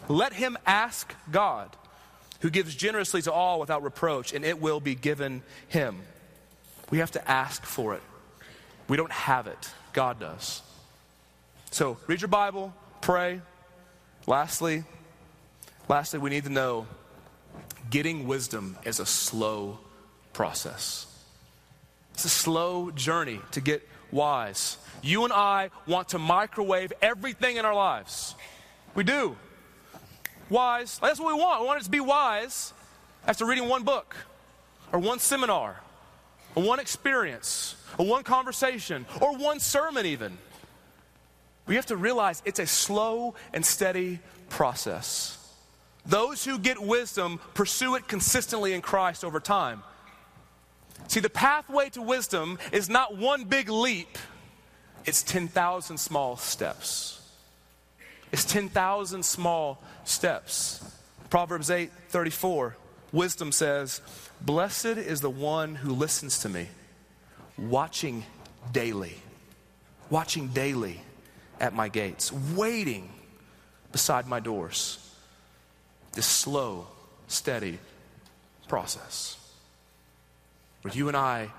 let 0.09 0.33
him 0.33 0.57
ask 0.67 1.15
God, 1.31 1.69
who 2.41 2.49
gives 2.49 2.75
generously 2.75 3.21
to 3.23 3.33
all 3.33 3.61
without 3.61 3.83
reproach, 3.83 4.33
and 4.33 4.43
it 4.43 4.61
will 4.61 4.81
be 4.81 4.95
given 4.95 5.43
him. 5.69 6.01
We 6.91 6.99
have 6.99 7.11
to 7.13 7.31
ask 7.31 7.63
for 7.65 7.95
it. 7.95 8.03
We 8.89 8.97
don't 8.97 9.13
have 9.13 9.47
it, 9.47 9.71
God 9.93 10.19
does. 10.19 10.63
So 11.71 11.99
read 12.07 12.23
your 12.23 12.29
Bible, 12.29 12.73
pray. 13.03 13.43
Lastly, 14.27 14.85
lastly, 15.89 16.19
we 16.19 16.31
need 16.31 16.45
to 16.45 16.51
know 16.51 16.87
getting 17.89 18.27
wisdom 18.27 18.77
is 18.85 19.01
a 19.01 19.07
slow 19.07 19.79
process. 20.33 21.07
It's 22.15 22.25
a 22.25 22.29
slow 22.29 22.91
journey 22.91 23.41
to 23.53 23.61
get 23.61 23.89
wise. 24.11 24.77
You 25.03 25.25
and 25.25 25.33
I 25.33 25.71
want 25.87 26.11
to 26.11 26.19
microwave 26.19 26.93
everything 27.01 27.57
in 27.57 27.65
our 27.65 27.75
lives. 27.75 28.35
We 28.95 29.05
do. 29.05 29.37
wise. 30.51 30.99
That's 30.99 31.19
what 31.21 31.35
we 31.35 31.41
want. 31.41 31.61
We 31.63 31.67
want 31.67 31.81
it 31.81 31.85
to 31.85 31.91
be 31.91 32.01
wise 32.01 32.75
after 33.27 33.47
reading 33.47 33.69
one 33.69 33.85
book 33.85 34.17
or 34.93 34.99
one 34.99 35.19
seminar 35.19 35.81
or 36.55 36.63
one 36.63 36.81
experience 36.81 37.77
or 37.97 38.07
one 38.07 38.25
conversation 38.25 39.07
or 39.21 39.37
one 39.37 39.61
sermon, 39.61 40.05
even. 40.07 40.37
We 41.67 41.77
have 41.77 41.87
to 41.87 41.97
realize 41.97 42.43
it's 42.45 42.59
a 42.59 42.67
slow 42.67 43.35
and 43.53 43.65
steady 43.65 44.19
process. 44.49 45.39
Those 46.07 46.45
who 46.45 46.59
get 46.59 46.81
wisdom 46.81 47.41
pursue 47.55 47.95
it 47.95 48.09
consistently 48.09 48.73
in 48.73 48.81
Christ 48.81 49.25
over 49.25 49.41
time. 49.41 49.83
See, 51.09 51.21
the 51.21 51.31
pathway 51.31 51.91
to 51.91 52.03
wisdom 52.03 52.59
is 52.73 52.89
not 52.89 53.17
one 53.17 53.45
big 53.45 53.69
leap, 53.69 54.19
it's 55.05 55.23
10,000 55.23 55.99
small 55.99 56.37
steps. 56.37 57.21
It's 58.33 58.45
10,000 58.45 59.25
small 59.25 59.83
steps. 60.05 60.85
Proverbs 61.31 61.71
8 61.71 61.91
34, 62.09 62.77
wisdom 63.13 63.53
says, 63.53 64.01
Blessed 64.41 64.87
is 64.87 65.21
the 65.21 65.31
one 65.31 65.75
who 65.75 65.93
listens 65.93 66.41
to 66.41 66.49
me, 66.49 66.69
watching 67.59 68.25
daily, 68.73 69.17
watching 70.11 70.49
daily 70.49 71.01
at 71.61 71.75
my 71.75 71.89
gates, 71.89 72.33
waiting 72.33 73.11
beside 73.93 74.27
my 74.27 74.41
doors. 74.41 75.10
This 76.13 76.27
slow, 76.27 76.87
steady 77.29 77.79
process 78.69 79.37
where 80.83 80.95
you 80.95 81.09
and 81.09 81.17
I 81.17 81.51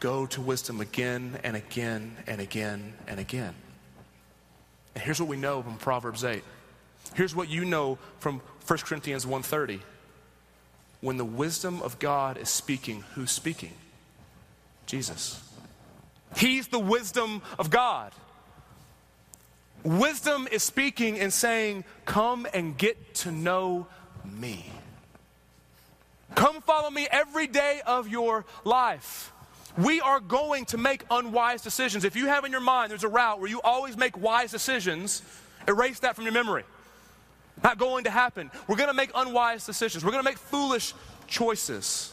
go 0.00 0.26
to 0.26 0.40
wisdom 0.40 0.80
again 0.80 1.38
and 1.44 1.56
again 1.56 2.16
and 2.26 2.40
again 2.40 2.94
and 3.06 3.20
again. 3.20 3.54
And 4.94 5.04
here's 5.04 5.20
what 5.20 5.28
we 5.28 5.36
know 5.36 5.62
from 5.62 5.76
Proverbs 5.76 6.24
8. 6.24 6.42
Here's 7.14 7.34
what 7.34 7.48
you 7.48 7.64
know 7.64 7.98
from 8.18 8.40
1 8.66 8.78
Corinthians 8.80 9.24
1:30. 9.24 9.80
When 11.00 11.18
the 11.18 11.24
wisdom 11.24 11.82
of 11.82 11.98
God 11.98 12.38
is 12.38 12.48
speaking, 12.48 13.04
who's 13.14 13.30
speaking? 13.30 13.74
Jesus. 14.86 15.42
He's 16.36 16.68
the 16.68 16.78
wisdom 16.78 17.42
of 17.58 17.70
God. 17.70 18.12
Wisdom 19.84 20.48
is 20.50 20.62
speaking 20.62 21.18
and 21.18 21.32
saying, 21.32 21.84
Come 22.04 22.46
and 22.52 22.76
get 22.76 23.14
to 23.16 23.30
know 23.30 23.86
me. 24.24 24.66
Come 26.34 26.60
follow 26.60 26.90
me 26.90 27.06
every 27.10 27.46
day 27.46 27.80
of 27.86 28.08
your 28.08 28.44
life. 28.64 29.32
We 29.78 30.00
are 30.00 30.20
going 30.20 30.64
to 30.66 30.78
make 30.78 31.04
unwise 31.10 31.62
decisions. 31.62 32.04
If 32.04 32.16
you 32.16 32.26
have 32.26 32.44
in 32.44 32.52
your 32.52 32.60
mind 32.60 32.90
there's 32.90 33.04
a 33.04 33.08
route 33.08 33.40
where 33.40 33.48
you 33.48 33.60
always 33.62 33.96
make 33.96 34.16
wise 34.16 34.50
decisions, 34.50 35.22
erase 35.68 36.00
that 36.00 36.16
from 36.16 36.24
your 36.24 36.32
memory. 36.32 36.64
Not 37.62 37.78
going 37.78 38.04
to 38.04 38.10
happen. 38.10 38.50
We're 38.68 38.76
going 38.76 38.88
to 38.88 38.94
make 38.94 39.10
unwise 39.14 39.64
decisions. 39.64 40.04
We're 40.04 40.12
going 40.12 40.24
to 40.24 40.30
make 40.30 40.38
foolish 40.38 40.94
choices. 41.26 42.12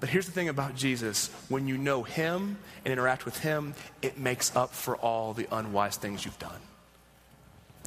But 0.00 0.08
here's 0.08 0.24
the 0.24 0.32
thing 0.32 0.48
about 0.48 0.74
Jesus 0.74 1.28
when 1.48 1.68
you 1.68 1.76
know 1.76 2.02
Him 2.02 2.56
and 2.84 2.92
interact 2.92 3.26
with 3.26 3.38
Him, 3.40 3.74
it 4.00 4.18
makes 4.18 4.54
up 4.56 4.72
for 4.72 4.96
all 4.96 5.34
the 5.34 5.46
unwise 5.54 5.98
things 5.98 6.24
you've 6.24 6.38
done. 6.38 6.60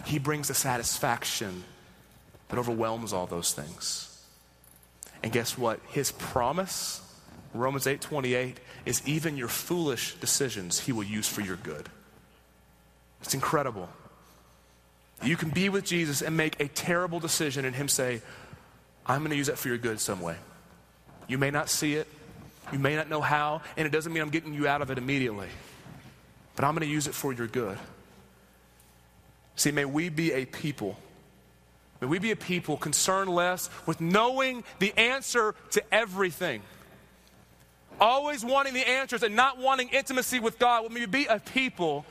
He 0.05 0.19
brings 0.19 0.49
a 0.49 0.53
satisfaction 0.53 1.63
that 2.49 2.59
overwhelms 2.59 3.13
all 3.13 3.25
those 3.25 3.53
things. 3.53 4.09
And 5.23 5.31
guess 5.31 5.57
what? 5.57 5.79
His 5.87 6.11
promise, 6.11 7.01
Romans 7.53 7.87
8 7.87 7.99
28, 7.99 8.59
is 8.85 9.01
even 9.07 9.35
your 9.35 9.47
foolish 9.47 10.15
decisions 10.15 10.79
He 10.81 10.91
will 10.91 11.03
use 11.03 11.27
for 11.27 11.41
your 11.41 11.55
good. 11.55 11.89
It's 13.21 13.33
incredible. 13.33 13.89
You 15.23 15.37
can 15.37 15.49
be 15.49 15.69
with 15.69 15.85
Jesus 15.85 16.21
and 16.21 16.35
make 16.37 16.59
a 16.59 16.67
terrible 16.67 17.19
decision 17.19 17.65
and 17.65 17.75
Him 17.75 17.87
say, 17.87 18.21
I'm 19.05 19.19
going 19.19 19.31
to 19.31 19.37
use 19.37 19.47
that 19.47 19.57
for 19.57 19.69
your 19.69 19.77
good 19.77 19.99
some 19.99 20.21
way. 20.21 20.35
You 21.27 21.37
may 21.37 21.51
not 21.51 21.69
see 21.69 21.95
it, 21.95 22.07
you 22.71 22.79
may 22.79 22.95
not 22.95 23.09
know 23.09 23.21
how, 23.21 23.61
and 23.77 23.85
it 23.85 23.91
doesn't 23.91 24.11
mean 24.11 24.21
I'm 24.21 24.29
getting 24.29 24.53
you 24.53 24.67
out 24.67 24.81
of 24.81 24.91
it 24.91 24.97
immediately. 24.97 25.47
But 26.55 26.65
I'm 26.65 26.73
going 26.73 26.87
to 26.87 26.93
use 26.93 27.07
it 27.07 27.13
for 27.13 27.33
your 27.33 27.47
good. 27.47 27.77
See, 29.55 29.71
may 29.71 29.85
we 29.85 30.09
be 30.09 30.31
a 30.31 30.45
people. 30.45 30.97
May 32.01 32.07
we 32.07 32.19
be 32.19 32.31
a 32.31 32.35
people 32.35 32.77
concerned 32.77 33.29
less 33.29 33.69
with 33.85 34.01
knowing 34.01 34.63
the 34.79 34.97
answer 34.97 35.55
to 35.71 35.83
everything. 35.93 36.61
Always 37.99 38.43
wanting 38.43 38.73
the 38.73 38.87
answers 38.87 39.23
and 39.23 39.35
not 39.35 39.57
wanting 39.57 39.89
intimacy 39.89 40.39
with 40.39 40.59
God. 40.59 40.91
May 40.91 41.01
we 41.01 41.05
be 41.05 41.25
a 41.25 41.39
people 41.39 42.05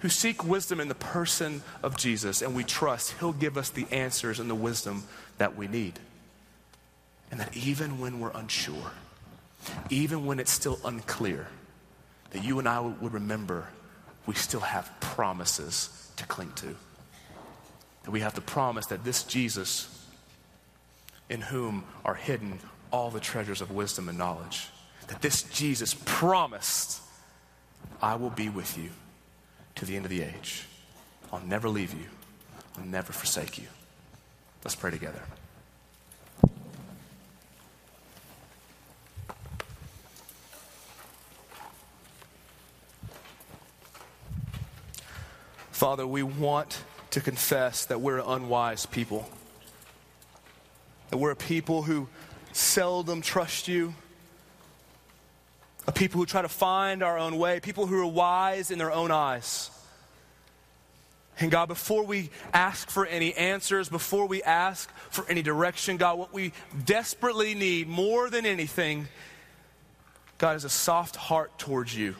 who 0.00 0.08
seek 0.08 0.44
wisdom 0.44 0.80
in 0.80 0.88
the 0.88 0.94
person 0.94 1.62
of 1.82 1.96
Jesus, 1.96 2.42
and 2.42 2.54
we 2.54 2.62
trust 2.62 3.14
He'll 3.18 3.32
give 3.32 3.56
us 3.56 3.70
the 3.70 3.86
answers 3.90 4.38
and 4.38 4.48
the 4.48 4.54
wisdom 4.54 5.04
that 5.38 5.56
we 5.56 5.66
need. 5.66 5.98
And 7.30 7.40
that 7.40 7.56
even 7.56 8.00
when 8.00 8.20
we're 8.20 8.30
unsure, 8.30 8.92
even 9.90 10.26
when 10.26 10.40
it's 10.40 10.50
still 10.50 10.78
unclear, 10.84 11.48
that 12.30 12.44
you 12.44 12.58
and 12.58 12.68
I 12.68 12.80
would 12.80 13.12
remember 13.12 13.68
we 14.26 14.34
still 14.34 14.60
have 14.60 14.90
promises 15.00 16.10
to 16.16 16.26
cling 16.26 16.52
to. 16.56 16.74
That 18.04 18.10
we 18.10 18.20
have 18.20 18.34
the 18.34 18.40
promise 18.40 18.86
that 18.86 19.04
this 19.04 19.22
Jesus, 19.22 20.06
in 21.28 21.40
whom 21.40 21.84
are 22.04 22.14
hidden 22.14 22.58
all 22.90 23.10
the 23.10 23.20
treasures 23.20 23.60
of 23.60 23.70
wisdom 23.70 24.08
and 24.08 24.18
knowledge, 24.18 24.68
that 25.08 25.22
this 25.22 25.42
Jesus 25.44 25.94
promised, 26.04 27.00
I 28.02 28.16
will 28.16 28.30
be 28.30 28.48
with 28.48 28.76
you 28.76 28.90
to 29.76 29.84
the 29.84 29.96
end 29.96 30.04
of 30.04 30.10
the 30.10 30.22
age. 30.22 30.66
I'll 31.32 31.40
never 31.40 31.68
leave 31.68 31.92
you, 31.94 32.06
I'll 32.76 32.84
never 32.84 33.12
forsake 33.12 33.58
you. 33.58 33.66
Let's 34.64 34.74
pray 34.74 34.90
together. 34.90 35.22
Father, 45.78 46.04
we 46.04 46.24
want 46.24 46.82
to 47.10 47.20
confess 47.20 47.84
that 47.84 48.00
we're 48.00 48.18
unwise 48.18 48.84
people. 48.84 49.28
That 51.10 51.18
we're 51.18 51.30
a 51.30 51.36
people 51.36 51.82
who 51.82 52.08
seldom 52.50 53.22
trust 53.22 53.68
you. 53.68 53.94
A 55.86 55.92
people 55.92 56.18
who 56.18 56.26
try 56.26 56.42
to 56.42 56.48
find 56.48 57.04
our 57.04 57.16
own 57.16 57.38
way. 57.38 57.60
People 57.60 57.86
who 57.86 58.00
are 58.00 58.06
wise 58.06 58.72
in 58.72 58.78
their 58.78 58.90
own 58.90 59.12
eyes. 59.12 59.70
And 61.38 61.48
God, 61.48 61.68
before 61.68 62.02
we 62.02 62.30
ask 62.52 62.90
for 62.90 63.06
any 63.06 63.32
answers, 63.34 63.88
before 63.88 64.26
we 64.26 64.42
ask 64.42 64.90
for 65.10 65.24
any 65.28 65.42
direction, 65.42 65.96
God, 65.96 66.18
what 66.18 66.34
we 66.34 66.52
desperately 66.86 67.54
need 67.54 67.86
more 67.86 68.28
than 68.30 68.46
anything, 68.46 69.06
God, 70.38 70.56
is 70.56 70.64
a 70.64 70.70
soft 70.70 71.14
heart 71.14 71.56
towards 71.56 71.96
you. 71.96 72.16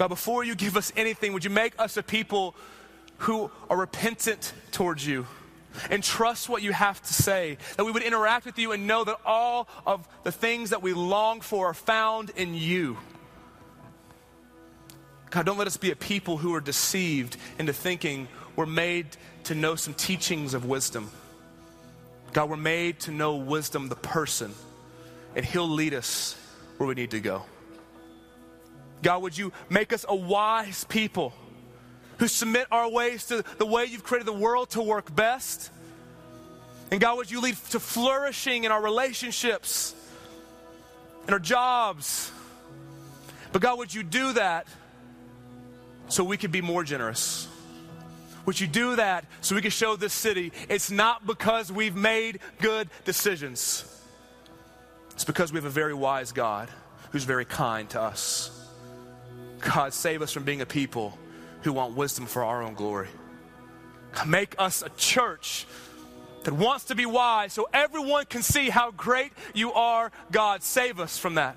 God, 0.00 0.08
before 0.08 0.44
you 0.44 0.54
give 0.54 0.78
us 0.78 0.94
anything, 0.96 1.34
would 1.34 1.44
you 1.44 1.50
make 1.50 1.78
us 1.78 1.98
a 1.98 2.02
people 2.02 2.54
who 3.18 3.50
are 3.68 3.76
repentant 3.76 4.54
towards 4.72 5.06
you 5.06 5.26
and 5.90 6.02
trust 6.02 6.48
what 6.48 6.62
you 6.62 6.72
have 6.72 7.02
to 7.02 7.12
say? 7.12 7.58
That 7.76 7.84
we 7.84 7.92
would 7.92 8.02
interact 8.02 8.46
with 8.46 8.58
you 8.58 8.72
and 8.72 8.86
know 8.86 9.04
that 9.04 9.18
all 9.26 9.68
of 9.84 10.08
the 10.22 10.32
things 10.32 10.70
that 10.70 10.80
we 10.80 10.94
long 10.94 11.42
for 11.42 11.66
are 11.66 11.74
found 11.74 12.30
in 12.30 12.54
you. 12.54 12.96
God, 15.28 15.44
don't 15.44 15.58
let 15.58 15.66
us 15.66 15.76
be 15.76 15.90
a 15.90 15.96
people 15.96 16.38
who 16.38 16.54
are 16.54 16.62
deceived 16.62 17.36
into 17.58 17.74
thinking 17.74 18.26
we're 18.56 18.64
made 18.64 19.06
to 19.44 19.54
know 19.54 19.74
some 19.74 19.92
teachings 19.92 20.54
of 20.54 20.64
wisdom. 20.64 21.10
God, 22.32 22.48
we're 22.48 22.56
made 22.56 23.00
to 23.00 23.10
know 23.10 23.36
wisdom, 23.36 23.90
the 23.90 23.96
person, 23.96 24.54
and 25.36 25.44
He'll 25.44 25.68
lead 25.68 25.92
us 25.92 26.38
where 26.78 26.88
we 26.88 26.94
need 26.94 27.10
to 27.10 27.20
go. 27.20 27.42
God, 29.02 29.22
would 29.22 29.36
you 29.36 29.52
make 29.68 29.92
us 29.92 30.04
a 30.08 30.14
wise 30.14 30.84
people 30.84 31.32
who 32.18 32.28
submit 32.28 32.66
our 32.70 32.88
ways 32.90 33.26
to 33.26 33.44
the 33.58 33.66
way 33.66 33.86
you've 33.86 34.04
created 34.04 34.26
the 34.26 34.32
world 34.32 34.70
to 34.70 34.82
work 34.82 35.14
best? 35.14 35.70
And 36.90 37.00
God, 37.00 37.16
would 37.16 37.30
you 37.30 37.40
lead 37.40 37.56
to 37.70 37.80
flourishing 37.80 38.64
in 38.64 38.72
our 38.72 38.82
relationships, 38.82 39.94
in 41.26 41.32
our 41.32 41.38
jobs? 41.38 42.30
But 43.52 43.62
God, 43.62 43.78
would 43.78 43.94
you 43.94 44.02
do 44.02 44.34
that 44.34 44.66
so 46.08 46.24
we 46.24 46.36
could 46.36 46.52
be 46.52 46.60
more 46.60 46.84
generous? 46.84 47.48
Would 48.46 48.60
you 48.60 48.66
do 48.66 48.96
that 48.96 49.24
so 49.40 49.54
we 49.54 49.62
could 49.62 49.72
show 49.72 49.96
this 49.96 50.12
city 50.12 50.52
it's 50.68 50.90
not 50.90 51.26
because 51.26 51.70
we've 51.70 51.96
made 51.96 52.40
good 52.60 52.88
decisions? 53.04 53.84
It's 55.12 55.24
because 55.24 55.52
we 55.52 55.56
have 55.56 55.64
a 55.64 55.70
very 55.70 55.94
wise 55.94 56.32
God 56.32 56.68
who's 57.12 57.24
very 57.24 57.44
kind 57.44 57.88
to 57.90 58.00
us. 58.00 58.59
God, 59.60 59.92
save 59.92 60.22
us 60.22 60.32
from 60.32 60.44
being 60.44 60.60
a 60.60 60.66
people 60.66 61.18
who 61.62 61.72
want 61.72 61.94
wisdom 61.94 62.26
for 62.26 62.44
our 62.44 62.62
own 62.62 62.74
glory. 62.74 63.08
Make 64.26 64.54
us 64.58 64.82
a 64.82 64.88
church 64.90 65.66
that 66.44 66.54
wants 66.54 66.86
to 66.86 66.94
be 66.94 67.06
wise 67.06 67.52
so 67.52 67.68
everyone 67.72 68.24
can 68.26 68.42
see 68.42 68.70
how 68.70 68.90
great 68.90 69.32
you 69.54 69.72
are, 69.72 70.10
God. 70.32 70.62
Save 70.62 70.98
us 71.00 71.18
from 71.18 71.34
that. 71.34 71.56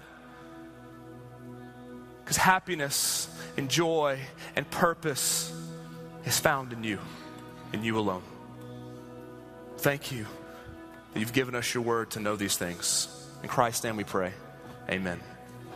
Because 2.24 2.38
happiness 2.38 3.28
and 3.58 3.70
joy 3.70 4.20
and 4.56 4.70
purpose 4.70 5.54
is 6.26 6.40
found 6.40 6.74
in 6.74 6.84
you, 6.84 7.00
in 7.74 7.84
you 7.84 7.98
alone. 7.98 8.24
Thank 9.78 10.12
you 10.12 10.26
that 11.14 11.20
you've 11.20 11.34
given 11.34 11.56
us 11.56 11.74
your 11.74 11.84
word 11.84 12.12
to 12.12 12.20
know 12.20 12.36
these 12.36 12.58
things. 12.58 13.10
In 13.42 13.50
Christ's 13.50 13.84
name 13.84 13.98
we 13.98 14.04
pray. 14.04 14.32
Amen. 14.90 15.20